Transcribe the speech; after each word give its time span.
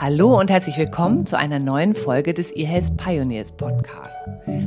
Hallo 0.00 0.40
und 0.40 0.50
herzlich 0.50 0.78
willkommen 0.78 1.26
zu 1.26 1.36
einer 1.36 1.58
neuen 1.58 1.94
Folge 1.94 2.32
des 2.32 2.56
eHealth 2.56 2.96
Pioneers 2.96 3.52
Podcast. 3.52 4.16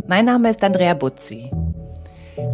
Mein 0.06 0.26
Name 0.26 0.52
ist 0.52 0.64
Andrea 0.64 0.94
Butzi. 0.94 1.50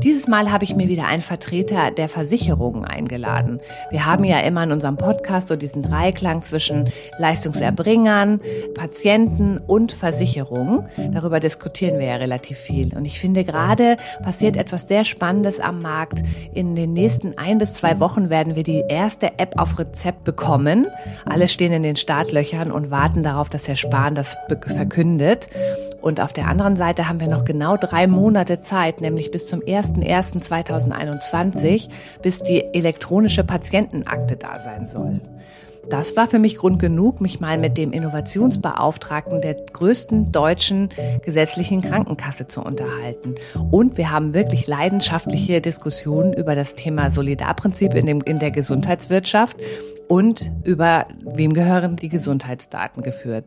Dieses 0.03 0.27
Mal 0.27 0.51
habe 0.51 0.63
ich 0.63 0.75
mir 0.75 0.87
wieder 0.87 1.07
einen 1.07 1.21
Vertreter 1.21 1.91
der 1.91 2.09
Versicherungen 2.09 2.83
eingeladen. 2.83 3.59
Wir 3.91 4.05
haben 4.05 4.23
ja 4.23 4.39
immer 4.39 4.63
in 4.63 4.71
unserem 4.71 4.97
Podcast 4.97 5.47
so 5.47 5.55
diesen 5.55 5.83
Dreiklang 5.83 6.41
zwischen 6.41 6.89
Leistungserbringern, 7.17 8.41
Patienten 8.75 9.57
und 9.57 9.91
Versicherungen. 9.91 10.87
Darüber 11.13 11.39
diskutieren 11.39 11.97
wir 11.97 12.07
ja 12.07 12.15
relativ 12.15 12.57
viel. 12.57 12.95
Und 12.95 13.05
ich 13.05 13.19
finde 13.19 13.45
gerade 13.45 13.97
passiert 14.21 14.57
etwas 14.57 14.87
sehr 14.87 15.05
Spannendes 15.05 15.59
am 15.59 15.81
Markt. 15.81 16.23
In 16.53 16.75
den 16.75 16.93
nächsten 16.93 17.37
ein 17.37 17.57
bis 17.57 17.73
zwei 17.73 17.99
Wochen 17.99 18.29
werden 18.29 18.55
wir 18.55 18.63
die 18.63 18.83
erste 18.89 19.39
App 19.39 19.57
auf 19.57 19.79
Rezept 19.79 20.25
bekommen. 20.25 20.87
Alle 21.25 21.47
stehen 21.47 21.71
in 21.71 21.83
den 21.83 21.95
Startlöchern 21.95 22.71
und 22.71 22.91
warten 22.91 23.23
darauf, 23.23 23.49
dass 23.49 23.67
Herr 23.67 23.77
Spahn 23.77 24.15
das 24.15 24.35
verkündet. 24.65 25.47
Und 26.01 26.21
auf 26.21 26.33
der 26.33 26.47
anderen 26.47 26.75
Seite 26.75 27.09
haben 27.09 27.19
wir 27.19 27.27
noch 27.27 27.45
genau 27.45 27.77
drei 27.77 28.07
Monate 28.07 28.59
Zeit, 28.59 29.01
nämlich 29.01 29.31
bis 29.31 29.47
zum 29.47 29.61
01.01.2021, 29.69 31.89
bis 32.21 32.41
die 32.41 32.63
elektronische 32.73 33.43
Patientenakte 33.43 34.37
da 34.37 34.59
sein 34.59 34.85
soll. 34.85 35.19
Das 35.89 36.15
war 36.15 36.27
für 36.27 36.39
mich 36.39 36.57
Grund 36.57 36.79
genug, 36.79 37.19
mich 37.19 37.39
mal 37.39 37.57
mit 37.57 37.77
dem 37.77 37.91
Innovationsbeauftragten 37.91 39.41
der 39.41 39.55
größten 39.55 40.31
deutschen 40.31 40.89
gesetzlichen 41.23 41.81
Krankenkasse 41.81 42.47
zu 42.47 42.61
unterhalten. 42.61 43.33
Und 43.71 43.97
wir 43.97 44.11
haben 44.11 44.35
wirklich 44.35 44.67
leidenschaftliche 44.67 45.61
Diskussionen 45.61 46.33
über 46.33 46.53
das 46.53 46.75
Thema 46.75 47.09
Solidarprinzip 47.09 47.95
in, 47.95 48.05
dem, 48.05 48.21
in 48.21 48.37
der 48.37 48.51
Gesundheitswirtschaft 48.51 49.57
und 50.07 50.51
über 50.63 51.07
wem 51.23 51.53
gehören 51.53 51.95
die 51.95 52.09
Gesundheitsdaten 52.09 53.01
geführt. 53.01 53.45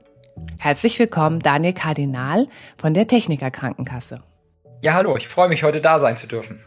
Herzlich 0.58 0.98
willkommen, 0.98 1.40
Daniel 1.40 1.74
Kardinal 1.74 2.48
von 2.76 2.94
der 2.94 3.06
Techniker 3.06 3.50
Krankenkasse. 3.50 4.20
Ja, 4.82 4.94
hallo, 4.94 5.16
ich 5.16 5.28
freue 5.28 5.48
mich, 5.48 5.62
heute 5.62 5.80
da 5.80 6.00
sein 6.00 6.16
zu 6.16 6.26
dürfen. 6.26 6.60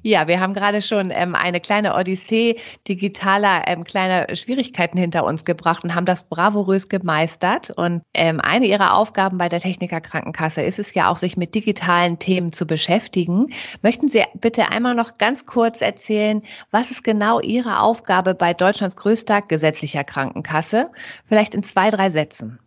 Ja, 0.00 0.28
wir 0.28 0.40
haben 0.40 0.54
gerade 0.54 0.80
schon 0.80 1.10
ähm, 1.10 1.34
eine 1.34 1.60
kleine 1.60 1.94
Odyssee 1.94 2.58
digitaler 2.88 3.64
ähm, 3.66 3.84
kleiner 3.84 4.34
Schwierigkeiten 4.34 4.96
hinter 4.96 5.24
uns 5.24 5.44
gebracht 5.44 5.84
und 5.84 5.94
haben 5.94 6.06
das 6.06 6.22
bravourös 6.22 6.88
gemeistert. 6.88 7.68
Und 7.68 8.02
ähm, 8.14 8.40
eine 8.40 8.64
Ihrer 8.64 8.94
Aufgaben 8.94 9.36
bei 9.36 9.50
der 9.50 9.60
Techniker 9.60 10.00
Krankenkasse 10.00 10.62
ist 10.62 10.78
es 10.78 10.94
ja 10.94 11.10
auch, 11.10 11.18
sich 11.18 11.36
mit 11.36 11.54
digitalen 11.54 12.18
Themen 12.18 12.50
zu 12.50 12.66
beschäftigen. 12.66 13.52
Möchten 13.82 14.08
Sie 14.08 14.24
bitte 14.34 14.70
einmal 14.70 14.94
noch 14.94 15.12
ganz 15.18 15.44
kurz 15.44 15.82
erzählen, 15.82 16.42
was 16.70 16.90
ist 16.90 17.04
genau 17.04 17.40
Ihre 17.40 17.80
Aufgabe 17.80 18.34
bei 18.34 18.54
Deutschlands 18.54 18.96
größter 18.96 19.42
gesetzlicher 19.42 20.04
Krankenkasse? 20.04 20.90
Vielleicht 21.28 21.54
in 21.54 21.62
zwei, 21.62 21.90
drei 21.90 22.08
Sätzen. 22.08 22.58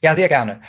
Ja, 0.00 0.14
sehr 0.14 0.28
gerne. 0.28 0.60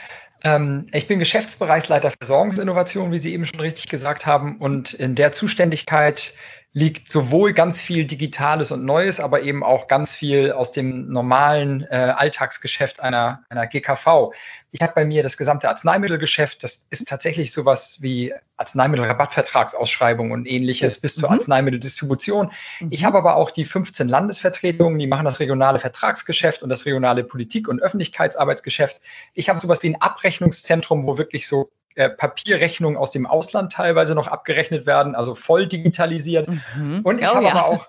Ähm, 0.45 0.85
ich 0.93 1.07
bin 1.07 1.17
Geschäftsbereichsleiter 1.17 2.11
Versorgungsinnovation, 2.11 3.11
wie 3.11 3.17
Sie 3.17 3.33
eben 3.33 3.47
schon 3.47 3.59
richtig 3.59 3.88
gesagt 3.88 4.27
haben. 4.27 4.57
Und 4.57 4.93
in 4.93 5.15
der 5.15 5.31
Zuständigkeit 5.31 6.35
liegt 6.76 7.09
sowohl 7.09 7.54
ganz 7.54 7.81
viel 7.81 8.04
Digitales 8.04 8.70
und 8.70 8.84
Neues, 8.84 9.22
aber 9.22 9.44
eben 9.44 9.64
auch 9.64 9.88
ganz 9.88 10.14
viel 10.14 10.52
aus 10.52 10.73
dem 10.73 11.08
normalen 11.08 11.84
äh, 11.84 12.14
Alltagsgeschäft 12.18 13.00
einer, 13.00 13.45
einer 13.48 13.66
GKV. 13.66 14.34
Ich 14.72 14.81
habe 14.81 14.92
bei 14.94 15.06
mir 15.06 15.23
das 15.23 15.38
gesamte 15.38 15.70
Arzneimittelgeschäft. 15.70 16.64
Das 16.64 16.86
ist 16.90 17.08
tatsächlich 17.08 17.53
sowas 17.53 18.00
wie 18.02 18.34
Arzneimittelrabattvertragsausschreibung 18.58 20.31
und 20.31 20.46
ähnliches 20.46 21.00
bis 21.00 21.16
zur 21.16 21.30
mhm. 21.30 21.36
Arzneimitteldistribution. 21.36 22.52
Mhm. 22.81 22.88
Ich 22.92 23.06
habe 23.06 23.20
aber 23.20 23.38
auch 23.38 23.52
die 23.52 23.64
15 23.64 24.09
Landesvertretungen, 24.09 25.00
die 25.00 25.08
machen 25.08 25.23
das 25.23 25.40
regionale 25.40 25.80
Vertragsgeschäft 25.80 26.62
und 26.62 26.68
das 26.68 26.86
regionale 26.86 27.23
Politik- 27.23 27.70
und 27.70 27.81
Öffentlichkeitsarbeitsgeschäft. 27.81 29.00
Ich 29.34 29.48
habe 29.48 29.62
sowas 29.62 29.81
wie 29.81 29.92
ein 29.92 30.02
Abrechnungszentrum, 30.02 31.08
wo 31.08 31.18
wirklich 31.18 31.48
so 31.48 31.70
äh, 31.95 32.09
Papierrechnungen 32.09 32.97
aus 32.97 33.11
dem 33.11 33.25
Ausland 33.25 33.73
teilweise 33.73 34.15
noch 34.15 34.27
abgerechnet 34.27 34.85
werden, 34.85 35.15
also 35.15 35.35
voll 35.35 35.67
digitalisiert. 35.67 36.47
Mhm. 36.47 37.01
Und 37.03 37.19
ich 37.19 37.28
oh, 37.28 37.35
habe 37.35 37.45
ja. 37.45 37.51
aber 37.51 37.66
auch 37.66 37.88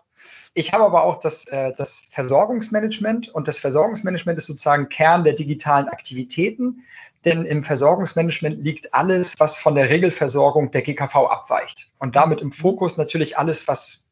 ich 0.58 0.72
habe 0.72 0.84
aber 0.84 1.02
auch 1.04 1.20
das, 1.20 1.44
äh, 1.48 1.74
das 1.76 2.06
Versorgungsmanagement 2.10 3.28
und 3.28 3.46
das 3.46 3.58
Versorgungsmanagement 3.58 4.38
ist 4.38 4.46
sozusagen 4.46 4.88
Kern 4.88 5.22
der 5.22 5.34
digitalen 5.34 5.86
Aktivitäten, 5.88 6.82
denn 7.26 7.44
im 7.44 7.62
Versorgungsmanagement 7.62 8.64
liegt 8.64 8.94
alles, 8.94 9.34
was 9.36 9.58
von 9.58 9.74
der 9.74 9.90
Regelversorgung 9.90 10.70
der 10.70 10.80
GKV 10.80 11.14
abweicht 11.28 11.90
und 11.98 12.16
damit 12.16 12.40
im 12.40 12.52
Fokus 12.52 12.96
natürlich 12.96 13.36
alles, 13.36 13.68
was 13.68 14.06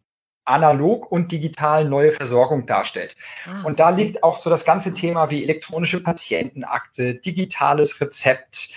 analog 0.44 1.10
und 1.10 1.32
digital 1.32 1.86
neue 1.86 2.12
Versorgung 2.12 2.66
darstellt. 2.66 3.16
Ah, 3.46 3.62
und 3.64 3.80
da 3.80 3.88
liegt 3.88 4.22
auch 4.22 4.36
so 4.36 4.50
das 4.50 4.66
ganze 4.66 4.92
Thema 4.92 5.30
wie 5.30 5.42
elektronische 5.42 6.02
Patientenakte, 6.02 7.14
digitales 7.14 7.98
Rezept, 8.02 8.74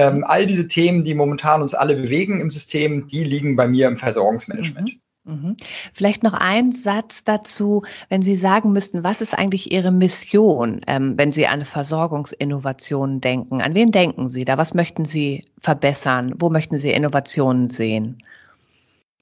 ähm, 0.00 0.24
all 0.26 0.46
diese 0.46 0.66
Themen, 0.66 1.04
die 1.04 1.14
momentan 1.14 1.60
uns 1.60 1.74
alle 1.74 1.94
bewegen 1.94 2.40
im 2.40 2.50
System, 2.50 3.06
die 3.06 3.24
liegen 3.24 3.56
bei 3.56 3.68
mir 3.68 3.86
im 3.86 3.96
Versorgungsmanagement. 3.96 4.96
Mhm. 5.24 5.32
mhm. 5.32 5.56
Vielleicht 5.92 6.22
noch 6.22 6.32
ein 6.32 6.72
Satz 6.72 7.22
dazu, 7.24 7.82
wenn 8.08 8.22
Sie 8.22 8.34
sagen 8.34 8.72
müssten, 8.72 9.04
was 9.04 9.20
ist 9.20 9.34
eigentlich 9.34 9.72
Ihre 9.72 9.92
Mission, 9.92 10.80
ähm, 10.86 11.18
wenn 11.18 11.32
Sie 11.32 11.46
an 11.46 11.66
Versorgungsinnovationen 11.66 13.20
denken? 13.20 13.60
An 13.60 13.74
wen 13.74 13.92
denken 13.92 14.30
Sie 14.30 14.46
da? 14.46 14.56
Was 14.56 14.72
möchten 14.72 15.04
Sie 15.04 15.44
verbessern? 15.60 16.34
Wo 16.38 16.48
möchten 16.48 16.78
Sie 16.78 16.92
Innovationen 16.92 17.68
sehen? 17.68 18.18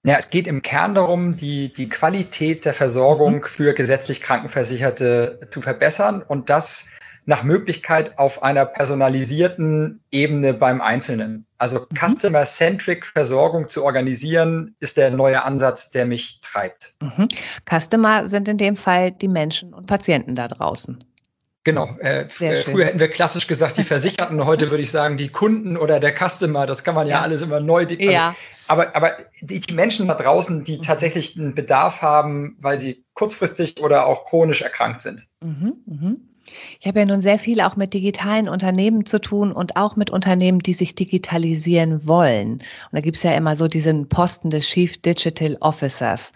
Ja, 0.05 0.17
es 0.17 0.31
geht 0.31 0.47
im 0.47 0.63
Kern 0.63 0.95
darum, 0.95 1.37
die, 1.37 1.73
die 1.73 1.89
Qualität 1.89 2.65
der 2.65 2.73
Versorgung 2.75 3.39
mhm. 3.39 3.45
für 3.45 3.75
gesetzlich 3.75 4.21
Krankenversicherte 4.21 5.49
zu 5.51 5.61
verbessern 5.61 6.23
und 6.23 6.49
das 6.49 6.89
nach 7.29 7.43
Möglichkeit 7.43 8.19
auf 8.19 8.43
einer 8.43 8.65
personalisierten 8.65 10.01
Ebene 10.11 10.55
beim 10.55 10.81
Einzelnen. 10.81 11.45
Also 11.59 11.81
mhm. 11.81 11.95
Customer-Centric 11.95 13.05
Versorgung 13.05 13.69
zu 13.69 13.85
organisieren, 13.85 14.75
ist 14.81 14.97
der 14.97 15.11
neue 15.11 15.45
Ansatz, 15.45 15.91
der 15.91 16.07
mich 16.07 16.41
treibt. 16.41 16.95
Mhm. 17.03 17.29
Customer 17.69 18.27
sind 18.27 18.49
in 18.49 18.57
dem 18.57 18.77
Fall 18.77 19.13
die 19.13 19.29
Menschen 19.29 19.75
und 19.75 19.87
Patienten 19.87 20.37
da 20.37 20.49
draußen. 20.49 21.05
Genau. 21.65 21.99
Äh, 22.01 22.29
äh 22.41 22.63
früher 22.63 22.87
hätten 22.87 22.99
wir 22.99 23.09
klassisch 23.09 23.47
gesagt, 23.47 23.77
die 23.77 23.85
Versicherten. 23.85 24.47
Heute 24.47 24.71
würde 24.71 24.83
ich 24.83 24.91
sagen, 24.91 25.19
die 25.19 25.29
Kunden 25.29 25.77
oder 25.77 26.01
der 26.01 26.15
Customer. 26.17 26.67
Das 26.67 26.83
kann 26.83 26.95
man 26.95 27.07
ja, 27.07 27.17
ja. 27.17 27.21
alles 27.21 27.43
immer 27.43 27.61
neu. 27.61 27.83
Also, 27.83 27.95
ja. 27.97 28.35
Aber, 28.69 28.97
aber 28.97 29.19
die, 29.43 29.61
die, 29.61 29.75
Menschen 29.75 30.09
da 30.09 30.15
draußen, 30.15 30.65
die 30.65 30.79
mhm. 30.79 30.83
tatsächlich 30.83 31.39
einen 31.39 31.55
Bedarf 31.55 32.01
haben, 32.01 32.57
weil 32.59 32.79
sie 32.79 33.05
kurzfristig 33.13 33.81
oder 33.83 34.07
auch 34.07 34.25
chronisch 34.25 34.63
erkrankt 34.63 35.03
sind. 35.03 35.27
Mhm, 35.43 35.75
mh. 35.85 36.17
Ich 36.81 36.87
habe 36.87 37.01
ja 37.01 37.07
nun 37.07 37.21
sehr 37.21 37.41
viel 37.41 37.61
auch 37.61 37.75
mit 37.75 37.93
digitalen 37.93 38.49
Unternehmen 38.49 39.05
zu 39.05 39.21
tun 39.21 39.51
und 39.51 39.77
auch 39.77 39.97
mit 39.97 40.11
Unternehmen, 40.11 40.61
die 40.61 40.75
sich 40.75 40.95
digitalisieren 40.95 42.07
wollen. 42.07 42.53
Und 42.53 42.63
da 42.93 43.01
gibt 43.01 43.17
es 43.17 43.25
ja 43.25 43.33
immer 43.33 43.57
so 43.57 43.67
diesen 43.67 44.09
Posten 44.09 44.51
des 44.51 44.69
Chief 44.69 44.97
Digital 45.03 45.57
Officers 45.61 46.33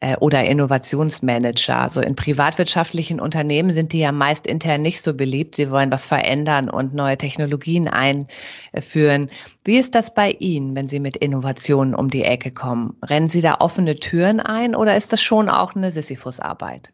äh, 0.00 0.16
oder 0.16 0.44
Innovationsmanager. 0.44 1.88
So 1.88 2.00
in 2.00 2.16
privatwirtschaftlichen 2.16 3.20
Unternehmen 3.20 3.72
sind 3.72 3.92
die 3.92 4.00
ja 4.00 4.10
meist 4.10 4.48
intern 4.48 4.82
nicht 4.82 5.02
so 5.02 5.14
beliebt. 5.14 5.54
Sie 5.54 5.70
wollen 5.70 5.92
was 5.92 6.08
verändern 6.08 6.68
und 6.68 6.92
neue 6.92 7.16
Technologien 7.16 7.86
einführen. 7.86 9.30
Wie 9.62 9.78
ist 9.78 9.94
das 9.94 10.12
bei 10.12 10.32
Ihnen, 10.32 10.74
wenn 10.74 10.88
Sie 10.88 10.98
mit 10.98 11.16
Innovationen 11.16 11.94
um 11.94 12.10
die 12.10 12.24
Ecke 12.24 12.50
kommen? 12.50 12.96
Rennen 13.04 13.28
Sie 13.28 13.40
da 13.40 13.58
offene 13.60 14.00
Türen 14.00 14.40
ein 14.40 14.74
oder 14.74 14.96
ist 14.96 15.12
das 15.12 15.22
schon 15.22 15.48
auch 15.48 15.76
eine 15.76 15.92
Sisyphus-Arbeit? 15.92 16.92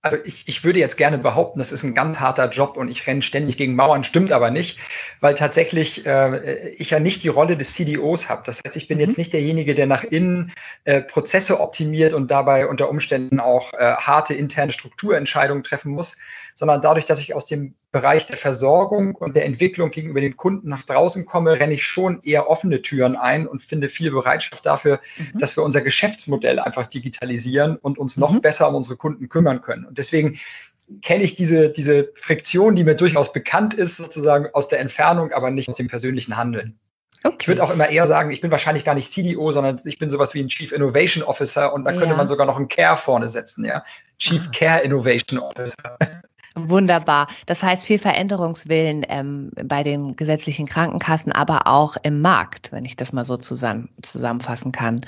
Also 0.00 0.16
ich, 0.24 0.46
ich 0.46 0.62
würde 0.62 0.78
jetzt 0.78 0.96
gerne 0.96 1.18
behaupten, 1.18 1.58
das 1.58 1.72
ist 1.72 1.82
ein 1.82 1.94
ganz 1.94 2.20
harter 2.20 2.48
Job 2.48 2.76
und 2.76 2.88
ich 2.88 3.06
renne 3.06 3.22
ständig 3.22 3.56
gegen 3.56 3.74
Mauern, 3.74 4.04
stimmt 4.04 4.30
aber 4.30 4.50
nicht, 4.50 4.78
weil 5.20 5.34
tatsächlich 5.34 6.06
äh, 6.06 6.70
ich 6.70 6.90
ja 6.90 7.00
nicht 7.00 7.24
die 7.24 7.28
Rolle 7.28 7.56
des 7.56 7.74
CDOs 7.74 8.28
habe. 8.28 8.42
Das 8.46 8.60
heißt, 8.64 8.76
ich 8.76 8.86
bin 8.86 8.98
mhm. 8.98 9.04
jetzt 9.04 9.18
nicht 9.18 9.32
derjenige, 9.32 9.74
der 9.74 9.86
nach 9.86 10.04
innen 10.04 10.52
äh, 10.84 11.00
Prozesse 11.00 11.60
optimiert 11.60 12.14
und 12.14 12.30
dabei 12.30 12.68
unter 12.68 12.88
Umständen 12.88 13.40
auch 13.40 13.72
äh, 13.74 13.96
harte 13.96 14.34
interne 14.34 14.72
Strukturentscheidungen 14.72 15.64
treffen 15.64 15.92
muss, 15.92 16.16
sondern 16.58 16.80
dadurch, 16.80 17.04
dass 17.04 17.20
ich 17.20 17.36
aus 17.36 17.46
dem 17.46 17.76
Bereich 17.92 18.26
der 18.26 18.36
Versorgung 18.36 19.14
und 19.14 19.36
der 19.36 19.44
Entwicklung 19.44 19.92
gegenüber 19.92 20.20
den 20.20 20.36
Kunden 20.36 20.68
nach 20.68 20.82
draußen 20.82 21.24
komme, 21.24 21.52
renne 21.52 21.74
ich 21.74 21.86
schon 21.86 22.20
eher 22.24 22.50
offene 22.50 22.82
Türen 22.82 23.14
ein 23.14 23.46
und 23.46 23.62
finde 23.62 23.88
viel 23.88 24.10
Bereitschaft 24.10 24.66
dafür, 24.66 24.98
mhm. 25.18 25.38
dass 25.38 25.56
wir 25.56 25.62
unser 25.62 25.82
Geschäftsmodell 25.82 26.58
einfach 26.58 26.86
digitalisieren 26.86 27.76
und 27.76 27.96
uns 27.96 28.16
noch 28.16 28.32
mhm. 28.32 28.40
besser 28.40 28.68
um 28.68 28.74
unsere 28.74 28.96
Kunden 28.96 29.28
kümmern 29.28 29.60
können. 29.60 29.84
Und 29.84 29.98
deswegen 29.98 30.40
kenne 31.00 31.22
ich 31.22 31.36
diese, 31.36 31.70
diese 31.70 32.10
Friktion, 32.16 32.74
die 32.74 32.82
mir 32.82 32.96
durchaus 32.96 33.32
bekannt 33.32 33.74
ist, 33.74 33.96
sozusagen 33.96 34.48
aus 34.52 34.66
der 34.66 34.80
Entfernung, 34.80 35.30
aber 35.30 35.52
nicht 35.52 35.68
aus 35.68 35.76
dem 35.76 35.86
persönlichen 35.86 36.36
Handeln. 36.36 36.76
Okay. 37.22 37.36
Ich 37.40 37.48
würde 37.48 37.62
auch 37.62 37.70
immer 37.70 37.88
eher 37.88 38.08
sagen, 38.08 38.32
ich 38.32 38.40
bin 38.40 38.50
wahrscheinlich 38.50 38.84
gar 38.84 38.96
nicht 38.96 39.12
CDO, 39.12 39.52
sondern 39.52 39.80
ich 39.84 39.98
bin 39.98 40.10
sowas 40.10 40.34
wie 40.34 40.40
ein 40.40 40.48
Chief 40.48 40.72
Innovation 40.72 41.22
Officer 41.22 41.72
und 41.72 41.84
da 41.84 41.92
könnte 41.92 42.16
man 42.16 42.26
sogar 42.26 42.46
noch 42.46 42.58
ein 42.58 42.66
Care 42.66 42.96
vorne 42.96 43.28
setzen, 43.28 43.64
ja. 43.64 43.84
Chief 44.18 44.42
ah. 44.48 44.50
Care 44.52 44.80
Innovation 44.82 45.38
Officer. 45.38 45.98
Wunderbar. 46.66 47.28
Das 47.46 47.62
heißt 47.62 47.86
viel 47.86 47.98
Veränderungswillen 47.98 49.04
ähm, 49.08 49.50
bei 49.64 49.82
den 49.82 50.16
gesetzlichen 50.16 50.66
Krankenkassen, 50.66 51.32
aber 51.32 51.66
auch 51.66 51.96
im 52.02 52.20
Markt, 52.20 52.72
wenn 52.72 52.84
ich 52.84 52.96
das 52.96 53.12
mal 53.12 53.24
so 53.24 53.36
zusammen, 53.36 53.88
zusammenfassen 54.02 54.72
kann. 54.72 55.02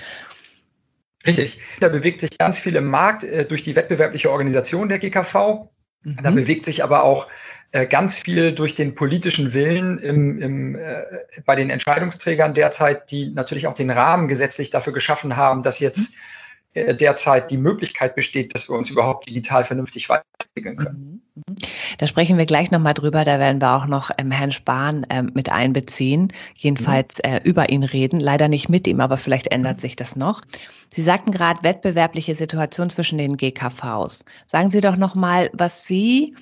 Richtig. 1.26 1.60
Da 1.80 1.88
bewegt 1.88 2.20
sich 2.20 2.38
ganz 2.38 2.58
viel 2.58 2.76
im 2.76 2.86
Markt 2.86 3.24
äh, 3.24 3.44
durch 3.44 3.62
die 3.62 3.76
wettbewerbliche 3.76 4.30
Organisation 4.30 4.88
der 4.88 4.98
GKV. 4.98 5.68
Mhm. 6.02 6.18
Da 6.22 6.30
bewegt 6.30 6.64
sich 6.64 6.82
aber 6.82 7.02
auch 7.02 7.28
äh, 7.72 7.86
ganz 7.86 8.18
viel 8.18 8.52
durch 8.52 8.74
den 8.74 8.94
politischen 8.94 9.52
Willen 9.52 9.98
im, 9.98 10.40
im, 10.40 10.74
äh, 10.76 11.02
bei 11.44 11.56
den 11.56 11.70
Entscheidungsträgern 11.70 12.54
derzeit, 12.54 13.10
die 13.10 13.30
natürlich 13.30 13.66
auch 13.66 13.74
den 13.74 13.90
Rahmen 13.90 14.28
gesetzlich 14.28 14.70
dafür 14.70 14.92
geschaffen 14.92 15.36
haben, 15.36 15.62
dass 15.62 15.78
jetzt 15.78 16.10
äh, 16.10 16.16
derzeit 16.74 17.50
die 17.50 17.56
Möglichkeit 17.56 18.14
besteht, 18.14 18.54
dass 18.54 18.68
wir 18.68 18.76
uns 18.76 18.90
überhaupt 18.90 19.28
digital 19.28 19.64
vernünftig 19.64 20.08
weiterentwickeln 20.08 20.76
können. 20.76 21.22
Mhm, 21.34 21.42
mhm. 21.48 21.56
Da 21.98 22.06
sprechen 22.06 22.38
wir 22.38 22.46
gleich 22.46 22.70
nochmal 22.70 22.94
drüber. 22.94 23.24
Da 23.24 23.38
werden 23.38 23.60
wir 23.60 23.74
auch 23.74 23.86
noch 23.86 24.10
ähm, 24.18 24.30
Herrn 24.30 24.52
Spahn 24.52 25.04
ähm, 25.10 25.32
mit 25.34 25.50
einbeziehen, 25.50 26.32
jedenfalls 26.54 27.18
mhm. 27.18 27.30
äh, 27.30 27.40
über 27.42 27.70
ihn 27.70 27.82
reden. 27.82 28.20
Leider 28.20 28.48
nicht 28.48 28.68
mit 28.68 28.86
ihm, 28.86 29.00
aber 29.00 29.16
vielleicht 29.16 29.48
ändert 29.48 29.78
sich 29.78 29.96
das 29.96 30.14
noch. 30.14 30.42
Sie 30.90 31.02
sagten 31.02 31.32
gerade 31.32 31.62
wettbewerbliche 31.62 32.34
Situation 32.34 32.90
zwischen 32.90 33.18
den 33.18 33.36
GKVs. 33.36 34.24
Sagen 34.46 34.70
Sie 34.70 34.80
doch 34.80 34.96
nochmal, 34.96 35.50
was 35.52 35.86
Sie 35.86 36.34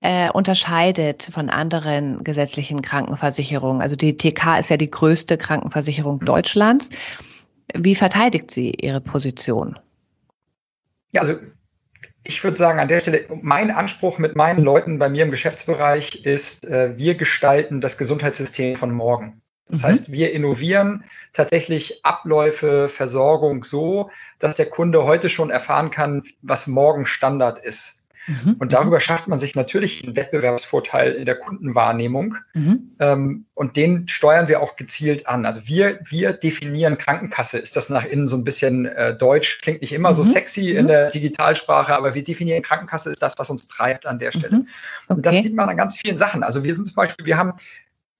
äh, 0.00 0.30
unterscheidet 0.30 1.28
von 1.32 1.50
anderen 1.50 2.22
gesetzlichen 2.24 2.82
Krankenversicherungen? 2.82 3.82
Also 3.82 3.96
die 3.96 4.16
TK 4.16 4.58
ist 4.60 4.70
ja 4.70 4.76
die 4.76 4.90
größte 4.90 5.38
Krankenversicherung 5.38 6.20
Deutschlands. 6.20 6.90
Wie 7.76 7.94
verteidigt 7.94 8.50
sie 8.50 8.70
ihre 8.70 9.00
Position? 9.00 9.78
Ja, 11.12 11.22
also 11.22 11.34
ich 12.24 12.42
würde 12.44 12.56
sagen, 12.56 12.78
an 12.78 12.88
der 12.88 13.00
Stelle, 13.00 13.26
mein 13.42 13.70
Anspruch 13.70 14.18
mit 14.18 14.36
meinen 14.36 14.62
Leuten 14.62 14.98
bei 14.98 15.08
mir 15.08 15.24
im 15.24 15.30
Geschäftsbereich 15.30 16.24
ist, 16.24 16.66
äh, 16.66 16.96
wir 16.96 17.14
gestalten 17.14 17.80
das 17.80 17.96
Gesundheitssystem 17.96 18.76
von 18.76 18.92
morgen. 18.92 19.40
Das 19.66 19.82
mhm. 19.82 19.86
heißt, 19.86 20.12
wir 20.12 20.32
innovieren 20.32 21.04
tatsächlich 21.32 22.04
Abläufe, 22.04 22.88
Versorgung 22.88 23.64
so, 23.64 24.10
dass 24.38 24.56
der 24.56 24.66
Kunde 24.66 25.04
heute 25.04 25.30
schon 25.30 25.50
erfahren 25.50 25.90
kann, 25.90 26.22
was 26.42 26.66
morgen 26.66 27.06
Standard 27.06 27.58
ist. 27.58 27.99
Mhm. 28.26 28.56
Und 28.58 28.72
darüber 28.72 29.00
schafft 29.00 29.28
man 29.28 29.38
sich 29.38 29.54
natürlich 29.54 30.04
einen 30.04 30.16
Wettbewerbsvorteil 30.16 31.12
in 31.12 31.24
der 31.24 31.36
Kundenwahrnehmung. 31.36 32.36
Mhm. 32.54 32.96
Ähm, 32.98 33.46
und 33.54 33.76
den 33.76 34.08
steuern 34.08 34.48
wir 34.48 34.60
auch 34.60 34.76
gezielt 34.76 35.26
an. 35.26 35.46
Also 35.46 35.66
wir, 35.66 36.00
wir 36.04 36.32
definieren 36.32 36.98
Krankenkasse. 36.98 37.58
Ist 37.58 37.76
das 37.76 37.88
nach 37.88 38.04
innen 38.04 38.28
so 38.28 38.36
ein 38.36 38.44
bisschen 38.44 38.86
äh, 38.86 39.16
deutsch? 39.16 39.60
Klingt 39.62 39.80
nicht 39.80 39.92
immer 39.92 40.10
mhm. 40.10 40.16
so 40.16 40.24
sexy 40.24 40.72
in 40.72 40.84
mhm. 40.84 40.88
der 40.88 41.10
Digitalsprache, 41.10 41.94
aber 41.94 42.14
wir 42.14 42.24
definieren 42.24 42.62
Krankenkasse 42.62 43.10
ist 43.10 43.22
das, 43.22 43.34
was 43.38 43.50
uns 43.50 43.68
treibt 43.68 44.06
an 44.06 44.18
der 44.18 44.32
Stelle. 44.32 44.58
Okay. 44.58 44.66
Mhm. 45.08 45.16
Und 45.16 45.26
das 45.26 45.34
sieht 45.36 45.54
man 45.54 45.68
an 45.68 45.76
ganz 45.76 45.98
vielen 45.98 46.18
Sachen. 46.18 46.42
Also 46.42 46.62
wir 46.64 46.74
sind 46.74 46.86
zum 46.86 46.94
Beispiel, 46.94 47.26
wir 47.26 47.36
haben, 47.36 47.54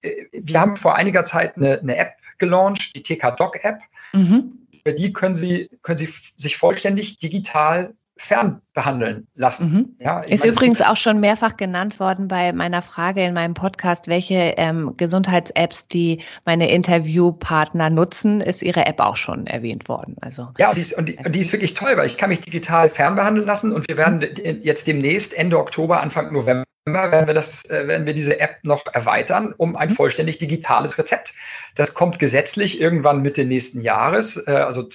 äh, 0.03 0.11
wir 0.33 0.61
haben 0.61 0.77
vor 0.77 0.97
einiger 0.97 1.25
Zeit 1.25 1.57
eine, 1.57 1.79
eine 1.79 1.97
App 1.97 2.15
gelauncht, 2.39 2.97
die 2.97 3.03
TK 3.03 3.37
Doc 3.37 3.63
App. 3.65 3.81
Mhm. 4.13 4.67
Über 4.73 4.93
die 4.95 5.13
können 5.13 5.37
Sie, 5.37 5.69
können 5.83 5.99
Sie 5.99 6.09
sich 6.37 6.57
vollständig 6.57 7.19
digital 7.19 7.95
fernbehandeln 8.21 9.27
lassen. 9.35 9.73
Mhm. 9.73 9.97
Ja, 9.99 10.21
ist 10.21 10.41
meine, 10.41 10.53
übrigens 10.53 10.83
auch 10.83 10.97
schon 10.97 11.21
mehrfach 11.21 11.57
genannt 11.57 11.99
worden 11.99 12.29
bei 12.29 12.53
meiner 12.53 12.83
Frage 12.83 13.25
in 13.25 13.33
meinem 13.33 13.55
Podcast, 13.55 14.09
welche 14.09 14.55
ähm, 14.59 14.95
Gesundheits-Apps 14.99 15.89
die 15.89 16.23
meine 16.45 16.71
Interviewpartner 16.71 17.89
nutzen, 17.89 18.43
ist 18.43 18.63
Ihre 18.63 18.85
App 18.85 19.01
auch 19.01 19.17
schon 19.17 19.47
erwähnt 19.47 19.89
worden. 19.89 20.17
Also 20.21 20.49
ja, 20.59 20.75
die 20.75 20.83
ist, 20.83 20.99
und 20.99 21.09
die, 21.09 21.17
die 21.17 21.41
ist 21.41 21.53
wirklich 21.53 21.73
toll, 21.73 21.97
weil 21.97 22.07
ich 22.07 22.19
kann 22.19 22.29
mich 22.29 22.43
digital 22.43 22.91
fernbehandeln 22.91 23.47
lassen 23.47 23.73
und 23.73 23.89
wir 23.89 23.97
werden 23.97 24.19
mhm. 24.19 24.61
jetzt 24.63 24.87
demnächst 24.87 25.33
Ende 25.33 25.59
Oktober, 25.59 26.01
Anfang 26.01 26.31
November 26.33 26.65
werden 26.87 27.27
wir, 27.27 27.35
das, 27.35 27.65
äh, 27.71 27.89
werden 27.89 28.07
wir 28.07 28.15
diese 28.15 28.39
App 28.39 28.59
noch 28.65 28.85
erweitern 28.93 29.55
um 29.57 29.77
ein 29.77 29.89
mhm. 29.89 29.95
vollständig 29.95 30.39
digitales 30.39 30.99
Rezept. 30.99 31.33
Das 31.75 31.95
kommt 31.95 32.19
gesetzlich 32.19 32.81
irgendwann 32.81 33.23
Mitte 33.23 33.47
nächsten 33.47 33.81
Jahres, 33.81 34.37
äh, 34.47 34.51
also 34.51 34.89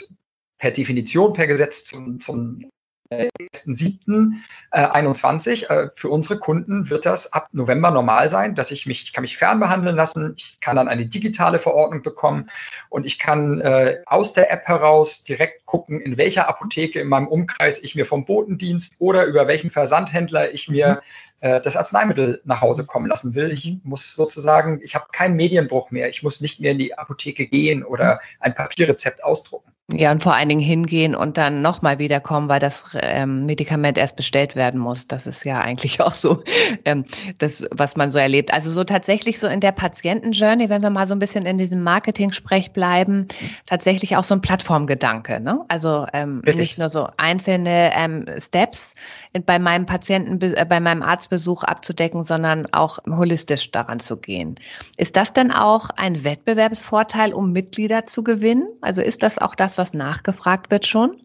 per 0.60 0.72
Definition, 0.72 1.34
per 1.34 1.48
Gesetz 1.48 1.86
zum, 1.86 2.20
zum 2.20 2.70
1.7.21. 3.12 5.70
Äh, 5.70 5.90
für 5.96 6.10
unsere 6.10 6.40
Kunden 6.40 6.90
wird 6.90 7.06
das 7.06 7.32
ab 7.34 7.50
November 7.52 7.92
normal 7.92 8.30
sein, 8.30 8.56
dass 8.56 8.72
ich 8.72 8.88
mich, 8.88 9.04
ich 9.04 9.14
kann 9.14 9.22
mich 9.22 9.38
fernbehandeln 9.38 9.96
lassen, 9.96 10.34
ich 10.38 10.60
kann 10.60 10.76
dann 10.76 10.88
eine 10.88 11.06
digitale 11.06 11.60
Verordnung 11.60 12.02
bekommen 12.02 12.50
und 12.90 13.06
ich 13.06 13.20
kann 13.20 13.62
äh, 13.62 14.00
aus 14.08 14.34
der 14.34 14.52
App 14.52 14.68
heraus 14.68 15.24
direkt 15.24 15.66
gucken, 15.66 16.02
in 16.02 16.18
welcher 16.18 16.50
Apotheke 16.50 17.00
in 17.00 17.08
meinem 17.08 17.28
Umkreis 17.28 17.78
ich 17.84 17.94
mir 17.96 18.06
vom 18.06 18.26
Botendienst 18.26 18.96
oder 19.00 19.26
über 19.26 19.48
welchen 19.48 19.70
Versandhändler 19.70 20.52
ich 20.52 20.68
mir 20.68 21.04
mhm. 21.42 21.48
äh, 21.48 21.62
das 21.62 21.76
Arzneimittel 21.76 22.42
nach 22.44 22.62
Hause 22.62 22.88
kommen 22.88 23.06
lassen 23.08 23.36
will. 23.36 23.52
Ich 23.52 23.78
muss 23.84 24.16
sozusagen, 24.16 24.82
ich 24.84 24.96
habe 24.96 25.06
keinen 25.12 25.36
Medienbruch 25.36 25.92
mehr. 25.92 26.10
Ich 26.10 26.24
muss 26.24 26.42
nicht 26.42 26.60
mehr 26.60 26.72
in 26.72 26.80
die 26.80 26.98
Apotheke 26.98 27.46
gehen 27.46 27.84
oder 27.84 28.20
ein 28.40 28.56
Papierrezept 28.56 29.24
ausdrucken. 29.24 29.75
Ja, 29.94 30.12
und 30.12 30.24
vor 30.24 30.34
allen 30.34 30.50
Dingen 30.50 30.62
hingehen 30.62 31.14
und 31.14 31.38
dann 31.38 31.62
nochmal 31.62 32.00
wiederkommen, 32.00 32.50
weil 32.50 32.60
das 32.60 32.84
ähm, 33.02 33.46
Medikament 33.46 34.00
erst 34.00 34.16
bestellt 34.16 34.56
werden 34.56 34.80
muss. 34.80 35.08
Das 35.08 35.28
ist 35.28 35.46
ja 35.46 35.62
eigentlich 35.62 36.02
auch 36.02 36.16
so 36.16 36.44
ähm, 36.86 37.06
das, 37.38 37.64
was 37.70 37.96
man 37.96 38.10
so 38.10 38.18
erlebt. 38.18 38.52
Also 38.52 38.72
so 38.72 38.84
tatsächlich 38.84 39.40
so 39.40 39.48
in 39.48 39.60
der 39.60 39.72
Patientenjourney, 39.72 40.70
wenn 40.70 40.82
wir 40.82 40.90
mal 40.90 41.06
so 41.06 41.14
ein 41.14 41.20
bisschen 41.20 41.46
in 41.46 41.60
diesem 41.60 41.84
Marketing-Sprech 41.84 42.72
bleiben, 42.72 43.28
tatsächlich 43.68 44.18
auch 44.18 44.24
so 44.24 44.34
ein 44.34 44.42
Plattformgedanke. 44.42 45.40
Ne? 45.40 45.64
Also 45.68 46.08
ähm, 46.14 46.42
nicht 46.44 46.80
nur 46.80 46.90
so 46.90 47.08
einzelne 47.18 47.92
ähm, 47.96 48.26
Steps 48.40 48.94
bei 49.42 49.60
meinem 49.60 49.86
Patienten, 49.86 50.42
äh, 50.42 50.66
bei 50.68 50.80
meinem 50.80 51.04
Arztbesuch 51.04 51.64
abzudecken, 51.64 52.24
sondern 52.24 52.68
auch 52.74 53.00
holistisch 53.08 53.72
daran 53.72 54.00
zu 54.00 54.18
gehen. 54.18 54.56
Ist 54.98 55.16
das 55.16 55.34
denn 55.34 55.52
auch 55.52 55.90
ein 55.96 56.24
Wettbewerbsvorteil, 56.24 57.34
um 57.34 57.52
Mitglieder 57.52 58.06
zu 58.06 58.24
gewinnen? 58.24 58.68
Also 58.82 59.02
ist 59.02 59.24
das 59.24 59.38
auch 59.38 59.56
das, 59.56 59.78
was 59.78 59.94
nachgefragt 59.94 60.72
wird 60.72 60.86
schon? 60.86 61.25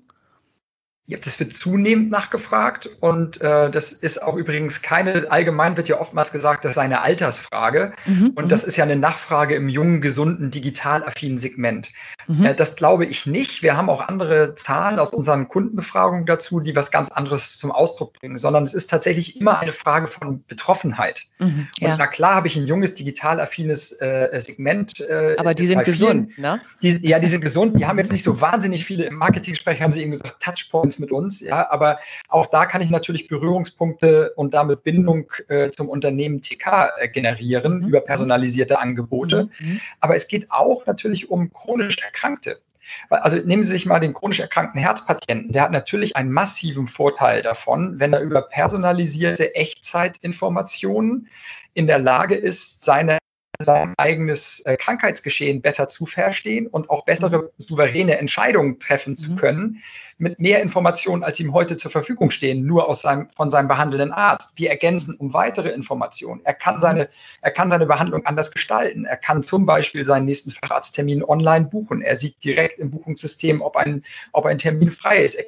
Ja, 1.10 1.18
das 1.18 1.40
wird 1.40 1.52
zunehmend 1.52 2.12
nachgefragt 2.12 2.88
und 3.00 3.40
äh, 3.40 3.68
das 3.68 3.90
ist 3.90 4.22
auch 4.22 4.36
übrigens 4.36 4.80
keine, 4.80 5.28
allgemein 5.28 5.76
wird 5.76 5.88
ja 5.88 5.98
oftmals 6.00 6.30
gesagt, 6.30 6.64
das 6.64 6.74
sei 6.74 6.82
eine 6.82 7.00
Altersfrage 7.00 7.92
mhm, 8.06 8.30
und 8.36 8.52
das 8.52 8.62
mhm. 8.62 8.68
ist 8.68 8.76
ja 8.76 8.84
eine 8.84 8.94
Nachfrage 8.94 9.56
im 9.56 9.68
jungen, 9.68 10.02
gesunden, 10.02 10.52
digital 10.52 11.02
affinen 11.02 11.38
Segment. 11.38 11.90
Mhm. 12.28 12.44
Äh, 12.44 12.54
das 12.54 12.76
glaube 12.76 13.06
ich 13.06 13.26
nicht. 13.26 13.64
Wir 13.64 13.76
haben 13.76 13.90
auch 13.90 14.02
andere 14.02 14.54
Zahlen 14.54 15.00
aus 15.00 15.12
unseren 15.12 15.48
Kundenbefragungen 15.48 16.26
dazu, 16.26 16.60
die 16.60 16.76
was 16.76 16.92
ganz 16.92 17.10
anderes 17.10 17.58
zum 17.58 17.72
Ausdruck 17.72 18.12
bringen, 18.12 18.38
sondern 18.38 18.62
es 18.62 18.72
ist 18.72 18.88
tatsächlich 18.88 19.40
immer 19.40 19.58
eine 19.58 19.72
Frage 19.72 20.06
von 20.06 20.44
Betroffenheit. 20.46 21.22
Mhm, 21.40 21.66
ja. 21.78 21.90
Und 21.90 21.98
na 21.98 22.06
klar 22.06 22.36
habe 22.36 22.46
ich 22.46 22.54
ein 22.54 22.66
junges, 22.66 22.94
digital 22.94 23.40
affines 23.40 23.90
äh, 24.00 24.28
Segment. 24.40 25.00
Äh, 25.00 25.34
Aber 25.38 25.54
die 25.54 25.66
sind 25.66 25.82
gesund, 25.82 26.38
ne? 26.38 26.60
Die, 26.82 27.04
ja, 27.04 27.18
die 27.18 27.26
sind 27.26 27.40
gesund. 27.40 27.76
Die 27.76 27.84
haben 27.84 27.98
jetzt 27.98 28.12
nicht 28.12 28.22
so 28.22 28.40
wahnsinnig 28.40 28.84
viele 28.84 29.06
im 29.06 29.16
Marketing-Sprech, 29.16 29.82
haben 29.82 29.90
sie 29.90 30.02
eben 30.02 30.12
gesagt, 30.12 30.40
Touchpoints 30.40 30.99
mit 31.00 31.10
uns, 31.10 31.40
ja, 31.40 31.70
aber 31.70 31.98
auch 32.28 32.46
da 32.46 32.66
kann 32.66 32.82
ich 32.82 32.90
natürlich 32.90 33.28
Berührungspunkte 33.28 34.32
und 34.36 34.54
damit 34.54 34.82
Bindung 34.84 35.30
äh, 35.48 35.70
zum 35.70 35.88
Unternehmen 35.88 36.40
TK 36.40 36.90
äh, 36.98 37.08
generieren 37.08 37.80
mhm. 37.80 37.88
über 37.88 38.00
personalisierte 38.00 38.78
Angebote. 38.78 39.50
Mhm. 39.58 39.68
mhm. 39.68 39.80
Aber 40.00 40.16
es 40.16 40.28
geht 40.28 40.50
auch 40.50 40.86
natürlich 40.86 41.30
um 41.30 41.52
chronisch 41.52 41.98
Erkrankte. 42.02 42.60
Also 43.08 43.36
nehmen 43.36 43.62
Sie 43.62 43.70
sich 43.70 43.86
mal 43.86 44.00
den 44.00 44.14
chronisch 44.14 44.40
erkrankten 44.40 44.80
Herzpatienten. 44.80 45.52
Der 45.52 45.62
hat 45.62 45.70
natürlich 45.70 46.16
einen 46.16 46.32
massiven 46.32 46.86
Vorteil 46.86 47.42
davon, 47.42 48.00
wenn 48.00 48.12
er 48.12 48.20
über 48.20 48.42
personalisierte 48.42 49.54
Echtzeitinformationen 49.54 51.28
in 51.74 51.86
der 51.86 51.98
Lage 51.98 52.34
ist, 52.34 52.84
seine 52.84 53.18
sein 53.64 53.94
eigenes 53.96 54.60
äh, 54.60 54.76
Krankheitsgeschehen 54.76 55.62
besser 55.62 55.88
zu 55.88 56.06
verstehen 56.06 56.66
und 56.66 56.90
auch 56.90 57.04
bessere 57.04 57.42
mhm. 57.42 57.48
souveräne 57.58 58.18
Entscheidungen 58.18 58.78
treffen 58.78 59.16
zu 59.16 59.32
mhm. 59.32 59.36
können, 59.36 59.82
mit 60.18 60.38
mehr 60.38 60.60
Informationen, 60.60 61.22
als 61.22 61.40
ihm 61.40 61.54
heute 61.54 61.76
zur 61.76 61.90
Verfügung 61.90 62.30
stehen, 62.30 62.66
nur 62.66 62.88
aus 62.88 63.02
seinem, 63.02 63.28
von 63.30 63.50
seinem 63.50 63.68
behandelnden 63.68 64.12
Arzt. 64.12 64.52
Wir 64.56 64.70
ergänzen 64.70 65.14
um 65.16 65.32
weitere 65.32 65.70
Informationen. 65.70 66.42
Er 66.44 66.54
kann, 66.54 66.76
mhm. 66.76 66.82
seine, 66.82 67.08
er 67.40 67.50
kann 67.50 67.70
seine 67.70 67.86
Behandlung 67.86 68.26
anders 68.26 68.50
gestalten. 68.50 69.04
Er 69.04 69.16
kann 69.16 69.42
zum 69.42 69.66
Beispiel 69.66 70.04
seinen 70.04 70.26
nächsten 70.26 70.50
Facharzttermin 70.50 71.24
online 71.24 71.66
buchen. 71.66 72.02
Er 72.02 72.16
sieht 72.16 72.42
direkt 72.44 72.78
im 72.78 72.90
Buchungssystem, 72.90 73.62
ob 73.62 73.76
ein, 73.76 74.04
ob 74.32 74.46
ein 74.46 74.58
Termin 74.58 74.90
frei 74.90 75.22
ist. 75.22 75.34
Er 75.34 75.46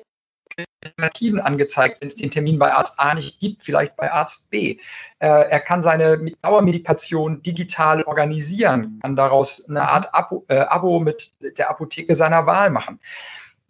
Alternativen 0.85 1.41
angezeigt, 1.41 2.01
wenn 2.01 2.09
es 2.09 2.17
den 2.17 2.31
Termin 2.31 2.59
bei 2.59 2.73
Arzt 2.73 2.99
A 2.99 3.15
nicht 3.15 3.39
gibt, 3.41 3.65
vielleicht 3.65 3.97
bei 3.97 4.13
Arzt 4.13 4.51
B. 4.51 4.79
Äh, 5.19 5.27
er 5.29 5.61
kann 5.61 5.83
seine 5.83 6.19
Dauermedikation 6.43 7.43
digital 7.43 8.03
organisieren, 8.05 8.99
kann 9.03 9.17
daraus 9.17 9.69
eine 9.69 9.89
Art 9.89 10.13
Abo, 10.15 10.45
äh, 10.49 10.57
Abo 10.57 11.01
mit 11.01 11.31
der 11.59 11.71
Apotheke 11.71 12.17
seiner 12.17 12.47
Wahl 12.47 12.71
machen 12.71 12.99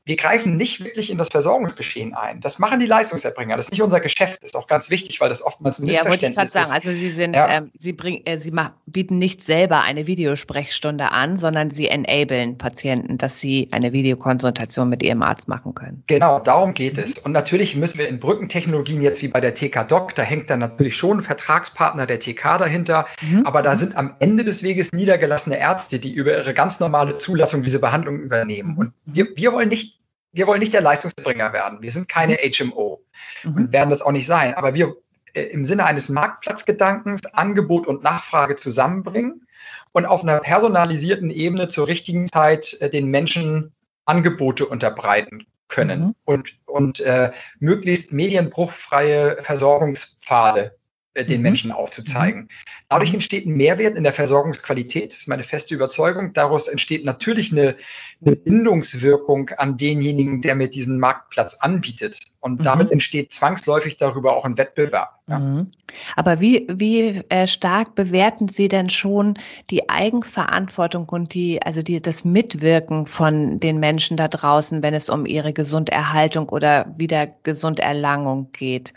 wir 0.04 0.16
greifen 0.16 0.56
nicht 0.56 0.84
wirklich 0.84 1.10
in 1.10 1.18
das 1.18 1.28
Versorgungsgeschehen 1.28 2.14
ein. 2.14 2.40
Das 2.40 2.58
machen 2.58 2.80
die 2.80 2.86
Leistungserbringer. 2.86 3.56
Das 3.56 3.66
ist 3.66 3.72
nicht 3.72 3.82
unser 3.82 4.00
Geschäft. 4.00 4.42
Das 4.42 4.50
ist 4.50 4.56
auch 4.56 4.66
ganz 4.66 4.90
wichtig, 4.90 5.20
weil 5.20 5.28
das 5.28 5.44
oftmals 5.44 5.78
ein 5.78 5.86
Missverständnis 5.86 5.92
ist. 5.92 5.94
Ja, 5.94 6.10
wollte 6.10 6.26
ich 6.26 6.34
gerade 6.34 6.50
sagen. 6.50 6.72
Also 6.72 7.00
Sie 7.00 7.10
sind, 7.10 7.34
ja. 7.34 7.48
ähm, 7.58 7.70
Sie 7.76 7.92
bringen, 7.92 8.22
äh, 8.24 8.38
Sie 8.38 8.52
bieten 8.86 9.18
nicht 9.18 9.40
selber 9.42 9.82
eine 9.82 10.06
Videosprechstunde 10.06 11.12
an, 11.12 11.36
sondern 11.36 11.70
Sie 11.70 11.88
enablen 11.88 12.58
Patienten, 12.58 13.18
dass 13.18 13.38
sie 13.38 13.68
eine 13.70 13.92
Videokonsultation 13.92 14.88
mit 14.88 15.02
ihrem 15.02 15.22
Arzt 15.22 15.48
machen 15.48 15.74
können. 15.74 16.02
Genau, 16.06 16.38
darum 16.40 16.74
geht 16.74 16.98
es. 16.98 17.18
Und 17.18 17.32
natürlich 17.32 17.76
müssen 17.76 17.98
wir 17.98 18.08
in 18.08 18.18
Brückentechnologien 18.18 19.02
jetzt 19.02 19.22
wie 19.22 19.28
bei 19.28 19.40
der 19.40 19.54
TK 19.54 19.86
Doc, 19.86 20.14
da 20.14 20.22
hängt 20.22 20.50
dann 20.50 20.60
natürlich 20.60 20.96
schon 20.96 21.18
ein 21.18 21.22
Vertragspartner 21.22 22.06
der 22.06 22.18
TK 22.18 22.58
dahinter, 22.58 23.06
mhm. 23.20 23.46
aber 23.46 23.62
da 23.62 23.76
sind 23.76 23.96
am 23.96 24.14
Ende 24.18 24.44
des 24.44 24.62
Weges 24.62 24.92
niedergelassene 24.92 25.58
Ärzte, 25.58 25.98
die 25.98 26.12
über 26.12 26.36
ihre 26.36 26.54
ganz 26.54 26.80
normale 26.80 27.18
Zulassung 27.18 27.62
diese 27.62 27.78
Behandlung 27.78 28.20
übernehmen. 28.20 28.76
Und 28.76 28.92
wir, 29.06 29.28
wir 29.36 29.52
wollen 29.52 29.68
nicht 29.68 29.91
wir 30.32 30.46
wollen 30.46 30.60
nicht 30.60 30.72
der 30.72 30.80
Leistungsbringer 30.80 31.52
werden. 31.52 31.82
Wir 31.82 31.92
sind 31.92 32.08
keine 32.08 32.36
HMO 32.36 33.02
mhm. 33.44 33.54
und 33.54 33.72
werden 33.72 33.90
das 33.90 34.02
auch 34.02 34.12
nicht 34.12 34.26
sein. 34.26 34.54
Aber 34.54 34.74
wir, 34.74 34.96
äh, 35.34 35.42
im 35.42 35.64
Sinne 35.64 35.84
eines 35.84 36.08
Marktplatzgedankens 36.08 37.20
Angebot 37.34 37.86
und 37.86 38.02
Nachfrage 38.02 38.54
zusammenbringen 38.54 39.46
und 39.92 40.06
auf 40.06 40.22
einer 40.22 40.40
personalisierten 40.40 41.30
Ebene 41.30 41.68
zur 41.68 41.86
richtigen 41.86 42.26
Zeit 42.28 42.76
äh, 42.80 42.90
den 42.90 43.08
Menschen 43.08 43.72
Angebote 44.04 44.66
unterbreiten 44.66 45.46
können 45.68 46.00
mhm. 46.00 46.14
und, 46.24 46.58
und 46.66 47.00
äh, 47.00 47.32
möglichst 47.60 48.12
medienbruchfreie 48.12 49.38
Versorgungspfade 49.40 50.76
den 51.16 51.38
mhm. 51.38 51.42
Menschen 51.42 51.72
aufzuzeigen. 51.72 52.42
Mhm. 52.42 52.48
Dadurch 52.88 53.10
mhm. 53.10 53.16
entsteht 53.16 53.46
ein 53.46 53.54
Mehrwert 53.54 53.96
in 53.96 54.04
der 54.04 54.12
Versorgungsqualität, 54.12 55.12
das 55.12 55.20
ist 55.20 55.28
meine 55.28 55.42
feste 55.42 55.74
Überzeugung. 55.74 56.32
Daraus 56.32 56.68
entsteht 56.68 57.04
natürlich 57.04 57.52
eine, 57.52 57.76
eine 58.24 58.36
Bindungswirkung 58.36 59.50
an 59.50 59.76
denjenigen, 59.76 60.40
der 60.40 60.54
mir 60.54 60.68
diesen 60.68 60.98
Marktplatz 60.98 61.54
anbietet. 61.60 62.18
Und 62.40 62.60
mhm. 62.60 62.64
damit 62.64 62.90
entsteht 62.90 63.32
zwangsläufig 63.32 63.98
darüber 63.98 64.36
auch 64.36 64.44
ein 64.44 64.58
Wettbewerb. 64.58 65.20
Ja. 65.28 65.38
Mhm. 65.38 65.70
Aber 66.16 66.40
wie, 66.40 66.66
wie 66.68 67.22
äh, 67.28 67.46
stark 67.46 67.94
bewerten 67.94 68.48
Sie 68.48 68.68
denn 68.68 68.88
schon 68.90 69.38
die 69.70 69.88
Eigenverantwortung 69.88 71.08
und 71.08 71.34
die, 71.34 71.62
also 71.62 71.82
die, 71.82 72.00
das 72.00 72.24
Mitwirken 72.24 73.06
von 73.06 73.60
den 73.60 73.78
Menschen 73.78 74.16
da 74.16 74.28
draußen, 74.28 74.82
wenn 74.82 74.94
es 74.94 75.08
um 75.08 75.26
ihre 75.26 75.52
Gesunderhaltung 75.52 76.48
oder 76.48 76.92
Wiedergesunderlangung 76.96 78.50
geht? 78.52 78.92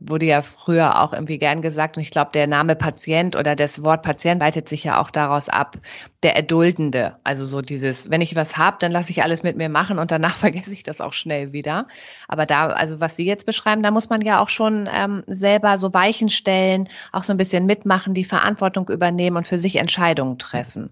Wurde 0.00 0.26
ja 0.26 0.42
früher 0.42 1.00
auch 1.00 1.12
irgendwie 1.12 1.38
gern 1.38 1.60
gesagt, 1.60 1.96
und 1.96 2.02
ich 2.02 2.10
glaube, 2.10 2.30
der 2.32 2.46
Name 2.46 2.76
Patient 2.76 3.34
oder 3.34 3.56
das 3.56 3.82
Wort 3.82 4.02
Patient 4.02 4.40
leitet 4.40 4.68
sich 4.68 4.84
ja 4.84 5.00
auch 5.00 5.10
daraus 5.10 5.48
ab, 5.48 5.76
der 6.22 6.36
Erduldende. 6.36 7.16
Also 7.24 7.44
so 7.44 7.62
dieses, 7.62 8.10
wenn 8.10 8.20
ich 8.20 8.36
was 8.36 8.56
habe, 8.56 8.76
dann 8.80 8.92
lasse 8.92 9.10
ich 9.10 9.22
alles 9.22 9.42
mit 9.42 9.56
mir 9.56 9.68
machen 9.68 9.98
und 9.98 10.10
danach 10.10 10.36
vergesse 10.36 10.72
ich 10.72 10.82
das 10.82 11.00
auch 11.00 11.12
schnell 11.12 11.52
wieder. 11.52 11.86
Aber 12.28 12.46
da, 12.46 12.68
also 12.68 13.00
was 13.00 13.16
Sie 13.16 13.24
jetzt 13.24 13.46
beschreiben, 13.46 13.82
da 13.82 13.90
muss 13.90 14.08
man 14.08 14.20
ja 14.20 14.40
auch 14.40 14.48
schon 14.48 14.88
ähm, 14.92 15.24
selber 15.26 15.78
so 15.78 15.92
Weichen 15.92 16.30
stellen, 16.30 16.88
auch 17.12 17.22
so 17.22 17.32
ein 17.32 17.38
bisschen 17.38 17.66
mitmachen, 17.66 18.14
die 18.14 18.24
Verantwortung 18.24 18.88
übernehmen 18.88 19.36
und 19.36 19.48
für 19.48 19.58
sich 19.58 19.76
Entscheidungen 19.76 20.38
treffen. 20.38 20.90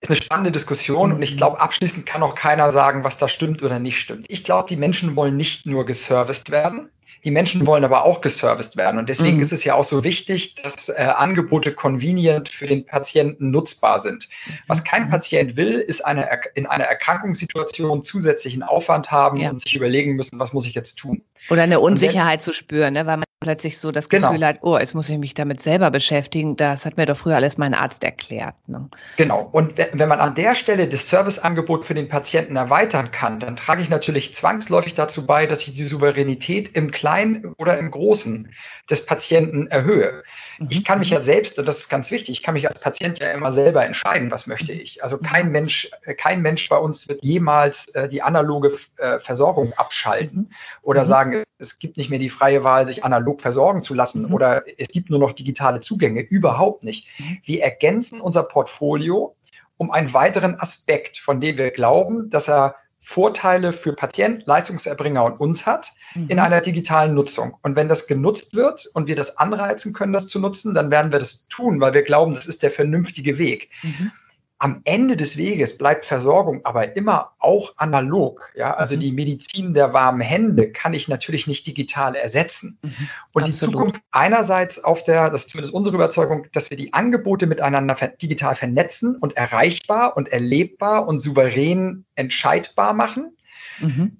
Ist 0.00 0.10
eine 0.10 0.16
spannende 0.16 0.52
Diskussion 0.52 1.12
und 1.12 1.22
ich 1.22 1.36
glaube, 1.36 1.60
abschließend 1.60 2.06
kann 2.06 2.22
auch 2.22 2.36
keiner 2.36 2.70
sagen, 2.70 3.02
was 3.02 3.18
da 3.18 3.26
stimmt 3.26 3.64
oder 3.64 3.80
nicht 3.80 3.98
stimmt. 3.98 4.26
Ich 4.28 4.44
glaube, 4.44 4.68
die 4.68 4.76
Menschen 4.76 5.16
wollen 5.16 5.36
nicht 5.36 5.66
nur 5.66 5.86
geserviced 5.86 6.50
werden, 6.52 6.88
die 7.24 7.30
Menschen 7.30 7.66
wollen 7.66 7.84
aber 7.84 8.04
auch 8.04 8.20
geserviced 8.20 8.76
werden. 8.76 8.98
Und 8.98 9.08
deswegen 9.08 9.36
mhm. 9.36 9.42
ist 9.42 9.52
es 9.52 9.64
ja 9.64 9.74
auch 9.74 9.84
so 9.84 10.04
wichtig, 10.04 10.54
dass 10.56 10.88
äh, 10.88 10.94
Angebote 10.94 11.72
convenient 11.72 12.48
für 12.48 12.66
den 12.66 12.86
Patienten 12.86 13.50
nutzbar 13.50 14.00
sind. 14.00 14.28
Was 14.66 14.84
kein 14.84 15.06
mhm. 15.06 15.10
Patient 15.10 15.56
will, 15.56 15.80
ist 15.80 16.04
eine, 16.04 16.28
in 16.54 16.66
einer 16.66 16.84
Erkrankungssituation 16.84 18.02
zusätzlichen 18.02 18.62
Aufwand 18.62 19.10
haben 19.10 19.38
ja. 19.38 19.50
und 19.50 19.60
sich 19.60 19.74
überlegen 19.74 20.16
müssen, 20.16 20.38
was 20.38 20.52
muss 20.52 20.66
ich 20.66 20.74
jetzt 20.74 20.96
tun. 20.96 21.22
Oder 21.50 21.62
eine 21.62 21.80
Unsicherheit 21.80 22.42
zu 22.42 22.52
spüren, 22.52 22.94
ne? 22.94 23.06
weil 23.06 23.16
man 23.16 23.24
plötzlich 23.40 23.78
so 23.78 23.92
das 23.92 24.08
genau. 24.08 24.28
Gefühl 24.28 24.40
genau. 24.40 24.48
hat, 24.48 24.58
oh, 24.62 24.78
jetzt 24.78 24.94
muss 24.94 25.08
ich 25.08 25.18
mich 25.18 25.34
damit 25.34 25.60
selber 25.60 25.90
beschäftigen. 25.90 26.56
Das 26.56 26.84
hat 26.84 26.96
mir 26.96 27.06
doch 27.06 27.16
früher 27.16 27.36
alles 27.36 27.56
mein 27.56 27.74
Arzt 27.74 28.02
erklärt. 28.02 28.54
Ne? 28.66 28.88
Genau. 29.16 29.48
Und 29.52 29.78
wenn 29.78 30.08
man 30.08 30.20
an 30.20 30.34
der 30.34 30.54
Stelle 30.54 30.88
das 30.88 31.08
Serviceangebot 31.08 31.84
für 31.84 31.94
den 31.94 32.08
Patienten 32.08 32.56
erweitern 32.56 33.10
kann, 33.10 33.38
dann 33.38 33.56
trage 33.56 33.82
ich 33.82 33.90
natürlich 33.90 34.34
zwangsläufig 34.34 34.94
dazu 34.94 35.24
bei, 35.26 35.46
dass 35.46 35.66
ich 35.66 35.74
die 35.74 35.84
Souveränität 35.84 36.70
im 36.76 36.90
Kleinen 36.90 37.54
oder 37.58 37.78
im 37.78 37.90
Großen 37.90 38.52
des 38.90 39.06
Patienten 39.06 39.66
erhöhe. 39.68 40.24
Mhm. 40.58 40.68
Ich 40.70 40.84
kann 40.84 40.98
mich 40.98 41.10
ja 41.10 41.20
selbst, 41.20 41.58
und 41.58 41.68
das 41.68 41.78
ist 41.78 41.88
ganz 41.88 42.10
wichtig, 42.10 42.30
ich 42.30 42.42
kann 42.42 42.54
mich 42.54 42.68
als 42.68 42.80
Patient 42.80 43.18
ja 43.20 43.30
immer 43.30 43.52
selber 43.52 43.84
entscheiden, 43.84 44.30
was 44.30 44.46
möchte 44.46 44.72
mhm. 44.72 44.80
ich. 44.80 45.02
Also 45.02 45.18
kein 45.18 45.52
Mensch, 45.52 45.90
kein 46.16 46.42
Mensch 46.42 46.68
bei 46.68 46.76
uns 46.76 47.08
wird 47.08 47.22
jemals 47.22 47.88
äh, 47.94 48.08
die 48.08 48.22
analoge 48.22 48.78
äh, 48.96 49.20
Versorgung 49.20 49.72
abschalten 49.76 50.38
mhm. 50.38 50.50
oder 50.82 51.02
mhm. 51.02 51.06
sagen, 51.06 51.27
es 51.58 51.78
gibt 51.78 51.96
nicht 51.96 52.10
mehr 52.10 52.18
die 52.18 52.30
freie 52.30 52.64
Wahl, 52.64 52.86
sich 52.86 53.04
analog 53.04 53.40
versorgen 53.40 53.82
zu 53.82 53.94
lassen 53.94 54.26
mhm. 54.26 54.34
oder 54.34 54.62
es 54.78 54.88
gibt 54.88 55.10
nur 55.10 55.18
noch 55.18 55.32
digitale 55.32 55.80
Zugänge. 55.80 56.20
Überhaupt 56.20 56.84
nicht. 56.84 57.08
Mhm. 57.18 57.38
Wir 57.44 57.62
ergänzen 57.62 58.20
unser 58.20 58.44
Portfolio 58.44 59.34
um 59.76 59.90
einen 59.90 60.12
weiteren 60.12 60.58
Aspekt, 60.58 61.18
von 61.18 61.40
dem 61.40 61.56
wir 61.56 61.70
glauben, 61.70 62.30
dass 62.30 62.48
er 62.48 62.74
Vorteile 63.00 63.72
für 63.72 63.92
Patient, 63.92 64.44
Leistungserbringer 64.46 65.24
und 65.24 65.38
uns 65.40 65.66
hat 65.66 65.92
mhm. 66.14 66.28
in 66.28 66.38
einer 66.40 66.60
digitalen 66.60 67.14
Nutzung. 67.14 67.56
Und 67.62 67.76
wenn 67.76 67.88
das 67.88 68.08
genutzt 68.08 68.54
wird 68.54 68.86
und 68.94 69.06
wir 69.06 69.14
das 69.14 69.38
anreizen 69.38 69.92
können, 69.92 70.12
das 70.12 70.26
zu 70.26 70.40
nutzen, 70.40 70.74
dann 70.74 70.90
werden 70.90 71.12
wir 71.12 71.20
das 71.20 71.46
tun, 71.46 71.80
weil 71.80 71.94
wir 71.94 72.02
glauben, 72.02 72.34
das 72.34 72.46
ist 72.46 72.62
der 72.62 72.72
vernünftige 72.72 73.38
Weg. 73.38 73.70
Mhm 73.82 74.10
am 74.60 74.80
Ende 74.84 75.16
des 75.16 75.36
Weges 75.36 75.78
bleibt 75.78 76.04
Versorgung 76.04 76.64
aber 76.64 76.96
immer 76.96 77.32
auch 77.38 77.74
analog. 77.76 78.52
Ja, 78.56 78.74
also 78.74 78.96
mhm. 78.96 79.00
die 79.00 79.12
Medizin 79.12 79.72
der 79.72 79.92
warmen 79.92 80.20
Hände 80.20 80.72
kann 80.72 80.94
ich 80.94 81.08
natürlich 81.08 81.46
nicht 81.46 81.66
digital 81.66 82.16
ersetzen. 82.16 82.78
Mhm. 82.82 82.92
Und 83.32 83.42
Absolut. 83.42 83.46
die 83.46 83.52
Zukunft 83.52 84.02
einerseits 84.10 84.82
auf 84.82 85.04
der, 85.04 85.30
das 85.30 85.42
ist 85.42 85.50
zumindest 85.50 85.74
unsere 85.74 85.94
Überzeugung, 85.94 86.46
dass 86.52 86.70
wir 86.70 86.76
die 86.76 86.92
Angebote 86.92 87.46
miteinander 87.46 87.94
digital 88.20 88.56
vernetzen 88.56 89.16
und 89.16 89.36
erreichbar 89.36 90.16
und 90.16 90.28
erlebbar 90.28 91.06
und 91.06 91.20
souverän 91.20 92.04
entscheidbar 92.16 92.94
machen. 92.94 93.36
Mhm. 93.78 94.16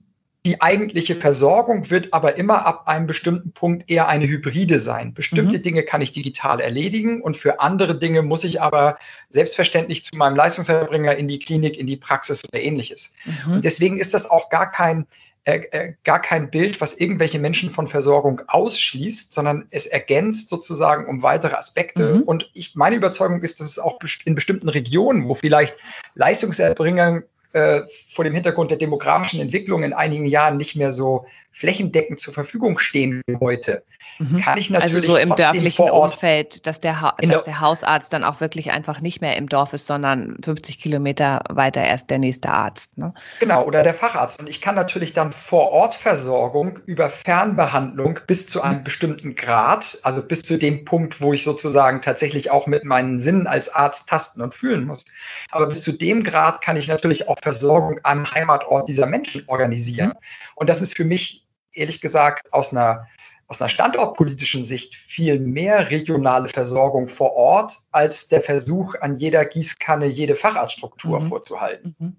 Die 0.46 0.62
eigentliche 0.62 1.16
Versorgung 1.16 1.90
wird 1.90 2.14
aber 2.14 2.36
immer 2.36 2.64
ab 2.64 2.86
einem 2.86 3.06
bestimmten 3.06 3.52
Punkt 3.52 3.90
eher 3.90 4.08
eine 4.08 4.26
Hybride 4.26 4.78
sein. 4.78 5.12
Bestimmte 5.12 5.58
mhm. 5.58 5.62
Dinge 5.62 5.82
kann 5.82 6.00
ich 6.00 6.12
digital 6.12 6.60
erledigen 6.60 7.20
und 7.20 7.36
für 7.36 7.60
andere 7.60 7.98
Dinge 7.98 8.22
muss 8.22 8.44
ich 8.44 8.62
aber 8.62 8.98
selbstverständlich 9.30 10.04
zu 10.04 10.16
meinem 10.16 10.36
Leistungserbringer 10.36 11.16
in 11.16 11.26
die 11.26 11.40
Klinik, 11.40 11.76
in 11.76 11.86
die 11.86 11.96
Praxis 11.96 12.42
oder 12.50 12.62
ähnliches. 12.62 13.14
Mhm. 13.24 13.54
Und 13.54 13.64
deswegen 13.64 13.98
ist 13.98 14.14
das 14.14 14.30
auch 14.30 14.48
gar 14.48 14.70
kein, 14.70 15.06
äh, 15.44 15.60
äh, 15.72 15.94
gar 16.04 16.20
kein 16.20 16.50
Bild, 16.50 16.80
was 16.80 16.94
irgendwelche 16.94 17.40
Menschen 17.40 17.68
von 17.68 17.88
Versorgung 17.88 18.40
ausschließt, 18.46 19.32
sondern 19.32 19.66
es 19.70 19.86
ergänzt 19.86 20.50
sozusagen 20.50 21.06
um 21.06 21.22
weitere 21.22 21.56
Aspekte. 21.56 22.14
Mhm. 22.14 22.22
Und 22.22 22.50
ich, 22.54 22.76
meine 22.76 22.96
Überzeugung 22.96 23.42
ist, 23.42 23.58
dass 23.58 23.68
es 23.68 23.78
auch 23.78 23.98
in 24.24 24.36
bestimmten 24.36 24.68
Regionen, 24.68 25.26
wo 25.26 25.34
vielleicht 25.34 25.76
Leistungserbringer 26.14 27.22
äh, 27.52 27.82
vor 28.08 28.24
dem 28.24 28.34
Hintergrund 28.34 28.70
der 28.70 28.78
demografischen 28.78 29.40
Entwicklung 29.40 29.82
in 29.82 29.92
einigen 29.92 30.26
Jahren 30.26 30.56
nicht 30.56 30.76
mehr 30.76 30.92
so 30.92 31.26
flächendeckend 31.52 32.20
zur 32.20 32.32
Verfügung 32.32 32.78
stehen 32.78 33.22
heute, 33.40 33.82
mhm. 34.18 34.40
kann 34.40 34.58
ich 34.58 34.70
natürlich 34.70 34.94
also 34.94 35.12
so 35.12 35.18
im 35.18 35.34
dörflichen 35.34 35.90
Umfeld, 35.90 36.66
dass 36.66 36.78
der, 36.78 37.00
ha 37.00 37.16
dass 37.20 37.44
der 37.44 37.60
Hausarzt 37.60 38.12
dann 38.12 38.22
auch 38.22 38.40
wirklich 38.40 38.70
einfach 38.70 39.00
nicht 39.00 39.20
mehr 39.20 39.36
im 39.36 39.48
Dorf 39.48 39.72
ist, 39.72 39.86
sondern 39.86 40.36
50 40.44 40.78
Kilometer 40.78 41.42
weiter 41.48 41.82
erst 41.82 42.10
der 42.10 42.18
nächste 42.18 42.50
Arzt. 42.50 42.96
Ne? 42.96 43.12
Genau, 43.40 43.64
oder 43.64 43.82
der 43.82 43.94
Facharzt. 43.94 44.40
Und 44.40 44.48
ich 44.48 44.60
kann 44.60 44.76
natürlich 44.76 45.14
dann 45.14 45.32
vor 45.32 45.72
Ort 45.72 45.96
Versorgung 45.96 46.78
über 46.86 47.10
Fernbehandlung 47.10 48.20
bis 48.26 48.46
zu 48.46 48.62
einem 48.62 48.84
bestimmten 48.84 49.34
Grad, 49.34 49.98
also 50.04 50.22
bis 50.22 50.42
zu 50.42 50.58
dem 50.58 50.84
Punkt, 50.84 51.20
wo 51.20 51.32
ich 51.32 51.42
sozusagen 51.42 52.02
tatsächlich 52.02 52.52
auch 52.52 52.68
mit 52.68 52.84
meinen 52.84 53.18
Sinnen 53.18 53.48
als 53.48 53.68
Arzt 53.68 54.08
tasten 54.08 54.42
und 54.42 54.54
fühlen 54.54 54.84
muss. 54.84 55.06
Aber 55.50 55.66
bis 55.66 55.80
zu 55.80 55.92
dem 55.92 56.22
Grad 56.22 56.62
kann 56.62 56.76
ich 56.76 56.86
natürlich 56.86 57.28
auch 57.28 57.38
Versorgung 57.42 57.98
am 58.04 58.30
Heimatort 58.30 58.88
dieser 58.88 59.06
Menschen 59.06 59.42
organisieren. 59.48 60.10
Mhm. 60.10 60.18
Und 60.54 60.68
das 60.68 60.80
ist 60.80 60.96
für 60.96 61.04
mich 61.04 61.47
ehrlich 61.78 62.00
gesagt 62.00 62.52
aus 62.52 62.72
einer, 62.72 63.06
aus 63.46 63.60
einer 63.60 63.68
standortpolitischen 63.68 64.64
Sicht 64.64 64.94
viel 64.94 65.38
mehr 65.38 65.90
regionale 65.90 66.48
Versorgung 66.48 67.08
vor 67.08 67.32
Ort 67.32 67.78
als 67.92 68.28
der 68.28 68.40
Versuch, 68.40 68.94
an 69.00 69.16
jeder 69.16 69.44
Gießkanne 69.44 70.06
jede 70.06 70.34
Facharztstruktur 70.34 71.20
mhm. 71.20 71.28
vorzuhalten. 71.28 71.96
Mhm. 71.98 72.16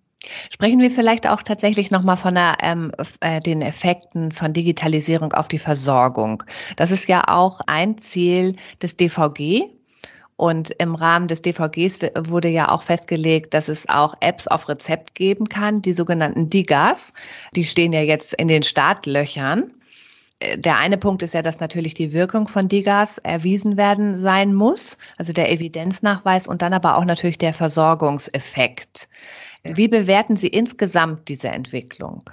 Sprechen 0.52 0.80
wir 0.80 0.92
vielleicht 0.92 1.28
auch 1.28 1.42
tatsächlich 1.42 1.92
nochmal 1.92 2.18
von 2.18 2.36
der, 2.36 2.58
ähm, 2.62 2.92
äh, 3.22 3.40
den 3.40 3.62
Effekten 3.62 4.32
von 4.32 4.52
Digitalisierung 4.52 5.32
auf 5.34 5.48
die 5.48 5.60
Versorgung. 5.60 6.44
Das 6.76 6.92
ist 6.92 7.08
ja 7.08 7.24
auch 7.28 7.62
ein 7.68 7.98
Ziel 7.98 8.56
des 8.82 8.98
DVG, 8.98 9.70
und 10.40 10.72
im 10.80 10.96
Rahmen 10.96 11.28
des 11.28 11.42
DVGs 11.42 12.00
wurde 12.18 12.48
ja 12.48 12.72
auch 12.72 12.82
festgelegt, 12.82 13.54
dass 13.54 13.68
es 13.68 13.90
auch 13.90 14.14
Apps 14.22 14.48
auf 14.48 14.70
Rezept 14.70 15.14
geben 15.14 15.50
kann, 15.50 15.82
die 15.82 15.92
sogenannten 15.92 16.50
DIGAs. 16.50 17.12
Die 17.58 17.66
stehen 17.66 17.92
ja 17.92 18.02
jetzt 18.02 18.36
in 18.36 18.48
den 18.48 18.64
Startlöchern. 18.64 19.74
Äh, 20.40 20.58
der 20.58 20.78
eine 20.78 20.98
Punkt 20.98 21.24
ist 21.24 21.34
ja, 21.34 21.42
dass 21.42 21.60
natürlich 21.60 21.94
die 21.94 22.14
Wirkung 22.14 22.48
von 22.48 22.70
DIGAs 22.70 23.18
erwiesen 23.18 23.76
werden 23.76 24.16
sein 24.16 24.54
muss, 24.54 24.98
also 25.18 25.34
der 25.34 25.52
Evidenznachweis 25.52 26.48
und 26.48 26.62
dann 26.62 26.72
aber 26.72 26.96
auch 26.96 27.04
natürlich 27.04 27.38
der 27.38 27.54
Versorgungseffekt. 27.54 29.10
Wie 29.64 29.90
bewerten 29.90 30.38
Sie 30.38 30.48
insgesamt 30.48 31.28
diese 31.28 31.50
Entwicklung? 31.50 32.24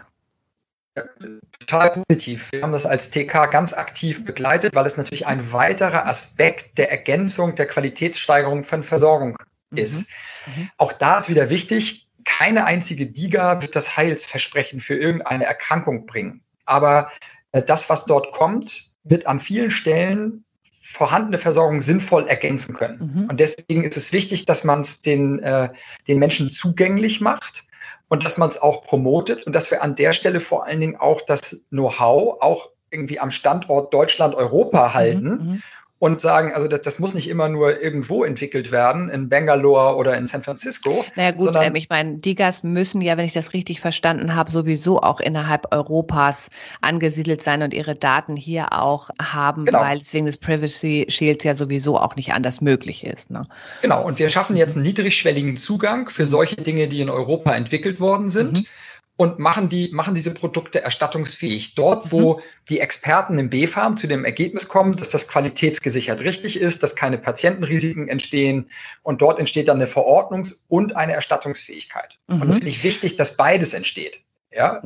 Total 1.59 1.91
positiv. 2.09 2.53
Wir 2.53 2.63
haben 2.63 2.73
das 2.73 2.87
als 2.87 3.11
TK 3.11 3.51
ganz 3.51 3.73
aktiv 3.73 4.25
begleitet, 4.25 4.75
weil 4.75 4.87
es 4.87 4.97
natürlich 4.97 5.27
ein 5.27 5.53
weiterer 5.53 6.07
Aspekt 6.07 6.79
der 6.79 6.91
Ergänzung 6.91 7.55
der 7.55 7.67
Qualitätssteigerung 7.67 8.65
von 8.65 8.83
Versorgung 8.83 9.37
mhm. 9.71 9.79
ist. 9.79 10.09
Mhm. 10.47 10.71
Auch 10.79 10.93
da 10.93 11.19
ist 11.19 11.29
wieder 11.29 11.51
wichtig, 11.51 12.09
keine 12.25 12.65
einzige 12.65 13.07
DIGA 13.07 13.63
wird 13.63 13.77
das 13.77 13.97
Heilsversprechen 13.97 14.81
für 14.81 14.97
irgendeine 14.97 15.45
Erkrankung 15.45 16.07
bringen. 16.07 16.43
Aber 16.65 17.11
äh, 17.53 17.63
das, 17.63 17.89
was 17.89 18.05
dort 18.05 18.33
kommt, 18.33 18.93
wird 19.05 19.27
an 19.27 19.39
vielen 19.39 19.71
Stellen 19.71 20.45
vorhandene 20.83 21.39
Versorgung 21.39 21.83
sinnvoll 21.83 22.27
ergänzen 22.27 22.75
können. 22.75 23.13
Mhm. 23.15 23.31
Und 23.31 23.41
deswegen 23.41 23.85
ist 23.85 23.97
es 23.97 24.13
wichtig, 24.13 24.47
dass 24.47 24.65
man 24.65 24.81
es 24.81 25.03
den, 25.03 25.41
äh, 25.41 25.69
den 26.09 26.19
Menschen 26.19 26.51
zugänglich 26.51 27.21
macht 27.21 27.65
und 28.09 28.25
dass 28.25 28.39
man 28.39 28.49
es 28.49 28.61
auch 28.61 28.83
promotet 28.83 29.47
und 29.47 29.55
dass 29.55 29.71
wir 29.71 29.83
an 29.83 29.97
der 29.97 30.13
Stelle 30.13 30.41
vor 30.41 30.67
allen 30.67 30.81
Dingen 30.81 30.97
auch 30.97 31.21
das 31.23 31.65
Know-how 31.71 32.41
auch 32.41 32.71
irgendwie 32.91 33.19
am 33.19 33.31
Standort 33.31 33.93
Deutschland, 33.93 34.35
Europa 34.35 34.95
halten. 34.95 35.29
Mhm, 35.29 35.51
mhm 35.53 35.63
und 35.99 36.21
sagen, 36.21 36.53
also 36.53 36.69
das, 36.69 36.83
das, 36.83 36.99
muss 36.99 37.15
nicht 37.15 37.29
immer 37.29 37.49
nur 37.49 37.81
irgendwo 37.83 38.23
entwickelt 38.23 38.71
werden, 38.71 39.09
in 39.09 39.31
Bangalore 39.31 39.97
oder 39.97 40.17
in 40.17 40.27
San 40.27 40.43
Francisco. 40.43 41.07
Naja 41.15 41.31
gut, 41.31 41.45
sondern, 41.45 41.65
ähm, 41.65 41.75
ich 41.75 41.89
meine, 41.89 42.19
Digas 42.19 42.63
müssen 42.63 43.01
ja, 43.01 43.17
wenn 43.17 43.25
ich 43.25 43.33
das 43.33 43.55
richtig 43.55 43.81
verstanden 43.81 44.35
habe, 44.35 44.51
sowieso 44.51 45.01
auch 45.01 45.21
innerhalb 45.21 45.73
Europas 45.73 46.49
angesiedelt 46.83 47.43
sein 47.43 47.63
und 47.63 47.73
ihre 47.73 47.95
Daten 47.95 48.37
hier 48.37 48.75
auch 48.75 49.09
haben, 49.21 49.65
genau. 49.65 49.81
weil 49.81 49.99
es 49.99 50.13
wegen 50.13 50.27
des 50.27 50.37
Privacy 50.37 51.07
Shields 51.09 51.45
ja 51.45 51.55
sowieso 51.55 51.99
auch 51.99 52.15
nicht 52.17 52.35
anders 52.35 52.61
möglich 52.61 53.05
ist. 53.05 53.31
Ne? 53.31 53.47
Genau, 53.81 54.05
und 54.05 54.19
wir 54.19 54.29
schaffen 54.29 54.57
jetzt 54.57 54.77
einen 54.77 54.85
niedrigschwelligen 54.85 55.57
Zugang 55.57 56.11
für 56.11 56.27
solche 56.27 56.57
Dinge, 56.57 56.89
die 56.89 57.01
in 57.01 57.09
Europa 57.09 57.55
entwickelt 57.55 58.01
worden 58.01 58.29
sind. 58.29 58.59
Mhm 58.61 58.67
und 59.17 59.39
machen, 59.39 59.69
die, 59.69 59.91
machen 59.93 60.15
diese 60.15 60.35
Produkte 60.35 60.83
erstattungsfähig. 60.83 61.75
Dort, 61.75 62.13
wo 62.13 62.35
mhm. 62.35 62.41
die 62.69 62.81
Experten 62.81 63.39
im 63.39 63.49
B-Farm 63.49 63.97
zu 63.97 64.07
dem 64.07 64.25
Ergebnis 64.25 64.69
kommen, 64.69 64.97
dass 64.97 65.09
das 65.09 65.27
qualitätsgesichert 65.27 66.21
richtig 66.21 66.61
ist, 66.61 66.83
dass 66.83 66.97
keine 66.97 67.17
Patientenrisiken 67.17 68.09
entstehen 68.09 68.71
und 69.03 69.23
dort 69.23 69.39
entsteht 69.39 69.69
dann 69.69 69.77
eine 69.77 69.87
Verordnungs- 69.87 70.65
und 70.69 70.97
eine 70.97 71.15
Erstattungsfähigkeit. 71.15 72.19
Mhm. 72.27 72.43
Und 72.43 72.49
es 72.49 72.57
ist 72.57 72.65
nicht 72.65 72.85
wichtig, 72.85 73.17
dass 73.17 73.37
beides 73.37 73.73
entsteht. 73.73 74.21
Ja? 74.53 74.83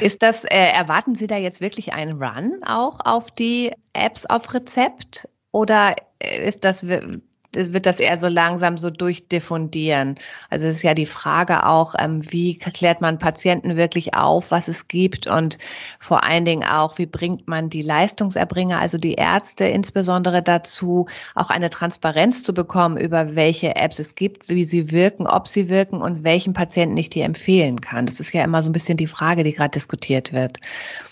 Ist 0.00 0.22
das, 0.22 0.44
äh, 0.44 0.56
erwarten 0.56 1.14
Sie 1.14 1.26
da 1.26 1.36
jetzt 1.36 1.60
wirklich 1.60 1.92
einen 1.92 2.22
Run 2.22 2.62
auch 2.64 3.00
auf 3.04 3.30
die 3.30 3.72
Apps 3.92 4.26
auf 4.26 4.52
Rezept? 4.54 5.28
Oder 5.52 5.96
ist 6.20 6.64
das 6.64 6.86
wird 7.52 7.86
das 7.86 7.98
eher 7.98 8.16
so 8.16 8.28
langsam 8.28 8.78
so 8.78 8.90
durchdiffundieren. 8.90 10.16
Also 10.50 10.66
es 10.66 10.76
ist 10.76 10.82
ja 10.82 10.94
die 10.94 11.06
Frage 11.06 11.66
auch, 11.66 11.94
ähm, 11.98 12.22
wie 12.30 12.56
klärt 12.56 13.00
man 13.00 13.18
Patienten 13.18 13.76
wirklich 13.76 14.14
auf, 14.14 14.50
was 14.50 14.68
es 14.68 14.88
gibt 14.88 15.26
und 15.26 15.58
vor 15.98 16.24
allen 16.24 16.44
Dingen 16.44 16.64
auch, 16.64 16.98
wie 16.98 17.06
bringt 17.06 17.48
man 17.48 17.68
die 17.68 17.82
Leistungserbringer, 17.82 18.78
also 18.78 18.98
die 18.98 19.14
Ärzte 19.14 19.64
insbesondere 19.64 20.42
dazu, 20.42 21.06
auch 21.34 21.50
eine 21.50 21.70
Transparenz 21.70 22.42
zu 22.42 22.54
bekommen 22.54 22.96
über 22.96 23.34
welche 23.34 23.74
Apps 23.76 23.98
es 23.98 24.14
gibt, 24.14 24.48
wie 24.48 24.64
sie 24.64 24.90
wirken, 24.90 25.26
ob 25.26 25.48
sie 25.48 25.68
wirken 25.68 26.00
und 26.00 26.24
welchen 26.24 26.52
Patienten 26.52 26.96
ich 26.96 27.10
die 27.10 27.22
empfehlen 27.22 27.80
kann. 27.80 28.06
Das 28.06 28.20
ist 28.20 28.32
ja 28.32 28.44
immer 28.44 28.62
so 28.62 28.70
ein 28.70 28.72
bisschen 28.72 28.96
die 28.96 29.06
Frage, 29.06 29.42
die 29.42 29.52
gerade 29.52 29.72
diskutiert 29.72 30.32
wird. 30.32 30.58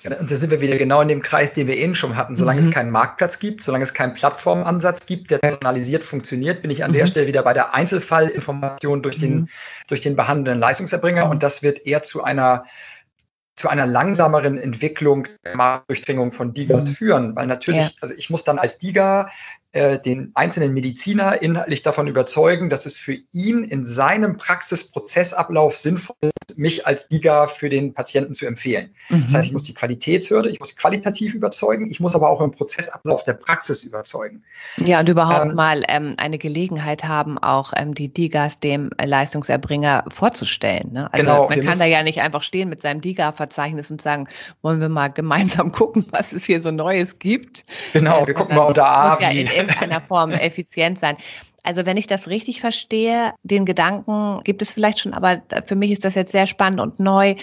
Und 0.05 0.31
da 0.31 0.37
sind 0.37 0.51
wir 0.51 0.61
wieder 0.61 0.79
genau 0.79 1.01
in 1.01 1.09
dem 1.09 1.23
Kreis, 1.23 1.53
den 1.53 1.67
wir 1.67 1.77
eben 1.77 1.95
schon 1.95 2.17
hatten. 2.17 2.37
Solange 2.37 2.61
mhm. 2.61 2.69
es 2.69 2.73
keinen 2.73 2.91
Marktplatz 2.91 3.39
gibt, 3.39 3.63
solange 3.63 3.85
es 3.85 3.93
keinen 3.93 4.15
Plattformansatz 4.15 5.07
gibt, 5.07 5.31
der 5.31 5.39
personalisiert 5.39 6.05
funktioniert, 6.05 6.28
bin 6.37 6.71
ich 6.71 6.85
an 6.85 6.91
mhm. 6.91 6.95
der 6.95 7.07
Stelle 7.07 7.27
wieder 7.27 7.43
bei 7.43 7.55
der 7.55 7.75
Einzelfallinformation 7.75 9.03
durch 9.03 9.19
den, 9.19 9.35
mhm. 9.35 9.49
durch 9.87 10.01
den 10.01 10.17
behandelnden 10.17 10.61
Leistungserbringer. 10.61 11.29
Und 11.29 11.43
das 11.43 11.63
wird 11.63 11.87
eher 11.87 12.03
zu 12.03 12.23
einer 12.23 12.65
zu 13.57 13.69
einer 13.69 13.89
langsameren 13.89 14.57
Entwicklung 14.57 15.27
der 15.45 15.57
Marktdurchdringung 15.57 16.31
von 16.31 16.55
Digas 16.55 16.91
mhm. 16.91 16.95
führen, 16.95 17.37
weil 17.37 17.49
natürlich, 17.49 17.87
ja. 17.87 17.91
also 18.01 18.15
ich 18.15 18.31
muss 18.31 18.45
dann 18.45 18.57
als 18.57 18.79
Diga 18.79 19.31
äh, 19.79 19.99
den 20.01 20.33
einzelnen 20.35 20.75
Mediziner 20.75 21.41
inhaltlich 21.41 21.83
davon 21.83 22.09
überzeugen, 22.09 22.69
dass 22.69 22.85
es 22.85 22.99
für 22.99 23.17
ihn 23.33 23.63
in 23.63 23.87
seinem 23.87 24.37
Praxisprozessablauf 24.37 25.77
sinnvoll 25.77 26.17
ist, 26.21 26.59
mich 26.59 26.87
als 26.87 27.09
Liga 27.11 27.47
für 27.47 27.69
den 27.69 27.95
Patienten 27.95 28.35
zu 28.35 28.47
empfehlen. 28.47 28.91
Mhm. 29.09 29.23
Das 29.23 29.35
heißt, 29.35 29.47
ich 29.47 29.53
muss 29.53 29.63
die 29.63 29.75
Qualitätshürde, 29.75 30.51
ich 30.51 30.59
muss 30.59 30.77
qualitativ 30.77 31.35
überzeugen, 31.35 31.91
ich 31.91 32.01
muss 32.01 32.17
aber 32.17 32.29
auch 32.29 32.41
im 32.41 32.51
Prozessablauf 32.51 33.23
der 33.23 33.35
Praxis 33.35 33.85
überzeugen. 33.85 34.43
Ja, 34.79 34.99
und 34.99 35.09
überhaupt 35.09 35.51
ähm, 35.51 35.55
mal 35.55 35.85
ähm, 35.89 36.15
eine 36.17 36.39
Gelegenheit 36.39 37.05
haben, 37.05 37.39
auch 37.39 37.73
ähm, 37.77 37.95
die 37.95 38.09
DIGAs 38.09 38.59
dem 38.59 38.91
Leistungserbringer 39.01 40.05
vorzustellen. 40.09 40.93
Ne? 40.93 41.13
Also 41.13 41.27
genau, 41.27 41.49
man 41.49 41.61
kann 41.61 41.79
da 41.79 41.85
ja 41.85 42.03
nicht 42.03 42.21
einfach 42.21 42.43
stehen 42.43 42.69
mit 42.69 42.81
seinem 42.81 43.01
DIGA-Verzeichnis 43.01 43.91
und 43.93 44.03
sagen, 44.03 44.29
wollen 44.63 44.81
wir 44.81 44.89
mal 44.89 45.09
gemeinsam 45.09 45.71
gucken, 45.79 46.05
was 46.11 46.33
es 46.33 46.45
hier 46.45 46.59
so 46.59 46.73
Neues 46.73 47.19
gibt. 47.21 47.65
Genau, 47.93 48.27
wir 48.27 48.35
gucken 48.35 48.57
mal 48.57 48.65
unter 48.65 48.87
A, 48.87 49.19
ja 49.21 49.31
irgendeiner 49.69 50.01
Form 50.01 50.33
effizient 50.33 50.99
sein. 50.99 51.17
Also 51.63 51.85
wenn 51.87 51.97
ich 51.97 52.07
das 52.07 52.29
richtig 52.29 52.61
verstehe, 52.61 53.35
den 53.43 53.67
Gedanken 53.67 54.41
gibt 54.45 54.63
es 54.63 54.73
vielleicht 54.73 55.01
schon, 55.01 55.13
aber 55.13 55.43
für 55.65 55.77
mich 55.77 55.91
ist 55.91 56.05
das 56.05 56.15
jetzt 56.15 56.33
sehr 56.33 56.47
spannend 56.47 56.81
und 56.81 56.99
neu, 57.01 57.35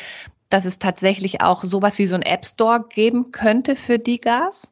dass 0.49 0.65
es 0.65 0.79
tatsächlich 0.79 1.41
auch 1.41 1.63
sowas 1.63 1.99
wie 1.99 2.05
so 2.05 2.15
ein 2.15 2.21
App 2.21 2.45
Store 2.45 2.85
geben 2.89 3.31
könnte 3.31 3.75
für 3.75 3.99
Digas. 3.99 4.71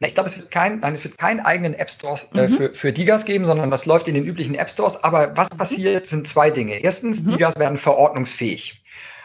Ich 0.00 0.14
glaube, 0.14 0.28
es 0.28 0.38
wird 0.38 0.50
kein, 0.50 0.78
nein, 0.80 0.94
es 0.94 1.02
wird 1.04 1.18
keinen 1.18 1.40
eigenen 1.40 1.74
App 1.74 1.90
Store 1.90 2.20
äh, 2.34 2.46
mhm. 2.46 2.52
für, 2.52 2.74
für 2.74 2.92
Digas 2.92 3.24
geben, 3.24 3.46
sondern 3.46 3.70
das 3.70 3.84
läuft 3.84 4.06
in 4.06 4.14
den 4.14 4.24
üblichen 4.24 4.54
App 4.54 4.70
Stores. 4.70 5.02
Aber 5.02 5.36
was 5.36 5.48
passiert, 5.48 6.06
sind 6.06 6.28
zwei 6.28 6.50
Dinge. 6.50 6.78
Erstens, 6.78 7.22
mhm. 7.22 7.32
Digas 7.32 7.58
werden 7.58 7.76
verordnungsfähig. 7.76 8.80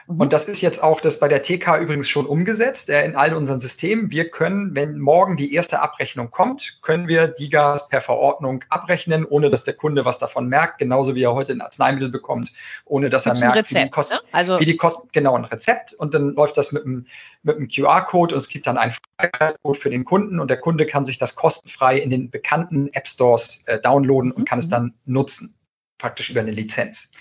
Mhm. 0.08 0.22
Und 0.22 0.34
das 0.34 0.48
ist 0.48 0.62
jetzt 0.62 0.82
auch 0.82 1.02
das 1.02 1.20
bei 1.20 1.28
der 1.28 1.42
TK 1.42 1.78
übrigens 1.80 2.10
schon 2.10 2.26
umgesetzt 2.26 2.90
äh, 2.90 3.06
in 3.06 3.16
all 3.16 3.34
unseren 3.34 3.60
Systemen. 3.60 4.12
Wir 4.12 4.30
können, 4.30 4.76
wenn 4.76 5.00
morgen 5.00 5.38
die 5.38 5.54
erste 5.54 5.82
Abrechnung 5.82 6.32
kommt, 6.32 6.80
können 6.82 7.08
wir 7.08 7.28
Digas 7.28 7.90
per 7.90 8.02
Verordnung 8.02 8.64
abrechnen, 8.70 9.26
ohne 9.26 9.50
dass 9.50 9.64
der 9.64 9.74
Kunde 9.74 10.06
was 10.06 10.20
davon 10.20 10.48
merkt, 10.48 10.80
genauso 10.80 11.16
wie 11.16 11.24
er 11.24 11.34
heute 11.34 11.54
ein 11.54 11.62
Arzneimittel 11.62 12.10
bekommt, 12.10 12.52
ohne 12.86 13.10
dass 13.10 13.24
Gibt's 13.24 13.42
er 13.42 13.48
merkt, 13.48 13.72
Rezept, 13.72 13.76
wie 13.76 13.84
die 13.84 13.90
Kosten, 13.90 14.16
ne? 14.16 14.22
also 14.32 14.60
wie 14.60 14.66
die 14.66 14.78
Kosten, 14.78 15.10
genau, 15.12 15.36
ein 15.36 15.46
Rezept 15.46 15.94
und 15.94 16.14
dann 16.14 16.34
läuft 16.34 16.58
das 16.58 16.72
mit 16.72 16.86
einem, 16.86 17.06
mit 17.44 17.58
einem 17.58 17.68
QR-Code 17.68 18.36
und 18.36 18.42
es 18.42 18.50
gibt 18.50 18.68
dann 18.68 18.78
einen 18.78 18.94
Code 19.62 19.80
für 19.80 19.90
den 19.90 20.06
Kunden 20.06 20.40
und 20.40 20.50
der 20.50 20.58
Kunde 20.58 20.86
kann 20.86 21.06
sich 21.06 21.18
das 21.18 21.36
kostenfrei 21.36 21.98
in 21.98 22.10
den 22.10 22.30
bekannten 22.30 22.90
App 22.94 23.08
Stores 23.08 23.64
äh, 23.68 23.80
downloaden 23.80 24.32
und 24.32 24.42
mhm. 24.42 24.46
kann 24.46 24.60
es 24.60 24.70
dann 24.70 24.94
nutzen 25.06 25.56
praktisch 26.04 26.30
über 26.30 26.42
eine 26.42 26.52
Lizenz. 26.52 27.12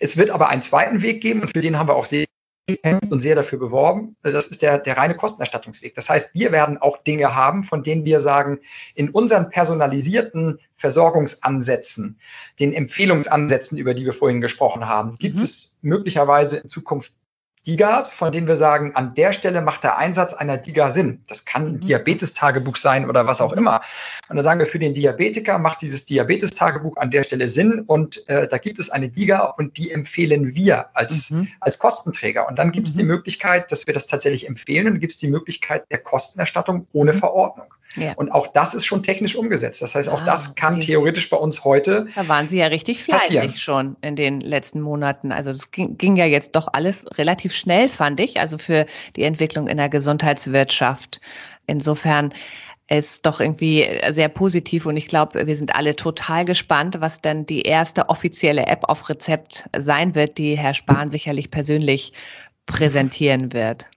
Es 0.00 0.16
wird 0.16 0.30
aber 0.30 0.48
einen 0.48 0.62
zweiten 0.62 1.02
Weg 1.02 1.20
geben 1.20 1.42
und 1.42 1.50
für 1.52 1.60
den 1.60 1.78
haben 1.78 1.88
wir 1.88 1.94
auch 1.94 2.06
sehr 2.06 2.24
und 3.10 3.20
sehr 3.20 3.34
dafür 3.34 3.58
beworben. 3.58 4.16
Das 4.22 4.46
ist 4.46 4.62
der, 4.62 4.78
der 4.78 4.96
reine 4.96 5.14
Kostenerstattungsweg. 5.16 5.94
Das 5.94 6.08
heißt, 6.08 6.32
wir 6.34 6.52
werden 6.52 6.78
auch 6.78 7.02
Dinge 7.02 7.34
haben, 7.34 7.64
von 7.64 7.82
denen 7.82 8.04
wir 8.04 8.20
sagen, 8.20 8.60
in 8.94 9.10
unseren 9.10 9.50
personalisierten 9.50 10.58
Versorgungsansätzen, 10.76 12.18
den 12.60 12.72
Empfehlungsansätzen, 12.72 13.76
über 13.76 13.92
die 13.92 14.04
wir 14.04 14.12
vorhin 14.12 14.40
gesprochen 14.40 14.86
haben, 14.86 15.16
gibt 15.18 15.36
mhm. 15.36 15.42
es 15.42 15.78
möglicherweise 15.82 16.58
in 16.58 16.70
Zukunft 16.70 17.12
Digas, 17.66 18.14
von 18.14 18.32
denen 18.32 18.46
wir 18.46 18.56
sagen, 18.56 18.94
an 18.94 19.14
der 19.14 19.32
Stelle 19.32 19.60
macht 19.60 19.84
der 19.84 19.98
Einsatz 19.98 20.32
einer 20.32 20.56
Diga 20.56 20.92
Sinn. 20.92 21.22
Das 21.28 21.44
kann 21.44 21.66
ein 21.66 21.72
mhm. 21.74 21.80
Diabetestagebuch 21.80 22.76
sein 22.76 23.08
oder 23.08 23.26
was 23.26 23.42
auch 23.42 23.52
immer. 23.52 23.82
Und 24.28 24.36
da 24.36 24.42
sagen 24.42 24.60
wir, 24.60 24.66
für 24.66 24.78
den 24.78 24.94
Diabetiker 24.94 25.58
macht 25.58 25.82
dieses 25.82 26.06
Diabetestagebuch 26.06 26.96
an 26.96 27.10
der 27.10 27.22
Stelle 27.22 27.48
Sinn 27.50 27.80
und 27.86 28.26
äh, 28.28 28.48
da 28.48 28.56
gibt 28.56 28.78
es 28.78 28.88
eine 28.88 29.10
Diga 29.10 29.40
und 29.44 29.76
die 29.76 29.90
empfehlen 29.90 30.54
wir 30.54 30.96
als, 30.96 31.30
mhm. 31.30 31.48
als 31.60 31.78
Kostenträger. 31.78 32.48
Und 32.48 32.58
dann 32.58 32.72
gibt 32.72 32.88
es 32.88 32.94
mhm. 32.94 32.98
die 32.98 33.04
Möglichkeit, 33.04 33.70
dass 33.70 33.86
wir 33.86 33.92
das 33.92 34.06
tatsächlich 34.06 34.48
empfehlen 34.48 34.86
und 34.86 34.98
gibt 34.98 35.12
es 35.12 35.18
die 35.18 35.28
Möglichkeit 35.28 35.84
der 35.90 35.98
Kostenerstattung 35.98 36.86
ohne 36.92 37.12
mhm. 37.12 37.18
Verordnung. 37.18 37.74
Ja. 37.96 38.12
Und 38.14 38.30
auch 38.30 38.46
das 38.46 38.72
ist 38.72 38.86
schon 38.86 39.02
technisch 39.02 39.34
umgesetzt. 39.34 39.82
Das 39.82 39.94
heißt, 39.94 40.08
auch 40.08 40.22
ah, 40.22 40.24
das 40.24 40.54
kann 40.54 40.74
okay. 40.76 40.86
theoretisch 40.86 41.28
bei 41.28 41.36
uns 41.36 41.64
heute. 41.64 42.06
Da 42.14 42.28
waren 42.28 42.46
Sie 42.46 42.58
ja 42.58 42.66
richtig 42.66 43.02
fleißig 43.02 43.36
passieren. 43.36 43.56
schon 43.56 43.96
in 44.00 44.14
den 44.14 44.40
letzten 44.40 44.80
Monaten. 44.80 45.32
Also 45.32 45.50
es 45.50 45.72
ging, 45.72 45.96
ging, 45.98 46.14
ja 46.14 46.26
jetzt 46.26 46.54
doch 46.54 46.68
alles 46.72 47.04
relativ 47.18 47.52
schnell, 47.52 47.88
fand 47.88 48.20
ich, 48.20 48.38
also 48.38 48.58
für 48.58 48.86
die 49.16 49.24
Entwicklung 49.24 49.66
in 49.66 49.76
der 49.76 49.88
Gesundheitswirtschaft. 49.88 51.20
Insofern 51.66 52.32
ist 52.90 53.26
doch 53.26 53.40
irgendwie 53.40 53.88
sehr 54.10 54.28
positiv 54.28 54.86
und 54.86 54.96
ich 54.96 55.06
glaube, 55.06 55.46
wir 55.46 55.56
sind 55.56 55.74
alle 55.74 55.94
total 55.94 56.44
gespannt, 56.44 56.96
was 57.00 57.20
denn 57.20 57.46
die 57.46 57.62
erste 57.62 58.08
offizielle 58.08 58.66
App 58.66 58.84
auf 58.84 59.08
Rezept 59.08 59.68
sein 59.76 60.14
wird, 60.16 60.38
die 60.38 60.56
Herr 60.56 60.74
Spahn 60.74 61.08
sicherlich 61.08 61.50
persönlich 61.52 62.12
präsentieren 62.66 63.52
wird. 63.52 63.88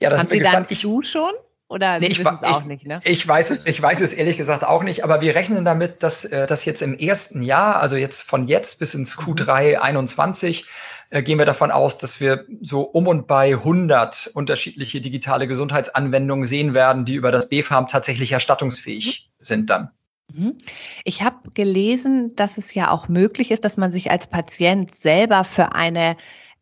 Ja, 0.00 0.10
das 0.10 0.20
Haben 0.20 0.28
Sie 0.28 0.38
gespannt. 0.38 0.70
dann 0.70 0.78
du 0.78 1.02
schon? 1.02 1.32
Oder 1.68 1.98
nee, 1.98 2.06
ich, 2.06 2.18
wissen 2.20 2.34
es 2.34 2.42
auch 2.44 2.60
ich, 2.60 2.66
nicht, 2.66 2.86
ne? 2.86 3.00
Ich 3.04 3.26
weiß, 3.26 3.64
ich 3.64 3.82
weiß 3.82 4.00
es 4.00 4.12
ehrlich 4.12 4.36
gesagt 4.36 4.64
auch 4.64 4.84
nicht, 4.84 5.02
aber 5.02 5.20
wir 5.20 5.34
rechnen 5.34 5.64
damit, 5.64 6.02
dass 6.02 6.24
äh, 6.24 6.46
das 6.46 6.64
jetzt 6.64 6.80
im 6.80 6.94
ersten 6.94 7.42
Jahr, 7.42 7.80
also 7.80 7.96
jetzt 7.96 8.22
von 8.22 8.46
jetzt 8.46 8.78
bis 8.78 8.94
ins 8.94 9.18
Q3 9.18 9.76
mhm. 9.76 9.82
21, 9.82 10.64
äh, 11.10 11.22
gehen 11.22 11.38
wir 11.38 11.46
davon 11.46 11.72
aus, 11.72 11.98
dass 11.98 12.20
wir 12.20 12.44
so 12.60 12.82
um 12.82 13.08
und 13.08 13.26
bei 13.26 13.54
100 13.54 14.30
unterschiedliche 14.34 15.00
digitale 15.00 15.48
Gesundheitsanwendungen 15.48 16.44
sehen 16.44 16.72
werden, 16.72 17.04
die 17.04 17.14
über 17.14 17.32
das 17.32 17.48
BFARM 17.48 17.88
tatsächlich 17.88 18.30
erstattungsfähig 18.30 19.28
mhm. 19.28 19.44
sind 19.44 19.70
dann. 19.70 19.90
Mhm. 20.32 20.56
Ich 21.04 21.22
habe 21.22 21.50
gelesen, 21.54 22.34
dass 22.36 22.58
es 22.58 22.74
ja 22.74 22.90
auch 22.90 23.08
möglich 23.08 23.50
ist, 23.50 23.64
dass 23.64 23.76
man 23.76 23.90
sich 23.90 24.10
als 24.10 24.28
Patient 24.28 24.92
selber 24.92 25.44
für 25.44 25.72
eine 25.72 26.16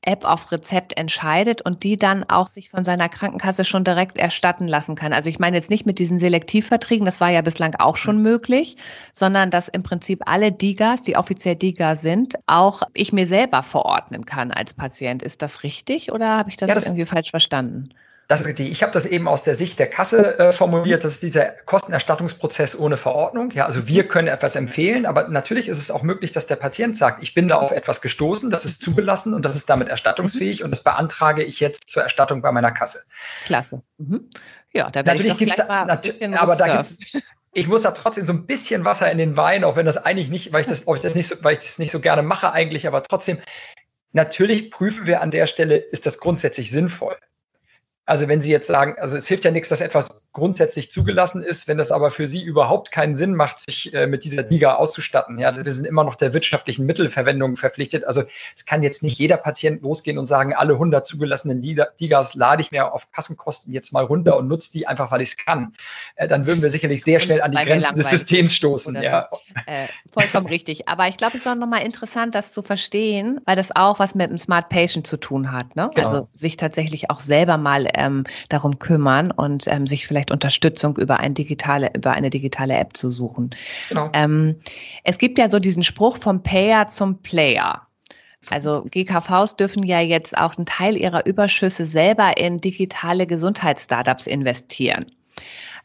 App 0.07 0.25
auf 0.25 0.53
Rezept 0.53 0.97
entscheidet 0.99 1.63
und 1.63 1.83
die 1.83 1.97
dann 1.97 2.25
auch 2.25 2.49
sich 2.49 2.71
von 2.71 2.85
seiner 2.85 3.09
Krankenkasse 3.09 3.65
schon 3.65 3.85
direkt 3.85 4.19
erstatten 4.19 4.69
lassen 4.69 4.95
kann. 4.95 5.13
Also 5.13 5.31
ich 5.31 5.39
meine 5.39 5.57
jetzt 5.57 5.71
nicht 5.71 5.87
mit 5.87 5.99
diesen 5.99 6.19
Selektivverträgen, 6.19 7.05
das 7.05 7.21
war 7.21 7.31
ja 7.31 7.43
bislang 7.43 7.75
auch 7.77 7.97
schon 7.97 8.23
möglich, 8.23 8.77
sondern 9.13 9.51
dass 9.51 9.69
im 9.69 9.83
Prinzip 9.83 10.23
alle 10.27 10.53
Digas, 10.53 11.03
die 11.03 11.17
offiziell 11.17 11.57
Diga 11.57 11.97
sind, 11.97 12.35
auch 12.47 12.83
ich 12.93 13.13
mir 13.13 13.27
selber 13.27 13.63
verordnen 13.63 14.25
kann 14.25 14.51
als 14.51 14.75
Patient. 14.75 15.23
Ist 15.23 15.43
das 15.43 15.63
richtig 15.63 16.13
oder 16.13 16.37
habe 16.37 16.51
ich 16.51 16.57
das, 16.57 16.69
ja, 16.69 16.75
das 16.75 16.87
irgendwie 16.87 17.07
falsch 17.07 17.31
verstanden? 17.31 17.91
Das 18.27 18.41
ist 18.41 18.47
richtig. 18.47 18.71
Ich 18.71 18.83
habe 18.83 18.93
das 18.93 19.05
eben 19.05 19.29
aus 19.29 19.43
der 19.43 19.55
Sicht 19.55 19.79
der 19.79 19.89
Kasse 19.89 20.39
äh, 20.39 20.53
formuliert. 20.53 21.05
Das 21.05 21.15
ist 21.15 21.23
dieser 21.23 21.47
Kostenerstattungsprozess 21.67 22.79
ohne 22.79 22.97
Verordnung. 22.97 23.51
Ja, 23.51 23.67
also 23.67 23.87
wir 23.87 24.09
können 24.09 24.29
etwas 24.29 24.57
empfehlen, 24.57 25.05
aber 25.05 25.29
natürlich 25.29 25.69
ist 25.69 25.79
es 25.79 25.91
auch 25.91 26.03
möglich, 26.03 26.33
dass 26.33 26.47
der 26.47 26.57
Patient 26.57 26.97
sagt, 26.97 27.23
ich 27.23 27.35
bin 27.35 27.49
da 27.49 27.57
auf 27.57 27.71
etwas 27.71 28.01
gestoßen, 28.01 28.51
das 28.51 28.65
ist 28.65 28.81
zugelassen 28.81 29.35
und 29.35 29.45
das 29.45 29.57
ist 29.57 29.69
damit 29.69 29.89
erstattungsfähig 29.89 30.65
und 30.65 30.71
das 30.71 30.83
beantrage 30.83 31.43
ich 31.43 31.61
jetzt 31.61 31.87
zur 31.87 32.03
Erstattung 32.03 32.41
bei 32.41 32.51
meiner 32.51 32.73
Kasse. 32.73 33.03
Klasse. 33.45 33.83
Mhm. 33.99 34.31
Ja, 34.73 34.91
da 34.91 35.05
werde 35.05 35.23
ich 35.23 35.55
da, 35.55 35.67
mal 35.67 35.91
ein 35.91 36.01
bisschen 36.01 36.35
aber 36.35 36.57
da 36.57 36.77
gibt's, 36.77 36.99
ich 37.53 37.69
muss 37.69 37.83
da 37.83 37.91
trotzdem 37.91 38.25
so 38.25 38.33
ein 38.33 38.47
bisschen 38.47 38.85
Wasser 38.87 39.11
in 39.11 39.19
den 39.19 39.37
Wein, 39.37 39.65
auch 39.65 39.77
wenn 39.77 39.87
das 39.87 39.99
eigentlich 39.99 40.31
nicht, 40.31 40.53
weil 40.53 40.63
ich 40.63 40.67
das, 40.67 40.87
ich 40.87 41.01
das 41.01 41.15
nicht 41.15 41.29
so, 41.29 41.37
weil 41.43 41.53
ich 41.53 41.59
das 41.61 41.79
nicht 41.79 41.93
so 41.93 42.01
gerne 42.01 42.23
mache 42.23 42.53
eigentlich, 42.53 42.87
aber 42.87 43.03
trotzdem, 43.03 43.39
natürlich 44.13 44.71
prüfen 44.71 45.07
wir 45.07 45.21
an 45.21 45.31
der 45.31 45.47
Stelle, 45.47 45.77
ist 45.77 46.07
das 46.07 46.19
grundsätzlich 46.19 46.71
sinnvoll. 46.71 47.17
Also 48.07 48.29
wenn 48.29 48.41
Sie 48.41 48.51
jetzt 48.51 48.67
sagen, 48.67 48.97
also 48.99 49.17
es 49.17 49.27
hilft 49.27 49.45
ja 49.45 49.51
nichts, 49.51 49.69
dass 49.69 49.81
etwas 49.81 50.23
grundsätzlich 50.35 50.91
zugelassen 50.91 51.43
ist, 51.43 51.69
wenn 51.69 51.79
das 51.79 51.93
aber 51.93 52.11
für 52.11 52.27
Sie 52.27 52.43
überhaupt 52.43 52.91
keinen 52.91 53.15
Sinn 53.15 53.35
macht, 53.35 53.61
sich 53.61 53.95
äh, 53.95 54.09
mit 54.09 54.25
dieser 54.25 54.43
Diga 54.43 54.75
auszustatten. 54.75 55.39
Ja, 55.39 55.65
wir 55.65 55.73
sind 55.73 55.87
immer 55.87 56.03
noch 56.03 56.17
der 56.17 56.35
wirtschaftlichen 56.35 56.85
Mittelverwendung 56.87 57.57
verpflichtet. 57.57 58.05
Also 58.05 58.25
es 58.57 58.67
kann 58.67 58.83
jetzt 58.83 59.05
nicht 59.05 59.17
jeder 59.19 59.37
Patient 59.37 59.81
losgehen 59.83 60.19
und 60.19 60.27
sagen, 60.27 60.53
alle 60.53 60.75
100 60.75 61.07
zugelassenen 61.07 61.61
Digas 61.61 62.35
lade 62.35 62.63
ich 62.63 62.73
mir 62.73 62.93
auf 62.93 63.11
Kassenkosten 63.13 63.73
jetzt 63.73 63.93
mal 63.93 64.05
runter 64.05 64.37
und 64.37 64.49
nutze 64.49 64.73
die 64.73 64.89
einfach, 64.89 65.13
weil 65.13 65.21
ich 65.21 65.31
es 65.31 65.37
kann. 65.37 65.73
Äh, 66.17 66.27
dann 66.27 66.47
würden 66.47 66.63
wir 66.63 66.71
sicherlich 66.71 67.05
sehr 67.05 67.21
schnell 67.21 67.41
an 67.41 67.53
die 67.53 67.59
Grenzen 67.59 67.95
des 67.95 68.11
Systems 68.11 68.55
stoßen. 68.55 68.97
Ja. 68.97 69.29
So. 69.31 69.39
Äh, 69.67 69.87
vollkommen 70.13 70.49
richtig. 70.49 70.89
Aber 70.89 71.07
ich 71.07 71.17
glaube, 71.17 71.37
es 71.37 71.43
ist 71.43 71.49
auch 71.49 71.55
nochmal 71.55 71.83
interessant, 71.83 72.35
das 72.35 72.51
zu 72.51 72.63
verstehen, 72.63 73.41
weil 73.47 73.55
das 73.55 73.75
auch 73.77 74.01
was 74.01 74.17
mit 74.17 74.31
dem 74.31 74.39
Smart 74.39 74.69
Patient 74.69 75.07
zu 75.07 75.17
tun 75.17 75.53
hat. 75.53 75.77
Ne? 75.77 75.91
Genau. 75.95 76.07
Also 76.07 76.29
sich 76.33 76.57
tatsächlich 76.57 77.11
auch 77.11 77.21
selber 77.21 77.57
mal 77.57 77.89
ähm, 77.95 78.25
darum 78.49 78.81
kümmern 78.81 79.31
und 79.31 79.69
ähm, 79.69 79.87
sich 79.87 80.09
vielleicht 80.09 80.24
Unterstützung 80.31 80.97
über, 80.97 81.21
ein 81.21 81.35
digitale, 81.35 81.91
über 81.95 82.13
eine 82.13 82.31
digitale 82.31 82.75
App 82.77 82.97
zu 82.97 83.11
suchen. 83.11 83.51
Genau. 83.89 84.11
Ähm, 84.13 84.57
es 85.03 85.19
gibt 85.19 85.39
ja 85.39 85.51
so 85.51 85.59
diesen 85.59 85.83
Spruch 85.83 86.19
vom 86.19 86.43
Payer 86.43 86.89
zum 86.89 87.23
Player. 87.23 87.87
Also 88.51 88.85
GKVs 88.91 89.57
dürfen 89.57 89.83
ja 89.85 90.01
jetzt 90.01 90.37
auch 90.37 90.57
einen 90.57 90.67
Teil 90.67 90.97
ihrer 90.97 91.25
Überschüsse 91.27 91.87
selber 91.87 92.37
in 92.37 92.61
digitale 92.61 93.27
Gesundheitsstartups 93.27 94.27
investieren. 94.27 95.07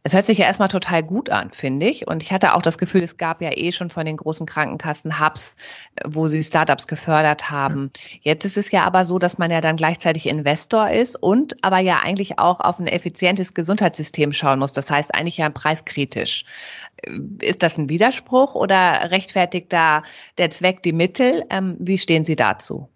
Es 0.03 0.13
hört 0.13 0.25
sich 0.25 0.37
ja 0.37 0.45
erstmal 0.45 0.69
total 0.69 1.03
gut 1.03 1.29
an, 1.29 1.51
finde 1.51 1.87
ich. 1.87 2.07
Und 2.07 2.23
ich 2.23 2.31
hatte 2.31 2.55
auch 2.55 2.61
das 2.61 2.77
Gefühl, 2.77 3.03
es 3.03 3.17
gab 3.17 3.41
ja 3.41 3.51
eh 3.53 3.71
schon 3.71 3.89
von 3.89 4.05
den 4.05 4.17
großen 4.17 4.45
Krankenkassen 4.45 5.19
Hubs, 5.19 5.57
wo 6.05 6.29
sie 6.29 6.43
Startups 6.43 6.87
gefördert 6.87 7.51
haben. 7.51 7.91
Jetzt 8.21 8.45
ist 8.45 8.57
es 8.57 8.71
ja 8.71 8.83
aber 8.83 9.03
so, 9.03 9.19
dass 9.19 9.37
man 9.37 9.51
ja 9.51 9.59
dann 9.59 9.75
gleichzeitig 9.75 10.27
Investor 10.27 10.89
ist 10.89 11.15
und 11.15 11.63
aber 11.63 11.79
ja 11.79 11.99
eigentlich 12.01 12.39
auch 12.39 12.61
auf 12.61 12.79
ein 12.79 12.87
effizientes 12.87 13.53
Gesundheitssystem 13.53 14.31
schauen 14.31 14.59
muss. 14.59 14.71
Das 14.71 14.89
heißt 14.89 15.13
eigentlich 15.13 15.37
ja 15.37 15.49
preiskritisch. 15.49 16.45
Ist 17.41 17.61
das 17.63 17.77
ein 17.77 17.89
Widerspruch 17.89 18.55
oder 18.55 19.11
rechtfertigt 19.11 19.71
da 19.73 20.03
der 20.37 20.49
Zweck 20.49 20.81
die 20.83 20.93
Mittel? 20.93 21.45
Ähm, 21.49 21.75
wie 21.79 21.97
stehen 21.97 22.23
Sie 22.23 22.35
dazu? 22.35 22.89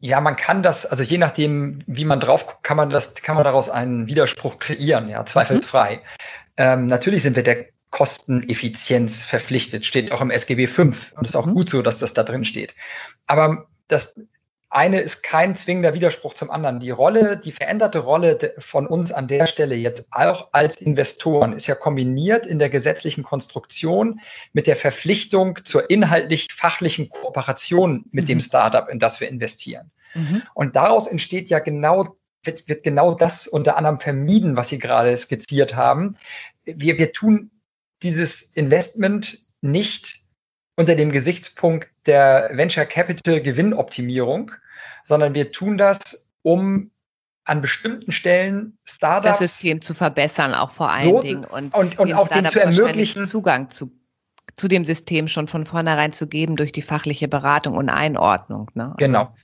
Ja, 0.00 0.20
man 0.20 0.36
kann 0.36 0.62
das, 0.62 0.84
also 0.84 1.02
je 1.02 1.16
nachdem, 1.16 1.82
wie 1.86 2.04
man 2.04 2.20
drauf 2.20 2.46
guckt, 2.46 2.62
kann 2.62 2.76
man 2.76 2.90
das, 2.90 3.14
kann 3.14 3.36
man 3.36 3.44
daraus 3.44 3.70
einen 3.70 4.06
Widerspruch 4.06 4.58
kreieren, 4.58 5.08
ja, 5.08 5.24
zweifelsfrei. 5.24 5.96
Mhm. 5.96 6.00
Ähm, 6.58 6.86
natürlich 6.86 7.22
sind 7.22 7.36
wir 7.36 7.42
der 7.42 7.66
Kosteneffizienz 7.90 9.24
verpflichtet, 9.24 9.86
steht 9.86 10.12
auch 10.12 10.20
im 10.20 10.30
SGB 10.30 10.66
V 10.66 10.82
und 10.82 11.24
ist 11.24 11.36
auch 11.36 11.46
mhm. 11.46 11.54
gut 11.54 11.70
so, 11.70 11.80
dass 11.80 12.00
das 12.00 12.12
da 12.12 12.22
drin 12.22 12.44
steht. 12.44 12.74
Aber 13.26 13.66
das, 13.88 14.20
eine 14.70 15.00
ist 15.00 15.22
kein 15.22 15.56
zwingender 15.56 15.94
Widerspruch 15.94 16.34
zum 16.34 16.50
anderen. 16.50 16.78
Die 16.78 16.90
Rolle, 16.90 17.38
die 17.38 17.52
veränderte 17.52 18.00
Rolle 18.00 18.54
von 18.58 18.86
uns 18.86 19.12
an 19.12 19.26
der 19.26 19.46
Stelle 19.46 19.74
jetzt 19.74 20.06
auch 20.10 20.48
als 20.52 20.80
Investoren 20.80 21.54
ist 21.54 21.66
ja 21.66 21.74
kombiniert 21.74 22.46
in 22.46 22.58
der 22.58 22.68
gesetzlichen 22.68 23.24
Konstruktion 23.24 24.20
mit 24.52 24.66
der 24.66 24.76
Verpflichtung 24.76 25.64
zur 25.64 25.88
inhaltlich-fachlichen 25.88 27.08
Kooperation 27.08 28.04
mit 28.10 28.24
mhm. 28.24 28.28
dem 28.28 28.40
Startup, 28.40 28.88
in 28.88 28.98
das 28.98 29.20
wir 29.20 29.28
investieren. 29.28 29.90
Mhm. 30.14 30.42
Und 30.52 30.76
daraus 30.76 31.06
entsteht 31.06 31.48
ja 31.48 31.60
genau, 31.60 32.16
wird, 32.42 32.68
wird 32.68 32.82
genau 32.82 33.14
das 33.14 33.46
unter 33.48 33.76
anderem 33.76 33.98
vermieden, 33.98 34.56
was 34.56 34.68
Sie 34.68 34.78
gerade 34.78 35.16
skizziert 35.16 35.76
haben. 35.76 36.16
Wir, 36.64 36.98
wir 36.98 37.12
tun 37.12 37.50
dieses 38.02 38.42
Investment 38.42 39.38
nicht 39.62 40.27
unter 40.78 40.94
dem 40.94 41.10
Gesichtspunkt 41.10 41.88
der 42.06 42.50
Venture 42.52 42.84
Capital 42.84 43.40
Gewinnoptimierung, 43.40 44.52
sondern 45.02 45.34
wir 45.34 45.50
tun 45.50 45.76
das, 45.76 46.30
um 46.42 46.92
an 47.44 47.60
bestimmten 47.60 48.12
Stellen 48.12 48.78
Startups 48.84 49.38
das 49.40 49.50
System 49.50 49.80
zu 49.80 49.94
verbessern, 49.94 50.54
auch 50.54 50.70
vor 50.70 50.90
allen 50.90 51.02
so, 51.02 51.20
Dingen 51.20 51.44
und, 51.44 51.74
und, 51.74 51.98
und 51.98 52.12
auch 52.14 52.28
den 52.28 52.46
zu 52.46 52.60
ermöglichen 52.60 53.26
Zugang 53.26 53.70
zu 53.70 53.90
zu 54.54 54.66
dem 54.66 54.84
System 54.84 55.28
schon 55.28 55.46
von 55.46 55.66
vornherein 55.66 56.12
zu 56.12 56.26
geben 56.26 56.56
durch 56.56 56.72
die 56.72 56.82
fachliche 56.82 57.28
Beratung 57.28 57.76
und 57.76 57.88
Einordnung. 57.88 58.70
Ne? 58.74 58.94
Also, 58.96 58.96
genau 58.98 59.34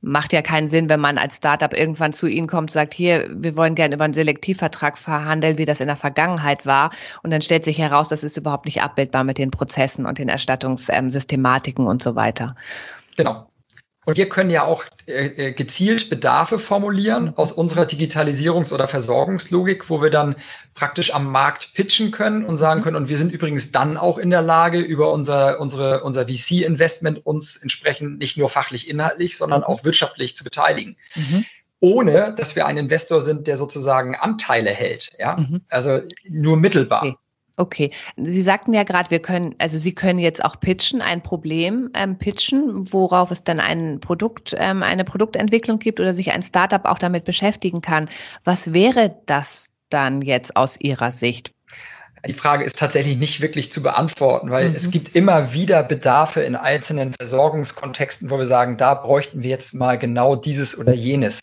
macht 0.00 0.32
ja 0.32 0.42
keinen 0.42 0.68
Sinn, 0.68 0.88
wenn 0.88 1.00
man 1.00 1.18
als 1.18 1.36
Startup 1.36 1.72
irgendwann 1.72 2.12
zu 2.12 2.26
Ihnen 2.26 2.46
kommt 2.46 2.70
sagt, 2.70 2.94
hier, 2.94 3.28
wir 3.30 3.56
wollen 3.56 3.74
gerne 3.74 3.94
über 3.96 4.04
einen 4.04 4.14
Selektivvertrag 4.14 4.96
verhandeln, 4.96 5.58
wie 5.58 5.64
das 5.64 5.80
in 5.80 5.88
der 5.88 5.96
Vergangenheit 5.96 6.66
war. 6.66 6.90
Und 7.22 7.30
dann 7.30 7.42
stellt 7.42 7.64
sich 7.64 7.78
heraus, 7.78 8.08
das 8.08 8.22
ist 8.22 8.36
überhaupt 8.36 8.66
nicht 8.66 8.82
abbildbar 8.82 9.24
mit 9.24 9.38
den 9.38 9.50
Prozessen 9.50 10.06
und 10.06 10.18
den 10.18 10.28
Erstattungssystematiken 10.28 11.86
und 11.86 12.02
so 12.02 12.14
weiter. 12.14 12.54
Genau. 13.16 13.47
Und 14.08 14.16
wir 14.16 14.30
können 14.30 14.48
ja 14.48 14.64
auch 14.64 14.84
äh, 15.06 15.26
äh, 15.26 15.52
gezielt 15.52 16.08
Bedarfe 16.08 16.58
formulieren 16.58 17.24
mhm. 17.24 17.32
aus 17.34 17.52
unserer 17.52 17.82
Digitalisierungs- 17.82 18.72
oder 18.72 18.88
Versorgungslogik, 18.88 19.90
wo 19.90 20.00
wir 20.00 20.08
dann 20.08 20.36
praktisch 20.72 21.14
am 21.14 21.30
Markt 21.30 21.74
pitchen 21.74 22.10
können 22.10 22.46
und 22.46 22.56
sagen 22.56 22.80
mhm. 22.80 22.84
können, 22.84 22.96
und 22.96 23.10
wir 23.10 23.18
sind 23.18 23.34
übrigens 23.34 23.70
dann 23.70 23.98
auch 23.98 24.16
in 24.16 24.30
der 24.30 24.40
Lage, 24.40 24.78
über 24.78 25.12
unser, 25.12 25.60
unsere, 25.60 26.04
unser 26.04 26.26
VC-Investment 26.26 27.26
uns 27.26 27.58
entsprechend 27.58 28.18
nicht 28.18 28.38
nur 28.38 28.48
fachlich 28.48 28.88
inhaltlich, 28.88 29.36
sondern 29.36 29.60
mhm. 29.60 29.66
auch 29.66 29.84
wirtschaftlich 29.84 30.34
zu 30.34 30.42
beteiligen. 30.42 30.96
Mhm 31.14 31.44
ohne 31.80 32.34
dass 32.34 32.56
wir 32.56 32.66
ein 32.66 32.76
Investor 32.76 33.22
sind, 33.22 33.46
der 33.46 33.56
sozusagen 33.56 34.16
Anteile 34.16 34.70
hält. 34.70 35.10
Ja, 35.16 35.36
mhm. 35.36 35.60
also 35.68 36.00
nur 36.28 36.56
mittelbar. 36.56 37.04
Okay. 37.04 37.16
Okay, 37.58 37.90
Sie 38.16 38.42
sagten 38.42 38.72
ja 38.72 38.84
gerade, 38.84 39.10
wir 39.10 39.20
können, 39.20 39.54
also 39.58 39.78
Sie 39.78 39.92
können 39.92 40.20
jetzt 40.20 40.44
auch 40.44 40.60
pitchen, 40.60 41.02
ein 41.02 41.22
Problem 41.22 41.90
ähm, 41.94 42.16
pitchen, 42.16 42.92
worauf 42.92 43.32
es 43.32 43.42
dann 43.42 43.58
ein 43.58 43.98
Produkt, 43.98 44.54
ähm, 44.56 44.84
eine 44.84 45.04
Produktentwicklung 45.04 45.80
gibt 45.80 45.98
oder 45.98 46.12
sich 46.12 46.30
ein 46.30 46.42
Startup 46.42 46.84
auch 46.84 47.00
damit 47.00 47.24
beschäftigen 47.24 47.80
kann. 47.80 48.08
Was 48.44 48.72
wäre 48.72 49.16
das 49.26 49.72
dann 49.90 50.22
jetzt 50.22 50.56
aus 50.56 50.78
Ihrer 50.80 51.10
Sicht? 51.10 51.52
Die 52.26 52.32
Frage 52.32 52.64
ist 52.64 52.78
tatsächlich 52.78 53.16
nicht 53.16 53.40
wirklich 53.40 53.72
zu 53.72 53.82
beantworten, 53.82 54.50
weil 54.50 54.68
mhm. 54.68 54.76
es 54.76 54.92
gibt 54.92 55.16
immer 55.16 55.52
wieder 55.52 55.82
Bedarfe 55.82 56.42
in 56.42 56.54
einzelnen 56.54 57.14
Versorgungskontexten, 57.14 58.30
wo 58.30 58.38
wir 58.38 58.46
sagen, 58.46 58.76
da 58.76 58.94
bräuchten 58.94 59.42
wir 59.42 59.50
jetzt 59.50 59.74
mal 59.74 59.98
genau 59.98 60.36
dieses 60.36 60.78
oder 60.78 60.94
jenes. 60.94 61.40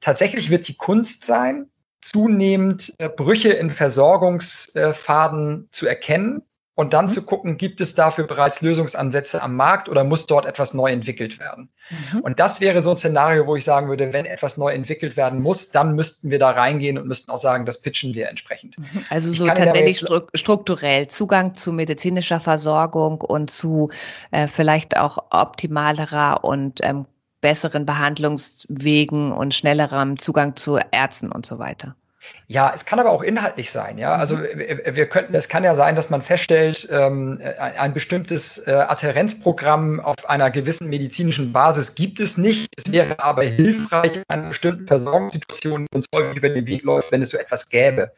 Tatsächlich 0.00 0.48
wird 0.48 0.66
die 0.68 0.76
Kunst 0.76 1.24
sein, 1.24 1.66
zunehmend 2.02 2.92
äh, 2.98 3.08
Brüche 3.08 3.50
in 3.50 3.70
Versorgungsfaden 3.70 5.68
zu 5.70 5.86
erkennen 5.86 6.42
und 6.74 6.94
dann 6.94 7.06
mhm. 7.06 7.10
zu 7.10 7.26
gucken, 7.26 7.58
gibt 7.58 7.80
es 7.80 7.94
dafür 7.94 8.26
bereits 8.26 8.62
Lösungsansätze 8.62 9.42
am 9.42 9.56
Markt 9.56 9.88
oder 9.88 10.04
muss 10.04 10.26
dort 10.26 10.46
etwas 10.46 10.72
neu 10.72 10.90
entwickelt 10.90 11.38
werden? 11.38 11.68
Mhm. 12.12 12.20
Und 12.20 12.40
das 12.40 12.60
wäre 12.60 12.80
so 12.80 12.90
ein 12.90 12.96
Szenario, 12.96 13.46
wo 13.46 13.56
ich 13.56 13.64
sagen 13.64 13.88
würde, 13.88 14.12
wenn 14.12 14.24
etwas 14.24 14.56
neu 14.56 14.72
entwickelt 14.72 15.16
werden 15.16 15.42
muss, 15.42 15.70
dann 15.70 15.94
müssten 15.94 16.30
wir 16.30 16.38
da 16.38 16.50
reingehen 16.50 16.96
und 16.96 17.06
müssten 17.06 17.30
auch 17.30 17.38
sagen, 17.38 17.66
das 17.66 17.82
pitchen 17.82 18.14
wir 18.14 18.28
entsprechend. 18.28 18.78
Mhm. 18.78 19.04
Also 19.10 19.32
so 19.32 19.46
tatsächlich 19.46 20.04
strukturell 20.34 21.08
Zugang 21.08 21.54
zu 21.54 21.72
medizinischer 21.72 22.40
Versorgung 22.40 23.20
und 23.20 23.50
zu 23.50 23.90
äh, 24.30 24.48
vielleicht 24.48 24.96
auch 24.96 25.18
optimalerer 25.30 26.42
und 26.42 26.80
ähm, 26.82 27.04
besseren 27.42 27.84
Behandlungswegen 27.84 29.32
und 29.32 29.52
schnellerem 29.52 30.18
Zugang 30.18 30.56
zu 30.56 30.78
Ärzten 30.90 31.30
und 31.30 31.44
so 31.44 31.58
weiter. 31.58 31.94
Ja, 32.46 32.72
es 32.74 32.84
kann 32.84 33.00
aber 33.00 33.10
auch 33.10 33.22
inhaltlich 33.22 33.70
sein. 33.70 33.98
Ja, 33.98 34.14
also 34.14 34.36
mhm. 34.36 34.44
wir 34.92 35.06
könnten, 35.06 35.34
es 35.34 35.48
kann 35.48 35.64
ja 35.64 35.74
sein, 35.74 35.96
dass 35.96 36.10
man 36.10 36.22
feststellt, 36.22 36.88
ähm, 36.90 37.40
ein 37.58 37.94
bestimmtes 37.94 38.58
äh, 38.66 38.72
Adhärenzprogramm 38.72 40.00
auf 40.00 40.28
einer 40.28 40.50
gewissen 40.50 40.88
medizinischen 40.88 41.52
Basis 41.52 41.94
gibt 41.94 42.20
es 42.20 42.36
nicht. 42.36 42.68
Es 42.76 42.92
wäre 42.92 43.18
aber 43.18 43.42
hilfreich 43.42 44.16
in 44.16 44.22
einer 44.28 44.48
bestimmten 44.48 44.86
Versorgungssituation, 44.86 45.86
die 45.86 45.96
uns 45.96 46.06
häufig 46.14 46.36
über 46.36 46.48
den 46.48 46.66
Weg 46.66 46.82
läuft, 46.82 47.10
wenn 47.10 47.22
es 47.22 47.30
so 47.30 47.38
etwas 47.38 47.68
gäbe. 47.68 48.12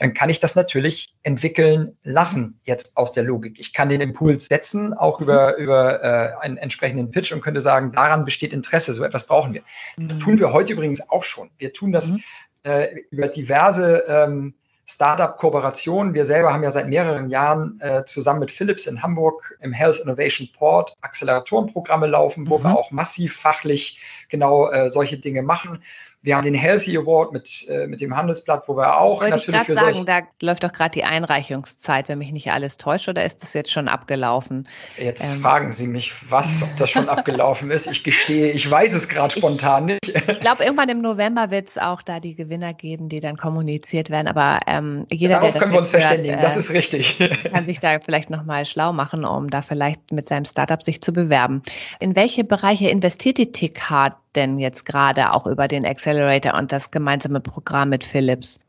Dann 0.00 0.14
kann 0.14 0.30
ich 0.30 0.40
das 0.40 0.56
natürlich 0.56 1.14
entwickeln 1.24 1.94
lassen 2.02 2.58
jetzt 2.64 2.96
aus 2.96 3.12
der 3.12 3.22
Logik. 3.22 3.60
Ich 3.60 3.74
kann 3.74 3.90
den 3.90 4.00
Impuls 4.00 4.46
setzen, 4.46 4.94
auch 4.94 5.20
über, 5.20 5.56
mhm. 5.56 5.62
über 5.62 6.02
äh, 6.02 6.32
einen 6.40 6.56
entsprechenden 6.56 7.10
Pitch 7.10 7.32
und 7.32 7.42
könnte 7.42 7.60
sagen, 7.60 7.92
daran 7.92 8.24
besteht 8.24 8.54
Interesse, 8.54 8.94
so 8.94 9.04
etwas 9.04 9.26
brauchen 9.26 9.52
wir. 9.52 9.62
Das 9.98 10.16
mhm. 10.16 10.20
tun 10.20 10.38
wir 10.38 10.54
heute 10.54 10.72
übrigens 10.72 11.08
auch 11.10 11.22
schon. 11.22 11.50
Wir 11.58 11.74
tun 11.74 11.92
das 11.92 12.14
äh, 12.62 12.96
über 13.10 13.28
diverse 13.28 14.04
ähm, 14.08 14.54
Startup-Kooperationen. 14.86 16.14
Wir 16.14 16.24
selber 16.24 16.54
haben 16.54 16.62
ja 16.64 16.70
seit 16.70 16.88
mehreren 16.88 17.28
Jahren 17.28 17.78
äh, 17.80 18.02
zusammen 18.06 18.40
mit 18.40 18.50
Philips 18.50 18.86
in 18.86 19.02
Hamburg 19.02 19.54
im 19.60 19.74
Health 19.74 20.00
Innovation 20.00 20.48
Port 20.56 20.96
Acceleratorenprogramme 21.02 22.06
laufen, 22.06 22.48
wo 22.48 22.58
mhm. 22.58 22.64
wir 22.64 22.78
auch 22.78 22.90
massiv 22.90 23.36
fachlich 23.36 24.00
genau 24.30 24.70
äh, 24.70 24.88
solche 24.88 25.18
Dinge 25.18 25.42
machen. 25.42 25.82
Wir 26.22 26.36
haben 26.36 26.44
den 26.44 26.54
Healthy 26.54 26.98
Award 26.98 27.32
mit, 27.32 27.66
äh, 27.70 27.86
mit 27.86 28.02
dem 28.02 28.14
Handelsblatt, 28.14 28.68
wo 28.68 28.76
wir 28.76 29.00
auch 29.00 29.20
Wollte 29.20 29.36
natürlich 29.36 29.60
ich 29.60 29.66
für 29.66 29.74
sagen, 29.74 30.04
da 30.04 30.20
läuft 30.42 30.62
doch 30.62 30.72
gerade 30.72 30.90
die 30.90 31.04
Einreichungszeit, 31.04 32.10
wenn 32.10 32.18
mich 32.18 32.30
nicht 32.30 32.50
alles 32.50 32.76
täuscht, 32.76 33.08
oder 33.08 33.24
ist 33.24 33.42
das 33.42 33.54
jetzt 33.54 33.72
schon 33.72 33.88
abgelaufen? 33.88 34.68
Jetzt 34.98 35.34
ähm. 35.34 35.40
fragen 35.40 35.72
Sie 35.72 35.86
mich, 35.86 36.12
was, 36.30 36.62
ob 36.62 36.76
das 36.76 36.90
schon 36.90 37.08
abgelaufen 37.08 37.70
ist. 37.70 37.86
Ich 37.86 38.04
gestehe, 38.04 38.50
ich 38.52 38.70
weiß 38.70 38.92
es 38.92 39.08
gerade 39.08 39.34
spontan 39.34 39.86
nicht. 39.86 40.00
ich 40.08 40.40
glaube, 40.40 40.62
irgendwann 40.62 40.90
im 40.90 41.00
November 41.00 41.50
wird 41.50 41.68
es 41.68 41.78
auch 41.78 42.02
da 42.02 42.20
die 42.20 42.34
Gewinner 42.34 42.74
geben, 42.74 43.08
die 43.08 43.20
dann 43.20 43.38
kommuniziert 43.38 44.10
werden. 44.10 44.28
Aber 44.28 44.60
ähm, 44.66 45.06
jeder, 45.10 45.36
Darauf 45.36 45.52
der 45.52 45.52
das 45.52 45.62
können 45.62 45.72
wir 45.72 45.78
uns 45.78 45.92
hört, 45.92 46.02
verständigen, 46.02 46.38
äh, 46.38 46.42
das 46.42 46.58
ist 46.58 46.70
richtig. 46.70 47.18
kann 47.50 47.64
sich 47.64 47.80
da 47.80 47.98
vielleicht 47.98 48.28
nochmal 48.28 48.66
schlau 48.66 48.92
machen, 48.92 49.24
um 49.24 49.48
da 49.48 49.62
vielleicht 49.62 50.12
mit 50.12 50.28
seinem 50.28 50.44
Startup 50.44 50.82
sich 50.82 51.00
zu 51.00 51.14
bewerben. 51.14 51.62
In 51.98 52.14
welche 52.14 52.44
Bereiche 52.44 52.90
investiert 52.90 53.38
die 53.38 53.52
TIC-Hard 53.52 54.14
denn 54.36 54.58
jetzt 54.58 54.84
gerade 54.86 55.32
auch 55.32 55.46
über 55.46 55.68
den 55.68 55.84
Accelerator 55.84 56.54
und 56.54 56.72
das 56.72 56.90
gemeinsame 56.90 57.40
Programm 57.40 57.90
mit 57.90 58.04
Philips? 58.04 58.60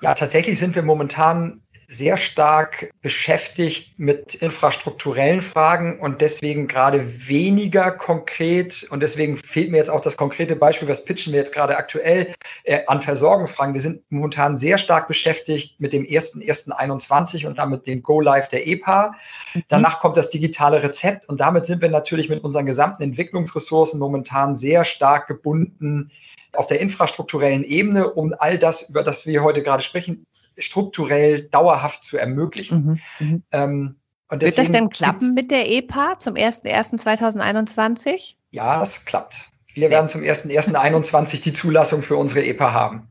Ja, 0.00 0.14
tatsächlich 0.14 0.58
sind 0.58 0.74
wir 0.74 0.82
momentan 0.82 1.60
sehr 1.92 2.16
stark 2.16 2.90
beschäftigt 3.02 3.98
mit 3.98 4.34
infrastrukturellen 4.34 5.42
Fragen 5.42 6.00
und 6.00 6.22
deswegen 6.22 6.66
gerade 6.66 7.28
weniger 7.28 7.90
konkret. 7.90 8.86
Und 8.90 9.00
deswegen 9.00 9.36
fehlt 9.36 9.70
mir 9.70 9.76
jetzt 9.76 9.90
auch 9.90 10.00
das 10.00 10.16
konkrete 10.16 10.56
Beispiel, 10.56 10.88
was 10.88 11.04
pitchen 11.04 11.32
wir 11.32 11.40
jetzt 11.40 11.52
gerade 11.52 11.76
aktuell 11.76 12.34
äh, 12.64 12.80
an 12.86 13.00
Versorgungsfragen. 13.00 13.74
Wir 13.74 13.80
sind 13.82 14.02
momentan 14.10 14.56
sehr 14.56 14.78
stark 14.78 15.06
beschäftigt 15.06 15.80
mit 15.80 15.92
dem 15.92 16.04
1.1.21 16.04 17.46
und 17.46 17.58
damit 17.58 17.86
dem 17.86 18.02
Go-Live 18.02 18.48
der 18.48 18.66
EPA. 18.66 19.14
Mhm. 19.54 19.62
Danach 19.68 20.00
kommt 20.00 20.16
das 20.16 20.30
digitale 20.30 20.82
Rezept 20.82 21.28
und 21.28 21.40
damit 21.40 21.66
sind 21.66 21.82
wir 21.82 21.90
natürlich 21.90 22.28
mit 22.30 22.42
unseren 22.42 22.64
gesamten 22.64 23.02
Entwicklungsressourcen 23.02 24.00
momentan 24.00 24.56
sehr 24.56 24.84
stark 24.84 25.26
gebunden 25.26 26.10
auf 26.54 26.66
der 26.66 26.80
infrastrukturellen 26.80 27.64
Ebene, 27.64 28.10
um 28.10 28.34
all 28.38 28.58
das, 28.58 28.90
über 28.90 29.02
das 29.02 29.26
wir 29.26 29.42
heute 29.42 29.62
gerade 29.62 29.82
sprechen, 29.82 30.26
strukturell 30.64 31.42
dauerhaft 31.42 32.04
zu 32.04 32.18
ermöglichen. 32.18 33.00
Mhm, 33.18 33.26
mhm. 33.26 33.42
ähm, 33.52 33.96
Wird 34.30 34.58
das 34.58 34.70
denn 34.70 34.90
klappen 34.90 35.34
mit 35.34 35.50
der 35.50 35.70
EPA 35.70 36.18
zum 36.18 36.34
01.01.2021? 36.34 38.34
Ja, 38.50 38.78
das 38.78 39.04
klappt. 39.04 39.50
Wir 39.74 39.90
werden 39.90 40.08
zum 40.08 40.22
01.01.2021 40.22 41.42
die 41.42 41.52
Zulassung 41.52 42.02
für 42.02 42.16
unsere 42.16 42.44
EPA 42.44 42.72
haben. 42.72 43.08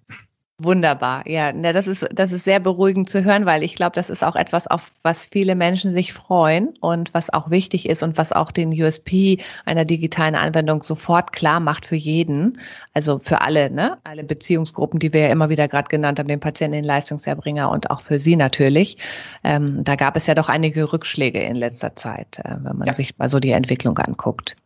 Wunderbar, 0.63 1.27
ja, 1.27 1.51
das 1.53 1.87
ist, 1.87 2.07
das 2.13 2.31
ist 2.31 2.43
sehr 2.43 2.59
beruhigend 2.59 3.09
zu 3.09 3.23
hören, 3.23 3.47
weil 3.47 3.63
ich 3.63 3.73
glaube, 3.73 3.95
das 3.95 4.11
ist 4.11 4.23
auch 4.23 4.35
etwas, 4.35 4.67
auf 4.67 4.91
was 5.01 5.25
viele 5.25 5.55
Menschen 5.55 5.89
sich 5.89 6.13
freuen 6.13 6.69
und 6.81 7.11
was 7.15 7.33
auch 7.33 7.49
wichtig 7.49 7.89
ist 7.89 8.03
und 8.03 8.15
was 8.19 8.31
auch 8.31 8.51
den 8.51 8.69
USP 8.69 9.39
einer 9.65 9.85
digitalen 9.85 10.35
Anwendung 10.35 10.83
sofort 10.83 11.33
klar 11.33 11.59
macht 11.59 11.87
für 11.87 11.95
jeden, 11.95 12.59
also 12.93 13.17
für 13.23 13.41
alle, 13.41 13.71
ne, 13.71 13.97
alle 14.03 14.23
Beziehungsgruppen, 14.23 14.99
die 14.99 15.11
wir 15.13 15.21
ja 15.21 15.29
immer 15.29 15.49
wieder 15.49 15.67
gerade 15.67 15.89
genannt 15.89 16.19
haben, 16.19 16.27
den 16.27 16.39
Patienten, 16.39 16.75
den 16.75 16.85
Leistungserbringer 16.85 17.71
und 17.71 17.89
auch 17.89 18.01
für 18.01 18.19
Sie 18.19 18.35
natürlich. 18.35 18.97
Ähm, 19.43 19.83
da 19.83 19.95
gab 19.95 20.15
es 20.15 20.27
ja 20.27 20.35
doch 20.35 20.47
einige 20.47 20.93
Rückschläge 20.93 21.41
in 21.41 21.55
letzter 21.55 21.95
Zeit, 21.95 22.37
äh, 22.37 22.57
wenn 22.61 22.77
man 22.77 22.85
ja. 22.85 22.93
sich 22.93 23.17
mal 23.17 23.29
so 23.29 23.39
die 23.39 23.51
Entwicklung 23.51 23.97
anguckt. 23.97 24.57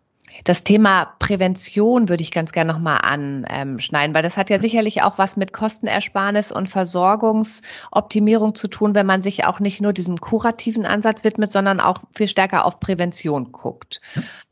Das 0.44 0.64
Thema 0.64 1.14
Prävention 1.20 2.10
würde 2.10 2.22
ich 2.22 2.32
ganz 2.32 2.52
gerne 2.52 2.74
nochmal 2.74 3.00
anschneiden, 3.02 4.14
weil 4.14 4.24
das 4.24 4.38
hat 4.38 4.50
ja 4.50 4.60
sicherlich 4.60 5.02
auch 5.02 5.18
was 5.18 5.38
mit 5.38 5.54
Kostenersparnis 5.54 6.52
und 6.52 6.70
Versorgungsoptimierung 6.70 8.54
zu 8.54 8.68
tun, 8.68 8.94
wenn 8.96 9.06
man 9.06 9.22
sich 9.22 9.46
auch 9.46 9.60
nicht 9.60 9.82
nur 9.82 9.94
diesem 9.94 10.18
kurativen 10.18 10.86
Ansatz 10.86 11.24
widmet, 11.24 11.52
sondern 11.52 11.80
auch 11.80 12.00
viel 12.14 12.28
stärker 12.28 12.66
auf 12.66 12.80
Prävention 12.80 13.52
guckt. 13.52 14.02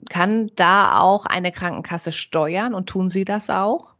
Kann 0.09 0.49
da 0.55 0.99
auch 0.99 1.25
eine 1.25 1.51
Krankenkasse 1.51 2.11
steuern 2.11 2.73
und 2.73 2.87
tun 2.87 3.09
Sie 3.09 3.25
das 3.25 3.49
auch? 3.49 3.92